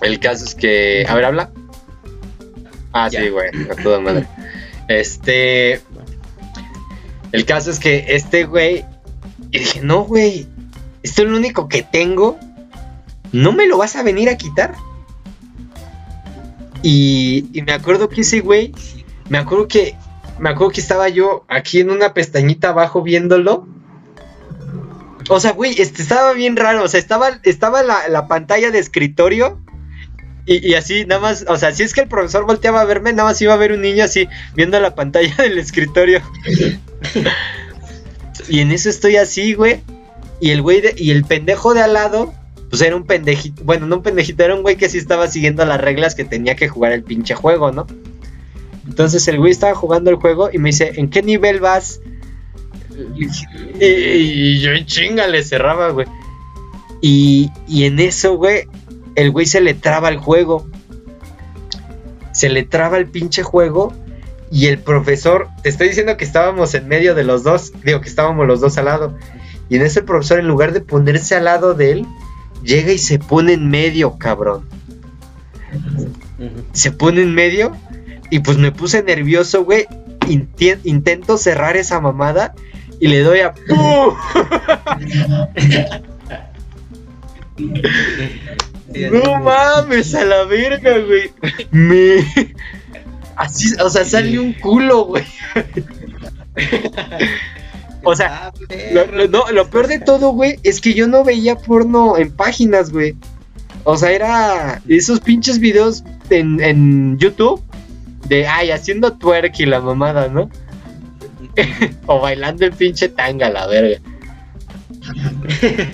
El 0.00 0.18
caso 0.20 0.44
es 0.44 0.54
que. 0.54 1.04
A 1.08 1.14
ver, 1.14 1.24
habla. 1.24 1.50
Ah, 2.92 3.08
Ya. 3.10 3.20
sí, 3.22 3.28
güey. 3.28 3.48
A 3.70 3.82
toda 3.82 4.00
madre. 4.00 4.26
Este. 4.88 5.80
El 7.32 7.44
caso 7.44 7.70
es 7.70 7.78
que 7.78 8.04
este 8.08 8.44
güey. 8.44 8.84
Y 9.50 9.58
dije, 9.58 9.80
no, 9.82 10.04
güey. 10.04 10.46
Esto 11.02 11.22
es 11.22 11.28
lo 11.28 11.36
único 11.36 11.68
que 11.68 11.82
tengo. 11.82 12.38
¿No 13.32 13.52
me 13.52 13.66
lo 13.66 13.78
vas 13.78 13.96
a 13.96 14.02
venir 14.02 14.28
a 14.28 14.36
quitar? 14.36 14.74
Y, 16.82 17.46
y 17.52 17.62
me 17.62 17.72
acuerdo 17.72 18.08
que 18.08 18.22
ese 18.22 18.40
güey. 18.40 18.72
Me 19.28 19.38
acuerdo 19.38 19.68
que. 19.68 19.94
Me 20.38 20.50
acuerdo 20.50 20.72
que 20.72 20.80
estaba 20.80 21.08
yo 21.08 21.44
aquí 21.48 21.80
en 21.80 21.90
una 21.90 22.14
pestañita 22.14 22.70
abajo 22.70 23.02
viéndolo. 23.02 23.66
O 25.28 25.40
sea, 25.40 25.52
güey, 25.52 25.80
este 25.80 26.02
estaba 26.02 26.32
bien 26.32 26.56
raro. 26.56 26.84
O 26.84 26.88
sea, 26.88 27.00
estaba, 27.00 27.40
estaba 27.42 27.82
la, 27.82 28.08
la 28.08 28.28
pantalla 28.28 28.70
de 28.70 28.78
escritorio. 28.78 29.60
Y, 30.46 30.66
y 30.66 30.74
así, 30.74 31.04
nada 31.04 31.20
más. 31.20 31.44
O 31.48 31.56
sea, 31.56 31.72
si 31.72 31.82
es 31.82 31.92
que 31.92 32.02
el 32.02 32.08
profesor 32.08 32.46
volteaba 32.46 32.80
a 32.80 32.84
verme, 32.84 33.12
nada 33.12 33.28
más 33.28 33.42
iba 33.42 33.52
a 33.52 33.58
ver 33.58 33.72
un 33.72 33.82
niño 33.82 34.04
así, 34.04 34.28
viendo 34.54 34.80
la 34.80 34.94
pantalla 34.94 35.34
del 35.38 35.58
escritorio. 35.58 36.22
Y 38.48 38.60
en 38.60 38.72
eso 38.72 38.88
estoy 38.88 39.16
así, 39.16 39.54
güey. 39.54 39.80
Y 40.40 40.50
el 40.50 40.62
güey 40.62 40.82
y 40.96 41.10
el 41.10 41.24
pendejo 41.24 41.74
de 41.74 41.82
al 41.82 41.94
lado, 41.94 42.32
pues 42.70 42.82
era 42.82 42.94
un 42.96 43.04
pendejito. 43.04 43.62
Bueno, 43.64 43.86
no 43.86 43.96
un 43.96 44.02
pendejito, 44.02 44.44
era 44.44 44.54
un 44.54 44.62
güey 44.62 44.76
que 44.76 44.88
sí 44.88 44.98
estaba 44.98 45.26
siguiendo 45.28 45.64
las 45.64 45.80
reglas 45.80 46.14
que 46.14 46.24
tenía 46.24 46.54
que 46.54 46.68
jugar 46.68 46.92
el 46.92 47.02
pinche 47.02 47.34
juego, 47.34 47.72
¿no? 47.72 47.86
Entonces 48.86 49.26
el 49.28 49.38
güey 49.38 49.52
estaba 49.52 49.74
jugando 49.74 50.10
el 50.10 50.16
juego 50.16 50.48
y 50.52 50.58
me 50.58 50.70
dice, 50.70 50.92
¿en 50.96 51.10
qué 51.10 51.22
nivel 51.22 51.60
vas? 51.60 52.00
Y, 53.16 53.26
y 53.84 54.60
yo 54.60 54.72
en 54.72 54.86
chinga 54.86 55.26
le 55.26 55.42
cerraba, 55.42 55.90
güey. 55.90 56.06
Y, 57.00 57.50
y 57.68 57.84
en 57.84 58.00
eso, 58.00 58.36
güey, 58.36 58.66
el 59.14 59.30
güey 59.30 59.46
se 59.46 59.60
le 59.60 59.74
traba 59.74 60.08
el 60.08 60.18
juego. 60.18 60.68
Se 62.32 62.48
le 62.48 62.62
traba 62.62 62.98
el 62.98 63.08
pinche 63.08 63.42
juego. 63.42 63.92
Y 64.50 64.66
el 64.66 64.78
profesor, 64.78 65.48
te 65.62 65.68
estoy 65.68 65.88
diciendo 65.88 66.16
que 66.16 66.24
estábamos 66.24 66.74
en 66.74 66.88
medio 66.88 67.14
de 67.14 67.24
los 67.24 67.42
dos. 67.42 67.72
Digo 67.84 68.00
que 68.00 68.08
estábamos 68.08 68.46
los 68.46 68.60
dos 68.60 68.78
al 68.78 68.86
lado. 68.86 69.18
Y 69.68 69.76
en 69.76 69.82
eso 69.82 70.00
el 70.00 70.06
profesor, 70.06 70.38
en 70.38 70.48
lugar 70.48 70.72
de 70.72 70.80
ponerse 70.80 71.34
al 71.34 71.44
lado 71.44 71.74
de 71.74 71.92
él, 71.92 72.06
llega 72.62 72.92
y 72.92 72.98
se 72.98 73.18
pone 73.18 73.52
en 73.52 73.68
medio, 73.68 74.16
cabrón. 74.18 74.66
Se 76.72 76.92
pone 76.92 77.22
en 77.22 77.34
medio. 77.34 77.76
Y 78.30 78.40
pues 78.40 78.58
me 78.58 78.72
puse 78.72 79.02
nervioso, 79.02 79.64
güey. 79.64 79.86
Intento 80.26 81.36
cerrar 81.36 81.76
esa 81.76 82.00
mamada. 82.00 82.54
Y 83.00 83.08
le 83.08 83.20
doy 83.20 83.40
a. 83.40 83.52
¡Pum! 83.54 84.14
No 88.88 89.18
es. 89.18 89.42
mames, 89.42 90.14
a 90.14 90.24
la 90.24 90.44
verga, 90.44 90.98
güey. 90.98 91.30
Me. 91.70 92.24
Así, 93.38 93.72
o 93.80 93.88
sea, 93.88 94.04
sale 94.04 94.38
un 94.38 94.52
culo, 94.52 95.04
güey. 95.06 95.24
O 98.04 98.14
sea, 98.14 98.46
Ah, 98.46 98.52
Lo, 98.92 99.28
no, 99.28 99.50
lo 99.52 99.68
peor 99.70 99.86
de 99.86 99.98
todo, 99.98 100.30
güey, 100.30 100.58
es 100.62 100.80
que 100.80 100.94
yo 100.94 101.06
no 101.08 101.24
veía 101.24 101.56
porno 101.56 102.16
en 102.16 102.30
páginas, 102.30 102.90
güey. 102.90 103.16
O 103.84 103.96
sea, 103.96 104.12
era 104.12 104.80
esos 104.88 105.20
pinches 105.20 105.58
videos 105.58 106.04
en, 106.30 106.60
en 106.60 107.18
YouTube 107.18 107.62
de, 108.28 108.46
ay, 108.46 108.70
haciendo 108.70 109.14
twerk 109.14 109.58
y 109.60 109.66
la 109.66 109.80
mamada, 109.80 110.28
¿no? 110.28 110.48
o 112.06 112.20
bailando 112.20 112.64
el 112.64 112.72
pinche 112.72 113.08
tanga, 113.08 113.50
la 113.50 113.66
verga. 113.66 114.00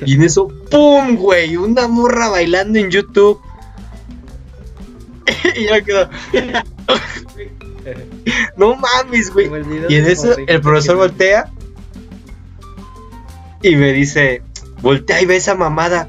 y 0.04 0.14
en 0.14 0.22
eso, 0.22 0.48
¡pum, 0.70 1.16
güey! 1.16 1.56
Una 1.56 1.88
morra 1.88 2.28
bailando 2.28 2.78
en 2.78 2.90
YouTube. 2.90 3.40
y 5.56 5.66
yo 5.68 5.84
quedo, 5.84 6.10
no 8.56 8.76
mames, 8.76 9.30
güey. 9.32 9.48
Y 9.88 9.96
en 9.96 10.06
eso 10.06 10.36
el 10.36 10.60
profesor 10.60 10.96
voltea 10.96 11.50
y 13.62 13.76
me 13.76 13.92
dice, 13.92 14.42
voltea 14.82 15.22
y 15.22 15.26
ve 15.26 15.36
esa 15.36 15.54
mamada. 15.54 16.08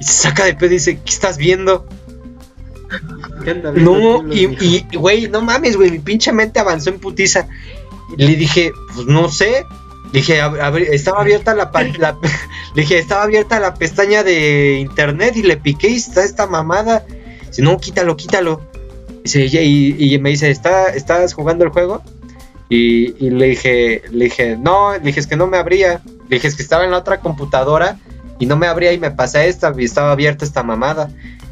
Y 0.00 0.04
se 0.04 0.12
saca 0.12 0.44
de 0.44 0.54
pedo 0.54 0.66
y 0.70 0.74
dice, 0.74 0.96
¿qué 1.04 1.10
estás 1.10 1.38
viendo? 1.38 1.86
¿Qué 3.44 3.50
anda 3.50 3.70
viendo 3.70 4.22
No, 4.22 4.32
y, 4.34 4.84
güey, 4.96 5.28
no 5.28 5.40
mames, 5.40 5.76
güey, 5.76 5.90
mi 5.90 5.98
pinche 5.98 6.32
mente 6.32 6.60
avanzó 6.60 6.90
en 6.90 6.98
putiza. 6.98 7.48
Le 8.16 8.36
dije, 8.36 8.72
pues 8.94 9.06
no 9.06 9.28
sé. 9.28 9.64
Le 10.12 10.20
dije, 10.20 10.40
"Ab- 10.40 10.60
abri- 10.60 10.88
estaba 10.92 11.20
abierta 11.22 11.54
la- 11.54 11.70
le 12.74 12.82
dije, 12.82 12.98
estaba 12.98 13.24
abierta 13.24 13.58
la 13.58 13.74
pestaña 13.74 14.22
de 14.22 14.78
internet 14.80 15.34
y 15.36 15.42
le 15.42 15.56
piqué 15.56 15.88
y 15.88 15.96
está 15.96 16.22
esta 16.24 16.46
mamada. 16.46 17.04
Dice, 17.48 17.62
no, 17.62 17.78
quítalo, 17.78 18.16
quítalo. 18.16 18.60
Y, 19.34 20.14
y 20.14 20.18
me 20.18 20.30
dice, 20.30 20.50
¿Está, 20.50 20.88
¿estás 20.88 21.34
jugando 21.34 21.64
el 21.64 21.70
juego? 21.70 22.02
Y, 22.68 23.30
le 23.30 23.46
dije, 23.46 24.02
le 24.10 24.24
dije, 24.24 24.56
no, 24.56 24.92
le 24.92 25.00
dije, 25.00 25.20
es 25.20 25.26
que 25.26 25.36
no 25.36 25.46
me 25.46 25.56
abría. 25.56 26.00
Le 26.28 26.36
dije, 26.36 26.48
es 26.48 26.56
que 26.56 26.62
estaba 26.62 26.84
en 26.84 26.90
la 26.90 26.98
otra 26.98 27.20
computadora 27.20 27.98
y 28.38 28.46
no 28.46 28.56
me 28.56 28.66
abría 28.66 28.92
y 28.92 28.98
me 28.98 29.10
pasé 29.10 29.48
esta 29.48 29.72
y 29.76 29.84
estaba 29.84 30.12
abierta 30.12 30.44
esta 30.44 30.62
mamada. 30.62 31.08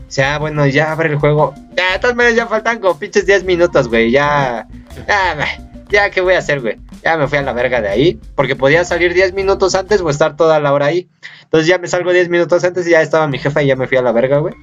Dice, 0.07 0.25
ah, 0.25 0.39
bueno, 0.39 0.67
ya 0.67 0.93
abre 0.93 1.11
el 1.11 1.17
juego. 1.17 1.55
Ya, 1.77 1.93
de 1.93 1.99
todas 2.01 2.17
maneras 2.17 2.37
ya 2.37 2.47
faltan 2.47 2.81
como 2.81 2.99
pinches 2.99 3.27
10 3.27 3.45
minutos, 3.45 3.89
güey. 3.89 4.11
Ya, 4.11 4.67
ya, 5.07 5.47
ya, 5.89 6.11
¿qué 6.11 6.21
voy 6.21 6.35
a 6.35 6.39
hacer, 6.39 6.61
güey? 6.61 6.79
Ya 7.05 7.17
me 7.17 7.29
fui 7.29 7.39
a 7.39 7.43
la 7.43 7.53
verga 7.53 7.81
de 7.81 7.89
ahí. 7.89 8.21
Porque 8.35 8.57
podía 8.57 8.85
salir 8.85 9.15
10 9.15 9.35
minutos 9.35 9.75
antes 9.77 10.01
o 10.01 10.11
estar 10.11 10.37
toda 10.37 10.59
la 10.59 10.73
hora 10.73 10.87
ahí. 10.87 11.09
Entonces 11.45 11.69
ya 11.69 11.79
me 11.79 11.87
salgo 11.87 12.13
10 12.13 12.29
minutos 12.29 12.65
antes 12.65 12.87
y 12.89 12.91
ya 12.91 13.03
estaba 13.03 13.29
mi 13.29 13.39
jefa 13.39 13.63
y 13.63 13.69
ya 13.69 13.77
me 13.77 13.87
fui 13.87 13.97
a 13.97 14.03
la 14.03 14.13
verga, 14.13 14.39
güey. 14.39 14.55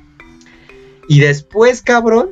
Y 1.07 1.20
después, 1.20 1.82
cabrón, 1.82 2.32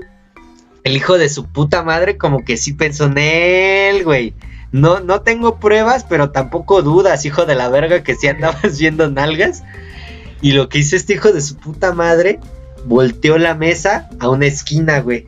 el 0.84 0.96
hijo 0.96 1.18
de 1.18 1.30
su 1.30 1.46
puta 1.46 1.84
madre 1.84 2.18
como 2.18 2.44
que 2.44 2.58
sí 2.58 2.74
pensó 2.74 3.06
en 3.06 3.18
él, 3.18 4.04
güey. 4.04 4.34
No, 4.72 5.00
no 5.00 5.22
tengo 5.22 5.60
pruebas, 5.60 6.06
pero 6.08 6.32
tampoco 6.32 6.82
dudas, 6.82 7.26
hijo 7.26 7.46
de 7.46 7.56
la 7.56 7.70
verga, 7.70 8.04
que 8.04 8.16
si 8.16 8.28
andabas 8.28 8.78
viendo 8.80 9.10
nalgas. 9.10 9.64
Y 10.42 10.54
lo 10.54 10.70
que 10.70 10.80
hizo 10.80 10.96
este 10.96 11.14
hijo 11.14 11.32
de 11.32 11.42
su 11.42 11.58
puta 11.58 11.94
madre, 11.94 12.40
volteó 12.86 13.38
la 13.38 13.56
mesa 13.56 14.10
a 14.20 14.30
una 14.30 14.46
esquina, 14.46 15.00
güey. 15.02 15.26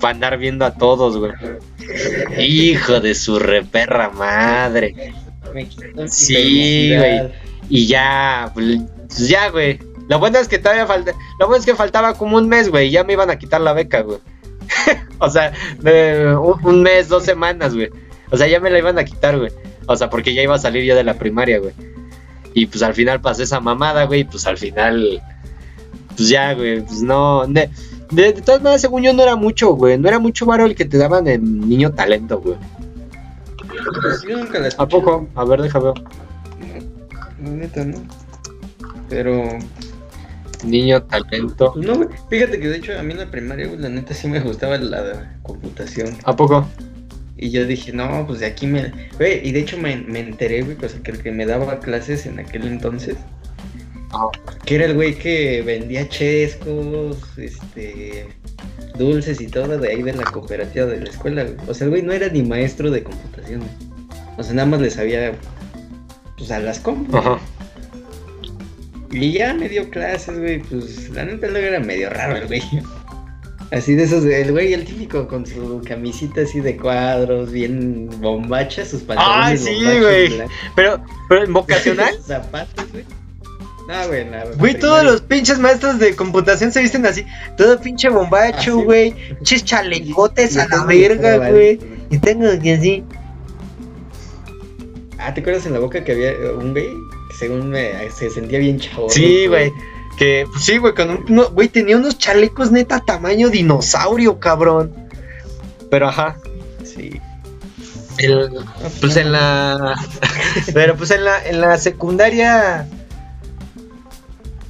Para 0.00 0.14
andar 0.14 0.38
viendo 0.38 0.64
a 0.64 0.74
todos, 0.74 1.16
güey. 1.16 1.32
Hijo 2.38 3.00
de 3.00 3.14
su 3.14 3.38
reperra 3.38 4.10
madre. 4.10 5.14
Sí, 6.08 6.34
felicidad. 6.34 7.32
Y 7.68 7.86
ya, 7.86 8.50
pues 8.54 8.78
ya, 9.28 9.48
güey. 9.50 9.78
Lo 10.08 10.18
bueno 10.18 10.38
es 10.38 10.48
que 10.48 10.58
todavía 10.58 10.86
falta. 10.86 11.12
Lo 11.38 11.46
bueno 11.46 11.60
es 11.60 11.66
que 11.66 11.74
faltaba 11.74 12.14
como 12.14 12.36
un 12.36 12.48
mes, 12.48 12.70
güey. 12.70 12.88
y 12.88 12.90
Ya 12.90 13.04
me 13.04 13.12
iban 13.12 13.30
a 13.30 13.38
quitar 13.38 13.60
la 13.60 13.72
beca, 13.72 14.00
güey. 14.00 14.18
o 15.18 15.30
sea, 15.30 15.52
de 15.80 16.34
un, 16.36 16.82
mes, 16.82 17.08
dos 17.08 17.24
semanas, 17.24 17.74
güey. 17.74 17.90
O 18.30 18.36
sea, 18.36 18.46
ya 18.46 18.60
me 18.60 18.70
la 18.70 18.78
iban 18.78 18.98
a 18.98 19.04
quitar, 19.04 19.38
güey. 19.38 19.52
O 19.86 19.96
sea, 19.96 20.10
porque 20.10 20.34
ya 20.34 20.42
iba 20.42 20.54
a 20.54 20.58
salir 20.58 20.84
yo 20.84 20.96
de 20.96 21.04
la 21.04 21.14
primaria, 21.14 21.58
güey. 21.58 21.72
Y 22.54 22.66
pues 22.66 22.82
al 22.82 22.94
final 22.94 23.20
pasó 23.20 23.42
esa 23.42 23.60
mamada, 23.60 24.04
güey. 24.04 24.20
y 24.20 24.24
Pues 24.24 24.46
al 24.46 24.58
final. 24.58 25.22
Pues 26.16 26.28
ya, 26.28 26.54
güey. 26.54 26.80
Pues 26.80 27.02
no. 27.02 27.46
De, 27.46 27.70
de, 28.10 28.32
de 28.32 28.42
todas 28.42 28.62
maneras, 28.62 28.80
según 28.80 29.02
yo, 29.02 29.12
no 29.12 29.22
era 29.22 29.36
mucho, 29.36 29.70
güey. 29.74 29.98
No 29.98 30.08
era 30.08 30.18
mucho 30.18 30.46
varo 30.46 30.64
el 30.64 30.74
que 30.74 30.86
te 30.86 30.98
daban 30.98 31.26
en 31.28 31.68
niño 31.68 31.92
talento, 31.92 32.40
güey. 32.40 32.56
Yo 34.26 34.38
nunca 34.38 34.58
la 34.58 34.68
¿A 34.76 34.88
poco? 34.88 35.28
A 35.34 35.44
ver, 35.44 35.62
déjame 35.62 35.92
ver. 35.92 36.02
No, 37.38 37.50
neta, 37.50 37.84
no. 37.84 37.98
Pero, 39.08 39.58
Niño 40.64 41.02
talento. 41.04 41.74
no, 41.76 41.96
güey. 41.96 42.08
Fíjate 42.28 42.58
que 42.58 42.68
de 42.68 42.76
hecho 42.78 42.98
a 42.98 43.02
mí 43.02 43.12
en 43.12 43.18
la 43.18 43.30
primaria, 43.30 43.66
güey, 43.66 43.78
la 43.78 43.88
neta 43.88 44.14
sí 44.14 44.28
me 44.28 44.40
gustaba 44.40 44.76
la 44.78 45.38
computación. 45.42 46.16
¿A 46.24 46.34
poco? 46.34 46.66
Y 47.36 47.50
yo 47.50 47.64
dije, 47.64 47.92
no, 47.92 48.26
pues 48.26 48.40
de 48.40 48.46
aquí 48.46 48.66
me. 48.66 48.92
Güey, 49.16 49.46
y 49.46 49.52
de 49.52 49.60
hecho 49.60 49.78
me, 49.78 49.96
me 49.96 50.20
enteré, 50.20 50.62
güey, 50.62 50.76
pues 50.76 50.94
que 50.94 51.12
el 51.12 51.22
que 51.22 51.30
me 51.30 51.46
daba 51.46 51.78
clases 51.78 52.26
en 52.26 52.40
aquel 52.40 52.66
entonces, 52.66 53.16
Ajá. 54.10 54.26
que 54.64 54.74
era 54.74 54.86
el 54.86 54.94
güey 54.94 55.14
que 55.16 55.62
vendía 55.62 56.08
chescos, 56.08 57.16
este. 57.36 58.26
dulces 58.98 59.40
y 59.40 59.46
todo 59.46 59.78
de 59.78 59.88
ahí 59.90 60.02
de 60.02 60.14
la 60.14 60.24
cooperativa 60.24 60.86
de 60.86 61.00
la 61.00 61.10
escuela, 61.10 61.44
güey. 61.44 61.56
O 61.68 61.74
sea, 61.74 61.84
el 61.84 61.90
güey 61.90 62.02
no 62.02 62.12
era 62.12 62.28
ni 62.28 62.42
maestro 62.42 62.90
de 62.90 63.04
computación, 63.04 63.60
güey. 63.60 63.70
O 64.36 64.42
sea, 64.42 64.54
nada 64.54 64.66
más 64.66 64.80
le 64.80 64.90
sabía, 64.90 65.32
pues, 66.36 66.50
a 66.50 66.58
las 66.58 66.80
compras. 66.80 67.24
Ajá. 67.24 67.38
Y 69.10 69.32
ya 69.32 69.54
me 69.54 69.68
dio 69.68 69.88
clases, 69.90 70.38
güey, 70.38 70.58
pues, 70.60 71.08
la 71.10 71.24
neta 71.24 71.46
luego 71.48 71.66
era 71.66 71.80
medio 71.80 72.10
raro 72.10 72.36
el 72.36 72.46
güey. 72.46 72.62
Así 73.70 73.94
de 73.94 74.04
esos, 74.04 74.24
el 74.24 74.50
güey, 74.52 74.72
el 74.72 74.84
típico 74.84 75.28
con 75.28 75.46
su 75.46 75.82
camisita 75.86 76.40
así 76.42 76.60
de 76.60 76.76
cuadros, 76.76 77.52
bien 77.52 78.08
bombacha, 78.20 78.84
sus 78.84 79.02
pantalones 79.02 79.60
Ah, 79.62 79.64
sí, 79.64 80.00
güey. 80.00 80.42
Pero, 80.74 81.02
pero 81.28 81.44
en 81.44 81.52
vocacional, 81.52 82.14
Zapatos, 82.26 82.90
güey. 82.92 83.04
No, 83.88 84.06
güey, 84.08 84.24
nada. 84.26 84.50
güey, 84.58 84.78
todos 84.78 85.02
los 85.04 85.20
pinches 85.22 85.58
maestros 85.58 85.98
de 85.98 86.14
computación 86.14 86.70
se 86.72 86.80
visten 86.82 87.04
así. 87.06 87.24
Todo 87.56 87.80
pinche 87.80 88.08
bombacho, 88.10 88.80
Ah, 88.80 88.84
güey. 88.84 89.14
Pinches 89.36 89.64
chalecotes 89.64 90.56
Y 90.56 90.60
a 90.60 90.68
la 90.68 90.84
verga, 90.84 91.50
güey. 91.50 91.78
Y 92.10 92.18
tengo 92.18 92.46
que 92.62 92.74
así. 92.74 93.04
Ah, 95.18 95.32
¿te 95.34 95.40
acuerdas 95.40 95.66
en 95.66 95.72
la 95.72 95.78
boca 95.78 96.04
que 96.04 96.12
había 96.12 96.32
un 96.58 96.72
güey 96.72 96.86
según 97.38 97.70
me, 97.70 98.10
se 98.10 98.30
sentía 98.30 98.58
bien 98.58 98.80
chavo? 98.80 99.08
Sí, 99.08 99.46
güey. 99.46 99.72
Que, 100.16 100.46
pues 100.50 100.64
sí, 100.64 100.78
güey, 100.78 100.94
con 100.94 101.10
un. 101.10 101.44
Güey, 101.52 101.68
tenía 101.68 101.96
unos 101.96 102.18
chalecos 102.18 102.72
neta 102.72 103.00
tamaño 103.00 103.48
dinosaurio, 103.48 104.40
cabrón. 104.40 104.92
Pero 105.90 106.08
ajá. 106.08 106.36
Sí. 106.84 107.20
El, 108.18 108.50
pues 109.00 109.16
en 109.16 109.30
la. 109.30 109.94
Pero 110.74 110.96
pues 110.96 111.12
en 111.12 111.24
la, 111.24 111.46
en 111.46 111.60
la 111.60 111.78
secundaria. 111.78 112.88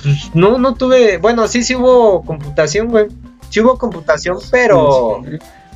Pues 0.02 0.34
no, 0.34 0.58
no 0.58 0.74
tuve. 0.74 1.16
Bueno, 1.16 1.48
sí, 1.48 1.64
sí 1.64 1.74
hubo 1.74 2.22
computación, 2.24 2.88
güey. 2.88 3.06
Sí 3.48 3.60
hubo 3.60 3.78
computación, 3.78 4.36
pero. 4.50 5.22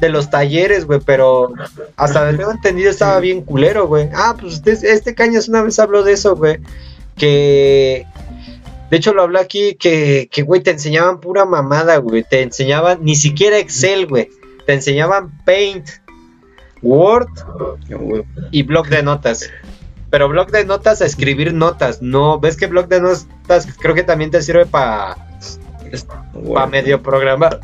De 0.02 0.08
los 0.08 0.30
talleres, 0.30 0.84
güey, 0.84 0.98
pero. 0.98 1.52
Hasta 1.94 2.24
donde 2.24 2.38
tengo 2.38 2.50
entendido 2.50 2.90
estaba 2.90 3.20
bien 3.20 3.42
culero, 3.42 3.86
güey. 3.86 4.08
Ah, 4.12 4.34
pues 4.38 4.54
este, 4.54 4.90
este 4.90 5.14
Cañas 5.14 5.48
una 5.48 5.62
vez 5.62 5.78
habló 5.78 6.02
de 6.02 6.14
eso, 6.14 6.34
güey. 6.34 6.58
Que. 7.16 8.04
De 8.90 8.96
hecho, 8.96 9.14
lo 9.14 9.22
hablé 9.22 9.38
aquí 9.38 9.76
que, 9.76 10.28
que, 10.32 10.42
güey, 10.42 10.60
te 10.60 10.72
enseñaban 10.72 11.20
pura 11.20 11.44
mamada, 11.44 11.98
güey. 11.98 12.24
Te 12.28 12.42
enseñaban 12.42 13.04
ni 13.04 13.14
siquiera 13.14 13.58
Excel, 13.58 14.08
güey. 14.08 14.28
Te 14.66 14.72
enseñaban 14.72 15.30
Paint, 15.44 15.88
Word 16.82 17.28
y 18.50 18.64
blog 18.64 18.88
de 18.88 19.04
notas. 19.04 19.48
Pero 20.10 20.28
blog 20.28 20.50
de 20.50 20.64
notas 20.64 21.00
a 21.00 21.06
escribir 21.06 21.54
notas. 21.54 22.02
No, 22.02 22.40
ves 22.40 22.56
que 22.56 22.66
blog 22.66 22.88
de 22.88 23.00
notas 23.00 23.68
creo 23.78 23.94
que 23.94 24.02
también 24.02 24.32
te 24.32 24.42
sirve 24.42 24.66
para 24.66 25.16
Güey. 26.34 26.66
medio 26.66 27.00
programar. 27.00 27.60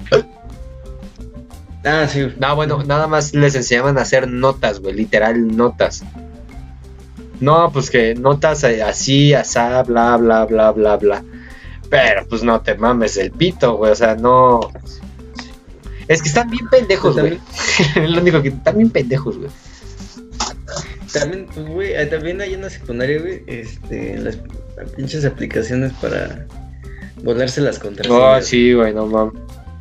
Ah, 1.85 2.07
sí. 2.09 2.27
No, 2.39 2.57
bueno, 2.57 2.83
nada 2.85 3.07
más 3.07 3.35
les 3.35 3.55
enseñaban 3.55 3.99
a 3.99 4.03
hacer 4.03 4.29
notas, 4.29 4.81
güey, 4.81 4.95
literal 4.95 5.57
notas. 5.57 6.03
No, 7.41 7.71
pues 7.73 7.91
que 7.91 8.15
notas 8.15 8.65
así, 8.65 9.33
asá, 9.33 9.83
bla, 9.85 10.17
bla, 10.17 10.45
bla, 10.45 10.73
bla, 10.73 10.97
bla. 10.97 11.25
Pero 11.89 12.27
pues 12.29 12.43
no 12.43 12.61
te 12.61 12.75
mames 12.75 13.17
el 13.17 13.31
pito, 13.31 13.77
güey, 13.77 13.93
o 13.93 13.95
sea, 13.95 14.15
no. 14.17 14.61
Es 16.09 16.21
que 16.23 16.29
están 16.29 16.51
bien 16.51 16.67
pendejos, 16.69 17.17
güey. 17.19 17.39
Es 17.97 18.11
lo 18.11 18.21
único 18.21 18.43
que 18.43 18.49
están 18.49 18.77
bien 18.77 18.91
pendejos, 18.91 19.39
güey. 19.39 19.51
También, 21.13 21.47
pues, 21.55 21.67
güey, 21.67 21.93
eh, 21.95 22.07
también 22.07 22.41
hay 22.41 22.55
en 22.55 22.63
la 22.63 22.71
secundaria, 22.71 23.21
güey, 23.21 23.43
este, 23.47 24.19
las 24.19 24.37
pinches 24.97 25.25
aplicaciones 25.25 25.93
para 25.95 26.45
volarse 27.23 27.61
las 27.61 27.79
Oh, 27.79 27.83
contraseñas. 27.83 28.47
sí, 28.47 28.75
güey, 28.75 28.93
no 28.93 29.07
mames. 29.07 29.41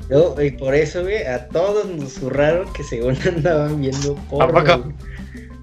Yo, 0.10 0.36
y 0.42 0.52
por 0.52 0.74
eso, 0.74 1.04
güey, 1.04 1.26
a 1.26 1.48
todos 1.50 1.86
nos 1.86 2.14
zurraron 2.14 2.72
que 2.74 2.84
según 2.84 3.18
andaban 3.28 3.82
viendo 3.82 4.16
porno. 4.30 4.60
¿A 4.60 4.64
poco? 4.64 4.94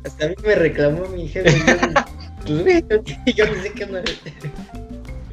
Hasta 0.05 0.27
a 0.27 0.29
mí 0.29 0.35
me 0.45 0.55
reclamó 0.55 1.09
mi 1.09 1.29
jefe. 1.29 1.51
yo, 2.47 2.63
pues, 2.63 2.63
güey, 2.63 2.85
yo, 2.89 3.03
yo 3.45 3.47
no 3.47 3.63
sé 3.63 3.73
qué 3.73 3.85
onda. 3.85 4.03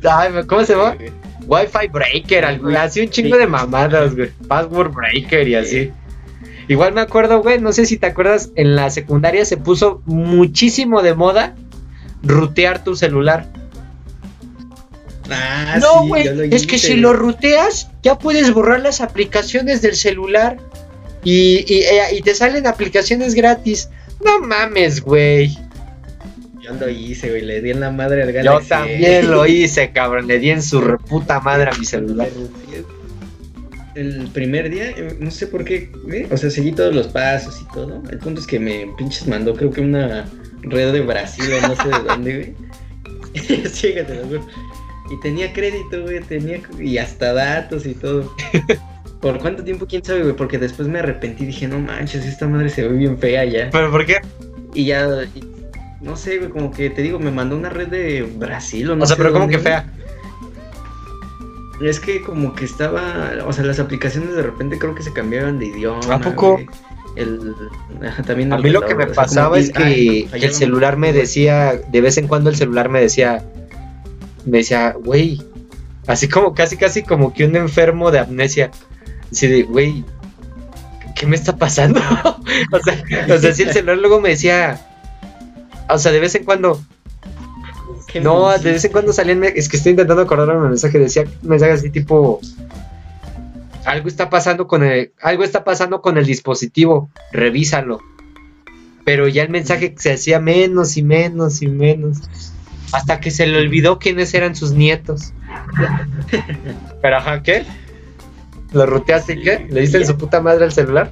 Ay, 0.10 0.32
¿cómo 0.48 0.64
se 0.64 0.74
llama? 0.74 0.98
Wi-Fi 1.46 1.88
breaker, 1.92 2.46
algo, 2.46 2.70
así 2.70 3.02
un 3.02 3.10
chingo 3.10 3.38
de 3.38 3.48
mamadas, 3.48 4.16
güey. 4.16 4.30
Password 4.48 4.94
breaker 4.94 5.48
y 5.48 5.56
así. 5.56 5.92
Igual 6.68 6.94
me 6.94 7.02
acuerdo, 7.02 7.42
güey, 7.42 7.60
no 7.60 7.74
sé 7.74 7.86
si 7.86 7.98
te 7.98 8.08
acuerdas, 8.08 8.52
en 8.56 8.76
la 8.76 8.90
secundaria 8.90 9.44
se 9.44 9.58
puso 9.58 10.02
muchísimo 10.06 11.02
de 11.02 11.14
moda 11.16 11.56
rutear 12.24 12.84
tu 12.84 12.96
celular. 12.96 13.48
Ah, 15.32 15.78
no, 15.80 16.02
sí, 16.04 16.08
güey, 16.08 16.24
yo 16.26 16.56
es 16.56 16.68
que 16.68 16.78
si 16.78 16.96
lo 16.96 17.14
ruteas, 17.14 17.90
ya 18.04 18.18
puedes 18.18 18.54
borrar 18.54 18.82
las 18.82 19.02
aplicaciones 19.02 19.82
del 19.82 19.96
celular 19.96 20.58
y, 21.24 21.64
y, 21.68 21.80
eh, 21.84 22.02
y 22.18 22.22
te 22.22 22.34
salen 22.36 22.68
aplicaciones 22.68 23.36
gratis. 23.36 23.90
No 24.24 24.40
mames, 24.40 25.02
güey. 25.02 25.58
Yo 26.62 26.74
lo 26.80 26.90
hice, 26.90 27.30
güey, 27.30 27.42
le 27.42 27.62
di 27.62 27.72
en 27.72 27.80
la 27.80 27.90
madre 27.92 28.22
al 28.24 28.30
Yo 28.30 28.36
Galaxy. 28.36 28.70
también 28.70 29.32
lo 29.32 29.46
hice, 29.48 29.92
cabrón. 29.92 30.28
Le 30.28 30.40
di 30.40 30.52
en 30.52 30.62
su 30.62 30.80
reputa 30.82 31.40
madre 31.40 31.72
a 31.72 31.78
mi 31.78 31.86
celular. 31.86 32.28
El 33.96 34.30
primer 34.34 34.70
día, 34.70 34.90
eh, 34.92 35.18
no 35.20 35.32
sé 35.32 35.48
por 35.48 35.66
qué, 35.66 35.92
güey, 36.06 36.26
o 36.32 36.38
sea, 36.38 36.50
seguí 36.50 36.72
todos 36.72 36.96
los 36.96 37.08
pasos 37.10 37.60
y 37.62 37.74
todo. 37.74 38.02
El 38.10 38.20
punto 38.20 38.40
es 38.40 38.48
que 38.48 38.58
me 38.58 38.88
pinches 38.98 39.28
mandó, 39.28 39.54
creo 39.54 39.70
que 39.70 39.82
una 39.82 40.26
red 40.62 40.94
de 40.94 41.02
Brasil 41.02 41.46
no 41.68 41.76
sé 41.76 41.90
de 41.90 42.04
dónde, 42.08 42.34
güey. 42.34 42.56
Fíjate, 43.68 44.16
lo 44.16 44.28
juro. 44.28 44.48
Y 45.12 45.20
tenía 45.20 45.52
crédito, 45.52 46.02
güey, 46.04 46.22
tenía 46.22 46.62
y 46.80 46.98
hasta 46.98 47.34
datos 47.34 47.86
y 47.86 47.94
todo. 47.94 48.34
¿Por 49.22 49.40
cuánto 49.40 49.64
tiempo? 49.64 49.86
¿Quién 49.86 50.04
sabe, 50.04 50.24
güey? 50.24 50.36
Porque 50.36 50.58
después 50.58 50.88
me 50.88 51.00
arrepentí 51.00 51.44
y 51.44 51.48
dije, 51.48 51.68
no 51.68 51.80
manches, 51.80 52.26
esta 52.26 52.48
madre 52.48 52.70
se 52.70 52.88
ve 52.88 52.98
bien 52.98 53.18
fea 53.18 53.46
ya. 53.46 53.70
¿Pero 53.72 53.92
por 53.92 54.06
qué? 54.06 54.22
Y 54.74 54.86
ya, 54.86 55.08
y- 55.36 55.44
no 56.02 56.16
sé, 56.16 56.40
güey, 56.40 56.50
como 56.50 56.72
que 56.72 56.90
te 56.90 57.02
digo, 57.04 57.20
me 57.20 57.30
mandó 57.30 57.56
una 57.56 57.70
red 57.70 57.88
de 57.90 58.24
Brasil 58.24 58.90
o 58.90 58.96
no 58.96 59.04
o 59.04 59.08
sea, 59.08 59.16
sé 59.16 59.22
pero 59.22 59.38
dónde, 59.38 59.58
que 59.58 59.60
fea. 59.60 59.86
Es 61.82 62.00
que 62.00 62.22
como 62.22 62.54
que 62.54 62.66
estaba, 62.66 63.32
o 63.46 63.54
sea, 63.54 63.64
las 63.64 63.80
aplicaciones 63.80 64.36
de 64.36 64.42
repente 64.42 64.80
creo 64.80 64.96
que 64.96 65.04
se 65.04 65.14
cambiaban 65.14 65.60
de 65.60 65.68
idioma. 65.68 66.00
¿A 66.16 66.20
poco? 66.20 66.54
güey. 66.54 66.68
El, 67.16 67.54
también 68.26 68.54
A 68.54 68.58
mí 68.58 68.70
lo 68.70 68.82
que 68.82 68.96
me 68.96 69.08
pasaba 69.08 69.60
es 69.60 69.72
que, 69.72 70.28
el 70.32 70.54
celular 70.54 70.98
me 70.98 71.12
decía, 71.12 71.74
de 71.92 72.02
vez 72.02 72.18
en 72.18 72.28
cuando 72.28 72.50
el 72.50 72.56
celular 72.56 72.88
me 72.90 73.02
decía, 73.02 73.44
me 74.46 74.60
decía, 74.60 74.94
güey, 74.94 75.42
así 76.08 76.28
como 76.28 76.54
casi, 76.54 76.78
casi 76.78 77.04
como 77.04 77.34
que 77.34 77.46
un 77.46 77.56
enfermo 77.56 78.12
de 78.12 78.20
amnesia, 78.20 78.72
así 79.32 79.48
de, 79.48 79.64
güey, 79.64 80.04
¿qué 81.16 81.26
me 81.26 81.36
está 81.36 81.58
pasando? 81.58 82.00
o 82.72 82.80
sea, 82.80 83.04
o 83.36 83.38
sea, 83.40 83.54
sí 83.54 83.64
el 83.64 83.74
celular 83.74 83.98
luego 83.98 84.22
me 84.22 84.30
decía, 84.30 84.80
o 85.90 85.98
sea, 85.98 86.12
de 86.12 86.20
vez 86.20 86.36
en 86.36 86.44
cuando, 86.44 86.82
¿Qué 88.08 88.20
me 88.20 88.26
no, 88.26 88.50
de 88.58 88.72
vez 88.72 88.84
en 88.86 88.92
cuando 88.92 89.14
salían, 89.14 89.44
es 89.44 89.70
que 89.70 89.78
estoy 89.78 89.92
intentando 89.92 90.24
acordarme 90.24 90.54
del 90.54 90.70
mensaje, 90.70 91.00
decía 91.00 91.24
un 91.44 91.50
mensaje 91.50 91.74
así 91.74 91.90
tipo, 91.90 92.42
algo 93.86 94.08
está 94.08 94.30
pasando 94.30 94.68
con 94.68 94.84
el, 94.84 95.14
algo 95.22 95.44
está 95.44 95.64
pasando 95.64 96.02
con 96.02 96.18
el 96.18 96.26
dispositivo, 96.26 97.10
revísalo. 97.32 98.00
Pero 99.04 99.28
ya 99.28 99.44
el 99.44 99.50
mensaje 99.50 99.96
se 99.98 100.14
hacía 100.14 100.40
menos 100.40 100.96
y 100.98 101.04
menos 101.04 101.62
y 101.62 101.68
menos. 101.68 102.20
Hasta 102.92 103.20
que 103.20 103.32
se 103.32 103.48
le 103.48 103.58
olvidó 103.58 104.00
quiénes 104.00 104.34
eran 104.34 104.56
sus 104.56 104.72
nietos. 104.72 105.34
Pero 107.02 107.18
ajá, 107.18 107.42
¿qué? 107.44 107.64
¿Lo 108.74 108.86
ruteaste 108.86 109.34
y 109.34 109.42
qué? 109.42 109.68
¿Le 109.70 109.82
diste 109.82 109.98
en 109.98 110.08
su 110.08 110.18
puta 110.18 110.42
madre 110.42 110.66
al 110.66 110.72
celular? 110.72 111.12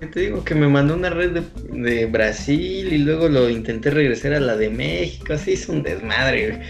¿Qué 0.00 0.06
Te 0.06 0.20
digo 0.20 0.44
que 0.44 0.54
me 0.54 0.68
mandó 0.68 0.94
una 0.94 1.10
red 1.10 1.30
de, 1.30 1.42
de 1.72 2.06
Brasil 2.06 2.92
y 2.92 2.98
luego 2.98 3.28
lo 3.28 3.48
intenté 3.48 3.90
regresar 3.90 4.34
a 4.34 4.40
la 4.40 4.56
de 4.56 4.70
México, 4.70 5.34
así 5.34 5.52
es 5.52 5.68
un 5.68 5.82
desmadre, 5.82 6.50
güey. 6.50 6.60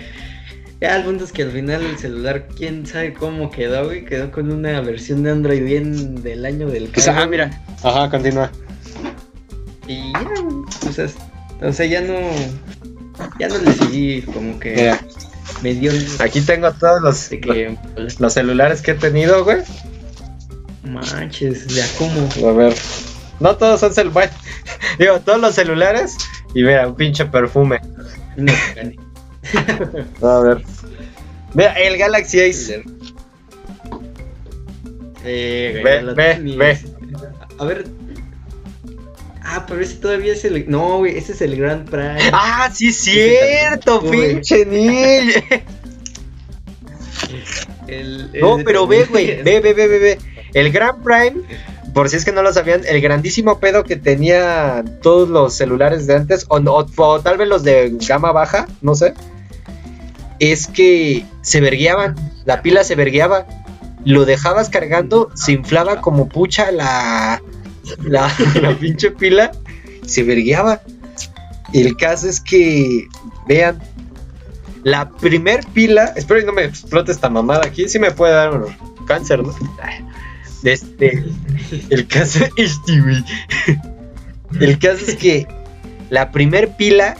Ya 0.81 0.97
el 0.97 1.05
punto 1.05 1.25
es 1.25 1.33
que 1.33 1.43
al 1.43 1.53
final 1.53 1.83
el 1.83 1.97
celular, 1.97 2.49
quién 2.55 2.85
sabe 2.87 3.15
cómo 3.15 3.51
quedó, 3.51 3.87
güey, 3.87 4.05
quedó 4.05 4.31
con 4.31 4.53
una 4.53 4.79
versión 4.83 5.23
de 5.23 5.31
Android 5.31 5.65
bien 5.65 6.23
del 6.23 6.45
año 6.45 6.67
del 6.67 6.89
Pues, 6.89 7.09
ah, 7.09 7.15
calvo, 7.15 7.31
mira. 7.31 7.63
Ajá, 7.83 8.11
continúa. 8.11 8.51
Y 9.89 10.13
ya, 10.13 10.21
güey, 10.43 10.65
o 10.87 10.93
sea, 10.93 11.09
o 11.63 11.73
sea, 11.73 11.87
ya 11.87 12.03
no, 12.03 12.15
ya 13.39 13.49
no 13.49 13.59
le 13.59 13.73
seguí 13.73 14.23
como 14.23 14.59
que 14.59 14.75
Mira, 14.75 15.01
me 15.63 15.75
dio 15.75 15.93
aquí 16.19 16.41
tengo 16.41 16.73
todos 16.73 17.01
los, 17.03 17.29
que 17.29 17.77
los 18.19 18.33
celulares 18.33 18.83
que 18.83 18.93
he 18.93 18.95
tenido, 18.95 19.45
güey. 19.45 19.59
manches, 20.85 21.67
ya 21.69 21.87
como. 21.99 22.29
A 22.49 22.53
ver. 22.53 22.75
No 23.41 23.57
todos 23.57 23.81
son 23.81 23.93
celulares. 23.93 24.33
Digo, 24.99 25.21
todos 25.21 25.41
los 25.41 25.55
celulares. 25.55 26.17
Y 26.55 26.63
mira, 26.63 26.89
un 26.89 26.95
pinche 26.95 27.27
perfume. 27.27 27.81
No. 28.37 28.53
A 30.23 30.41
ver. 30.41 30.63
Mira, 31.55 31.73
el 31.75 31.97
Galaxy 31.99 32.41
Ace. 32.41 32.83
Eh, 35.25 35.79
güey, 35.83 36.05
Ve, 36.15 36.15
ve, 36.15 36.57
ve. 36.57 36.79
A 37.59 37.65
ver. 37.65 37.87
Ah, 39.49 39.65
pero 39.69 39.81
ese 39.81 39.95
todavía 39.97 40.33
es 40.33 40.45
el. 40.45 40.69
No, 40.69 40.99
güey, 40.99 41.17
ese 41.17 41.33
es 41.33 41.41
el 41.41 41.57
Grand 41.57 41.89
Prix. 41.89 42.31
Ah, 42.33 42.69
sí, 42.75 42.93
cierto, 42.93 44.01
Güey. 44.01 44.35
pinche 44.35 44.67
Neil. 44.67 45.33
El- 47.87 48.31
No, 48.41 48.59
el- 48.59 48.65
pero 48.65 48.87
ve, 48.87 49.05
güey. 49.05 49.43
Ve, 49.43 49.61
ve, 49.61 49.73
ve, 49.73 49.87
ve, 49.89 49.99
ve. 49.99 50.19
El 50.55 50.73
Grand 50.73 51.03
Prime, 51.03 51.43
por 51.95 52.09
si 52.09 52.17
es 52.17 52.25
que 52.25 52.33
no 52.33 52.43
lo 52.43 52.53
sabían, 52.53 52.83
el 52.87 53.01
grandísimo 53.01 53.59
pedo 53.61 53.85
que 53.85 53.97
tenía 53.97 54.85
todos 55.03 55.29
los 55.29 55.55
celulares 55.55 56.07
de 56.07 56.17
antes, 56.17 56.47
o, 56.49 56.57
o- 56.59 56.87
o 56.97 57.21
tal 57.21 57.37
vez 57.39 57.49
los 57.49 57.63
de 57.63 57.93
gama 58.09 58.33
baja, 58.33 58.67
no 58.81 58.95
sé, 58.95 59.15
es 60.39 60.67
que 60.67 61.25
se 61.43 61.61
vergueaban, 61.61 62.15
la 62.45 62.63
pila 62.63 62.85
se 62.85 62.95
vergueaba, 62.95 63.47
lo 64.05 64.25
dejabas 64.25 64.71
cargando, 64.71 65.31
se 65.35 65.53
inflaba 65.53 66.01
como 66.01 66.29
pucha 66.29 66.71
la, 66.71 67.43
la, 68.05 68.29
pinche 68.79 69.11
pila, 69.11 69.53
se 70.05 70.23
vergueaba. 70.23 70.83
El 71.73 71.97
caso 71.97 72.29
es 72.29 72.41
que, 72.41 73.07
vean, 73.49 73.83
la 74.83 75.11
primer 75.11 75.67
pila, 75.67 76.13
espero 76.17 76.41
que 76.41 76.47
no 76.47 76.53
me 76.53 76.65
explote 76.65 77.13
esta 77.13 77.29
mamada 77.29 77.67
aquí, 77.67 77.89
sí 77.89 77.99
me 77.99 78.11
puede 78.13 78.35
dar 78.35 78.55
un 78.55 78.75
cáncer, 79.07 79.43
¿no? 79.43 79.55
Este, 80.63 81.25
el 81.91 82.07
caso, 82.07 82.45
este, 82.57 83.01
güey. 83.01 83.25
El 84.61 84.79
caso 84.79 85.05
es 85.07 85.17
que 85.17 85.47
la 86.09 86.31
primer 86.31 86.77
pila 86.77 87.17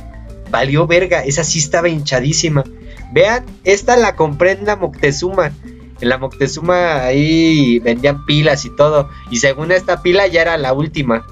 valió 0.51 0.87
verga, 0.87 1.25
esa 1.25 1.45
sí 1.45 1.59
estaba 1.59 1.89
hinchadísima. 1.89 2.65
Vean, 3.13 3.45
esta 3.65 3.97
la 3.97 4.17
compré 4.17 4.53
en 4.53 4.67
la 4.67 4.77
Moctezuma. 4.77 5.53
En 6.01 6.09
la 6.09 6.19
Moctezuma 6.19 7.05
ahí 7.05 7.79
vendían 7.81 8.25
pilas 8.27 8.65
y 8.65 8.71
todo. 8.71 9.09
Y 9.31 9.39
según 9.39 9.73
esta 9.73 10.03
pila 10.03 10.27
ya 10.27 10.43
era 10.43 10.57
la 10.59 10.73
última. 10.73 11.27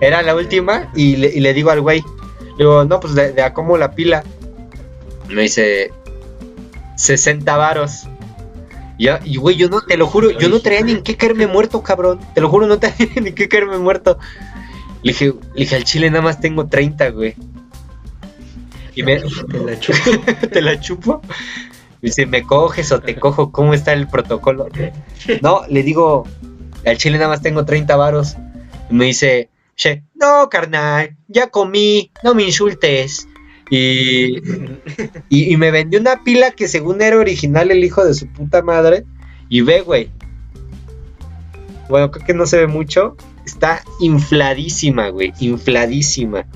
Era 0.00 0.22
la 0.22 0.34
última 0.34 0.90
y 0.94 1.16
le, 1.16 1.28
y 1.28 1.40
le 1.40 1.54
digo 1.54 1.70
al 1.70 1.80
güey, 1.80 2.02
digo, 2.58 2.84
no, 2.84 3.00
pues 3.00 3.14
de, 3.14 3.32
de 3.32 3.42
a 3.42 3.54
cómo 3.54 3.78
la 3.78 3.92
pila. 3.92 4.24
Me 5.28 5.42
dice, 5.42 5.92
60 6.96 7.56
varos. 7.56 8.08
Ya, 8.98 9.20
y 9.24 9.36
güey, 9.36 9.56
yo 9.56 9.68
no, 9.68 9.80
te 9.80 9.96
lo 9.96 10.06
juro, 10.06 10.30
yo 10.30 10.48
no 10.48 10.60
traía 10.60 10.82
ni 10.82 10.92
en 10.92 11.02
qué 11.02 11.16
caerme 11.16 11.46
muerto, 11.46 11.82
cabrón. 11.82 12.20
Te 12.34 12.40
lo 12.40 12.48
juro, 12.48 12.66
no 12.66 12.78
traía 12.78 13.08
ni 13.20 13.28
en 13.28 13.34
qué 13.34 13.48
caerme 13.48 13.78
muerto. 13.78 14.18
Le 15.02 15.12
dije, 15.12 15.26
le 15.54 15.60
dije, 15.60 15.76
al 15.76 15.84
chile 15.84 16.10
nada 16.10 16.22
más 16.22 16.40
tengo 16.40 16.68
30, 16.68 17.10
güey. 17.10 17.34
Y 18.94 19.02
me, 19.02 19.20
Te 19.20 19.60
la 19.64 19.80
chupo. 19.80 20.10
te 20.52 20.62
la 20.62 20.80
chupo. 20.80 21.22
Dice, 22.02 22.26
¿me 22.26 22.42
coges 22.42 22.90
o 22.90 23.00
te 23.00 23.14
cojo? 23.14 23.52
¿Cómo 23.52 23.74
está 23.74 23.92
el 23.92 24.08
protocolo? 24.08 24.66
No, 25.40 25.62
le 25.68 25.84
digo, 25.84 26.26
al 26.84 26.98
chile 26.98 27.16
nada 27.16 27.30
más 27.30 27.42
tengo 27.42 27.64
30 27.64 27.96
varos. 27.96 28.36
Me 28.90 29.06
dice, 29.06 29.50
che, 29.76 30.02
no, 30.14 30.48
carnal, 30.50 31.16
ya 31.28 31.46
comí, 31.46 32.10
no 32.24 32.34
me 32.34 32.42
insultes. 32.42 33.28
Y, 33.70 34.36
y 35.30 35.56
me 35.56 35.70
vendió 35.70 36.00
una 36.00 36.24
pila 36.24 36.50
que 36.50 36.68
según 36.68 37.00
era 37.00 37.16
original 37.16 37.70
el 37.70 37.84
hijo 37.84 38.04
de 38.04 38.14
su 38.14 38.26
puta 38.26 38.62
madre. 38.62 39.04
Y 39.48 39.60
ve, 39.60 39.82
güey. 39.82 40.10
Bueno, 41.88 42.10
creo 42.10 42.26
que 42.26 42.34
no 42.34 42.46
se 42.46 42.58
ve 42.58 42.66
mucho. 42.66 43.16
Está 43.46 43.82
infladísima, 44.00 45.08
güey. 45.08 45.32
Infladísima. 45.38 46.46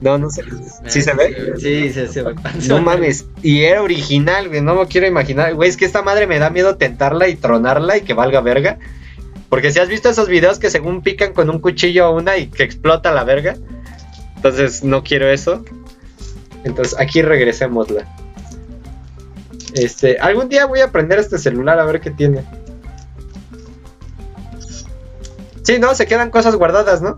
No, 0.00 0.18
no 0.18 0.30
sé. 0.30 0.42
¿Sí 0.88 1.00
se 1.00 1.14
ve? 1.14 1.54
Sí, 1.56 1.90
se, 1.92 2.08
se 2.08 2.22
ve 2.22 2.34
No 2.68 2.82
mames, 2.82 3.26
y 3.42 3.62
era 3.62 3.82
original, 3.82 4.48
güey, 4.48 4.60
no 4.60 4.74
me 4.74 4.86
quiero 4.86 5.06
imaginar, 5.06 5.54
güey, 5.54 5.70
es 5.70 5.76
que 5.76 5.86
esta 5.86 6.02
madre 6.02 6.26
me 6.26 6.38
da 6.38 6.50
miedo 6.50 6.76
tentarla 6.76 7.28
y 7.28 7.36
tronarla 7.36 7.96
y 7.96 8.02
que 8.02 8.14
valga 8.14 8.40
verga. 8.40 8.78
Porque 9.48 9.70
si 9.70 9.78
has 9.78 9.88
visto 9.88 10.08
esos 10.08 10.28
videos 10.28 10.58
que 10.58 10.70
según 10.70 11.02
pican 11.02 11.32
con 11.32 11.48
un 11.48 11.60
cuchillo 11.60 12.04
a 12.04 12.10
una 12.10 12.36
y 12.36 12.48
que 12.48 12.64
explota 12.64 13.12
la 13.12 13.24
verga, 13.24 13.56
entonces 14.36 14.84
no 14.84 15.02
quiero 15.02 15.28
eso. 15.28 15.64
Entonces 16.64 16.98
aquí 16.98 17.22
regresémosla. 17.22 18.06
Este, 19.74 20.18
algún 20.18 20.48
día 20.48 20.66
voy 20.66 20.80
a 20.80 20.90
prender 20.90 21.18
este 21.18 21.38
celular 21.38 21.78
a 21.78 21.84
ver 21.84 22.00
qué 22.00 22.10
tiene. 22.10 22.42
Sí, 25.62 25.78
no, 25.78 25.94
se 25.94 26.06
quedan 26.06 26.30
cosas 26.30 26.56
guardadas, 26.56 27.02
¿no? 27.02 27.16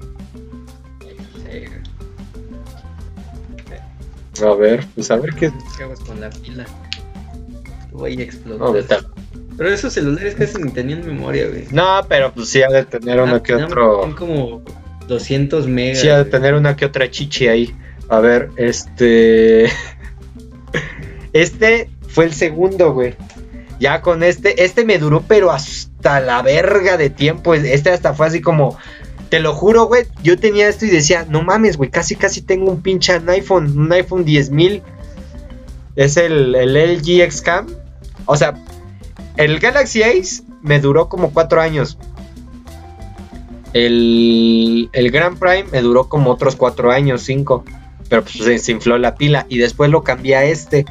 A 4.42 4.54
ver, 4.54 4.84
pues 4.94 5.10
a 5.10 5.16
ver 5.16 5.34
qué. 5.34 5.50
¿Qué 5.76 5.82
hago 5.84 5.94
con 6.06 6.20
la 6.20 6.30
pila? 6.30 6.64
Voy 7.92 8.20
a 8.20 8.24
explotar. 8.24 9.02
No, 9.02 9.08
Pero 9.56 9.70
esos 9.70 9.92
celulares 9.92 10.34
casi 10.36 10.58
ni 10.62 10.70
tenían 10.70 11.04
memoria, 11.06 11.48
güey. 11.48 11.66
no, 11.72 12.00
pero 12.08 12.32
pues 12.32 12.48
sí 12.48 12.62
ha 12.62 12.68
de 12.68 12.84
tener 12.84 13.20
uno 13.20 13.36
Ah, 13.36 13.42
que 13.42 13.52
tenían- 13.54 13.66
otro. 13.72 14.00
tenían 14.00 14.16
como 14.16 14.62
200 15.08 15.66
megas. 15.66 16.00
Sí, 16.00 16.08
ha 16.08 16.16
de 16.18 16.22
güey. 16.22 16.30
tener 16.30 16.54
una 16.54 16.76
que 16.76 16.84
otra 16.84 17.10
chichi 17.10 17.48
ahí. 17.48 17.74
A 18.08 18.20
ver, 18.20 18.50
este. 18.56 19.66
Este 21.32 21.90
fue 22.08 22.24
el 22.24 22.32
segundo, 22.32 22.92
güey. 22.92 23.14
Ya 23.80 24.00
con 24.00 24.22
este, 24.22 24.64
este 24.64 24.84
me 24.84 24.98
duró, 24.98 25.22
pero 25.28 25.50
hasta 25.52 26.20
la 26.20 26.42
verga 26.42 26.96
de 26.96 27.10
tiempo. 27.10 27.54
Este 27.54 27.90
hasta 27.90 28.14
fue 28.14 28.26
así 28.26 28.40
como. 28.40 28.76
Te 29.28 29.40
lo 29.40 29.54
juro, 29.54 29.84
güey. 29.84 30.06
Yo 30.22 30.38
tenía 30.38 30.68
esto 30.68 30.86
y 30.86 30.90
decía, 30.90 31.26
no 31.28 31.42
mames, 31.42 31.76
güey. 31.76 31.90
Casi, 31.90 32.16
casi 32.16 32.42
tengo 32.42 32.70
un 32.70 32.82
pinche 32.82 33.12
iPhone. 33.26 33.78
Un 33.78 33.92
iPhone 33.92 34.24
10000. 34.24 34.82
Es 35.96 36.16
el, 36.16 36.54
el 36.54 36.74
LG 36.74 37.22
X-Cam. 37.22 37.66
O 38.24 38.36
sea, 38.36 38.54
el 39.36 39.58
Galaxy 39.58 40.02
Ace 40.02 40.42
me 40.62 40.80
duró 40.80 41.08
como 41.08 41.32
cuatro 41.32 41.60
años. 41.60 41.98
El, 43.74 44.88
el 44.92 45.10
Grand 45.10 45.38
Prime 45.38 45.64
me 45.70 45.82
duró 45.82 46.08
como 46.08 46.30
otros 46.30 46.56
cuatro 46.56 46.90
años, 46.90 47.22
cinco. 47.22 47.64
Pero 48.08 48.22
pues 48.22 48.36
se, 48.36 48.58
se 48.58 48.72
infló 48.72 48.96
la 48.96 49.16
pila. 49.16 49.44
Y 49.50 49.58
después 49.58 49.90
lo 49.90 50.02
cambié 50.02 50.36
a 50.36 50.44
este. 50.44 50.86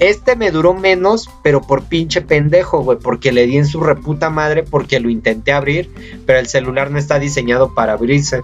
Este 0.00 0.34
me 0.34 0.50
duró 0.50 0.72
menos, 0.72 1.28
pero 1.42 1.60
por 1.60 1.84
pinche 1.84 2.22
pendejo, 2.22 2.80
güey. 2.82 2.98
Porque 2.98 3.32
le 3.32 3.46
di 3.46 3.58
en 3.58 3.66
su 3.66 3.80
reputa 3.80 4.30
madre 4.30 4.62
porque 4.62 4.98
lo 4.98 5.10
intenté 5.10 5.52
abrir. 5.52 5.90
Pero 6.26 6.38
el 6.38 6.48
celular 6.48 6.90
no 6.90 6.98
está 6.98 7.18
diseñado 7.18 7.74
para 7.74 7.92
abrirse. 7.92 8.42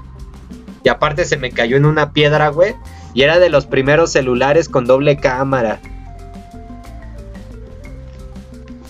Y 0.85 0.91
aparte 0.91 1.25
se 1.25 1.39
me 1.39 1.51
cayó 1.51 1.79
en 1.79 1.87
una 1.87 2.13
piedra, 2.13 2.51
güey. 2.51 2.75
Y 3.15 3.23
era 3.23 3.39
de 3.39 3.49
los 3.49 3.65
primeros 3.65 4.13
celulares 4.13 4.69
con 4.69 4.85
doble 4.85 5.17
cámara. 5.17 5.81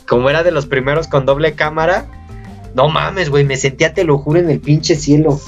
Como 0.09 0.29
era 0.29 0.43
de 0.43 0.51
los 0.51 0.67
primeros 0.67 1.07
con 1.07 1.25
doble 1.25 1.55
cámara. 1.55 2.09
No 2.75 2.89
mames, 2.89 3.31
güey. 3.31 3.45
Me 3.45 3.57
sentía, 3.57 3.95
te 3.95 4.03
lo 4.03 4.19
juro, 4.19 4.41
en 4.41 4.51
el 4.51 4.59
pinche 4.59 4.97
cielo. 4.97 5.41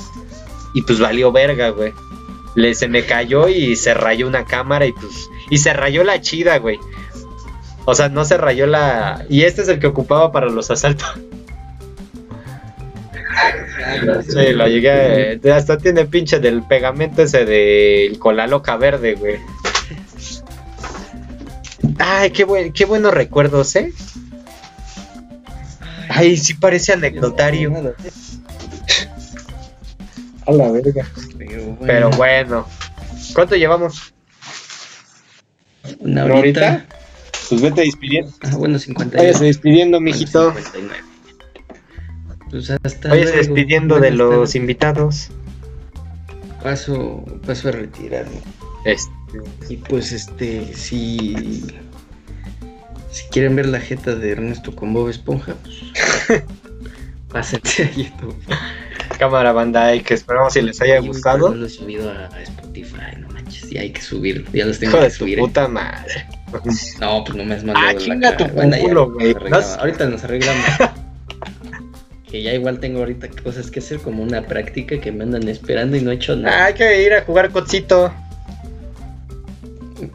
Y 0.72 0.82
pues 0.82 1.00
valió 1.00 1.32
verga, 1.32 1.70
güey. 1.70 1.92
Le, 2.54 2.76
se 2.76 2.86
me 2.86 3.04
cayó 3.04 3.48
y 3.48 3.74
se 3.74 3.92
rayó 3.92 4.28
una 4.28 4.44
cámara 4.44 4.86
y 4.86 4.92
pues... 4.92 5.28
Y 5.50 5.58
se 5.58 5.72
rayó 5.72 6.04
la 6.04 6.20
chida, 6.20 6.58
güey. 6.58 6.78
O 7.90 7.94
sea, 7.94 8.10
no 8.10 8.22
se 8.26 8.36
rayó 8.36 8.66
la... 8.66 9.24
Y 9.30 9.44
este 9.44 9.62
es 9.62 9.68
el 9.68 9.78
que 9.78 9.86
ocupaba 9.86 10.30
para 10.30 10.50
los 10.50 10.70
asaltos. 10.70 11.08
Sí, 14.28 14.52
lo 14.52 14.66
llegué... 14.68 15.40
a- 15.50 15.56
Hasta 15.56 15.78
tiene 15.78 16.04
pinche 16.04 16.38
del 16.38 16.62
pegamento 16.64 17.22
ese 17.22 17.46
del 17.46 18.18
con 18.18 18.36
la 18.36 18.46
loca 18.46 18.76
verde, 18.76 19.14
güey. 19.14 19.36
Ay, 21.98 22.30
qué, 22.30 22.44
buen, 22.44 22.74
qué 22.74 22.84
buenos 22.84 23.14
recuerdos, 23.14 23.74
¿eh? 23.76 23.90
Ay, 26.10 26.36
sí 26.36 26.52
parece 26.52 26.92
anecdotario. 26.92 27.72
A 30.46 30.52
la 30.52 30.70
verga. 30.70 31.06
Pero 31.38 31.62
bueno, 31.62 31.78
Pero 31.86 32.10
bueno. 32.10 32.66
¿Cuánto 33.34 33.56
llevamos? 33.56 34.12
una 36.00 36.26
¿Una 36.26 36.34
horita. 36.34 36.86
Pues 37.48 37.62
vete 37.62 37.82
despidiendo. 37.82 38.32
Ah, 38.42 38.56
bueno, 38.56 38.78
50. 38.78 39.16
Váyase 39.16 39.44
despidiendo, 39.46 40.00
mijito. 40.00 40.52
59. 40.54 40.96
Pues 42.50 42.70
hasta 42.70 43.08
Váyase 43.08 43.32
luego. 43.32 43.38
despidiendo 43.38 43.94
de 43.96 44.00
Buenas 44.10 44.18
los 44.18 44.54
invitados. 44.54 45.28
Paso, 46.62 47.24
paso 47.46 47.68
a 47.68 47.72
retirarme. 47.72 48.40
Este, 48.84 49.10
Y 49.68 49.76
pues 49.76 50.12
este, 50.12 50.74
si 50.74 51.64
si 53.10 53.24
quieren 53.30 53.56
ver 53.56 53.66
la 53.66 53.80
jeta 53.80 54.14
de 54.14 54.30
Ernesto 54.30 54.74
con 54.76 54.92
Bob 54.92 55.08
Esponja, 55.08 55.54
pues 55.62 56.42
pásense 57.32 57.84
a 57.84 57.90
YouTube. 57.90 58.36
cámara 59.18 59.52
banda, 59.52 59.94
y 59.94 60.02
que 60.02 60.14
esperamos 60.14 60.52
si 60.52 60.62
les 60.62 60.80
haya 60.80 61.00
Y, 61.00 61.06
gustado. 61.08 61.48
No 61.48 61.54
lo 61.56 61.66
he 61.66 61.70
subido 61.70 62.10
a, 62.10 62.28
Spotify, 62.42 63.16
no 63.18 63.28
manches, 63.30 63.70
ya 63.70 63.80
hay 63.80 63.90
que 63.90 64.00
subir, 64.00 64.46
ya 64.52 64.66
los 64.66 64.78
tengo 64.78 64.92
Hijo 64.92 65.00
de 65.02 65.08
que 65.08 65.10
su 65.10 65.18
subir. 65.18 65.38
¿eh? 65.38 65.42
puta 65.42 65.66
madre. 65.68 66.26
No, 67.00 67.24
pues 67.24 67.36
no 67.36 67.44
me 67.44 67.54
has 67.54 67.64
mandado 67.64 67.86
Ah, 67.88 67.92
la 67.92 67.98
chinga 67.98 68.36
cara. 68.36 68.48
tu 68.48 68.54
Bueno, 68.54 68.76
culo, 68.78 69.12
güey. 69.12 69.34
Ahorita 69.78 70.06
nos 70.06 70.24
arreglamos. 70.24 70.64
que 72.30 72.42
ya 72.42 72.52
igual 72.54 72.78
tengo 72.80 72.98
ahorita 73.00 73.28
cosas 73.42 73.70
que 73.70 73.80
hacer, 73.80 74.00
como 74.00 74.22
una 74.22 74.42
práctica 74.42 75.00
que 75.00 75.10
me 75.12 75.24
andan 75.24 75.48
esperando 75.48 75.96
y 75.96 76.00
no 76.02 76.10
he 76.10 76.14
hecho 76.14 76.34
Ah, 76.34 76.36
nada. 76.36 76.64
hay 76.66 76.74
que 76.74 77.02
ir 77.02 77.12
a 77.14 77.22
jugar 77.22 77.50
cocito. 77.50 78.12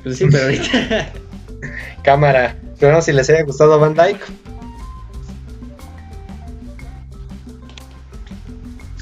Pues 0.04 0.18
sí, 0.18 0.26
pero 0.32 0.44
ahorita. 0.46 1.10
Cámara. 2.04 2.56
Esperamos 2.74 3.06
si 3.06 3.14
les 3.14 3.30
haya 3.30 3.44
gustado 3.44 3.80
Van 3.80 3.94
Dyke. 3.94 4.22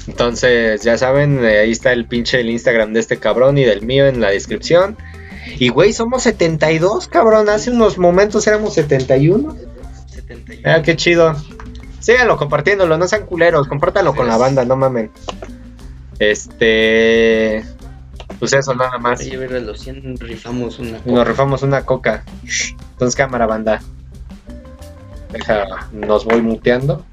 Entonces, 0.08 0.82
ya 0.82 0.98
saben, 0.98 1.44
eh, 1.44 1.58
ahí 1.60 1.70
está 1.70 1.92
el 1.92 2.06
pinche 2.06 2.40
el 2.40 2.50
Instagram 2.50 2.92
de 2.92 3.00
este 3.00 3.18
cabrón 3.18 3.56
y 3.58 3.64
del 3.64 3.82
mío 3.82 4.06
en 4.06 4.20
la 4.20 4.30
descripción. 4.30 4.96
Y 5.58 5.68
güey, 5.68 5.92
somos 5.92 6.22
72, 6.22 7.08
cabrón. 7.08 7.48
Hace 7.48 7.70
unos 7.70 7.98
momentos 7.98 8.46
éramos 8.46 8.74
71. 8.74 9.56
71. 10.08 10.62
Ah, 10.64 10.82
qué 10.82 10.96
chido. 10.96 11.34
Síganlo 12.00 12.36
compartiéndolo, 12.36 12.98
no 12.98 13.06
sean 13.06 13.26
culeros, 13.26 13.68
compártanlo 13.68 14.14
con 14.14 14.26
la 14.26 14.36
banda, 14.36 14.64
no 14.64 14.76
mamen. 14.76 15.10
Este. 16.18 17.64
Pues 18.38 18.52
eso, 18.52 18.74
nada 18.74 18.98
más. 18.98 19.20
Oye, 19.20 19.36
ver, 19.36 19.54
a 19.54 19.60
los 19.60 19.80
100 19.80 20.18
rifamos 20.18 20.80
una 20.80 21.00
Nos 21.04 21.26
rifamos 21.26 21.62
una 21.62 21.84
coca. 21.84 22.24
Entonces, 22.92 23.14
cámara, 23.14 23.46
banda. 23.46 23.80
Deja, 25.30 25.88
nos 25.92 26.24
voy 26.24 26.42
muteando. 26.42 27.04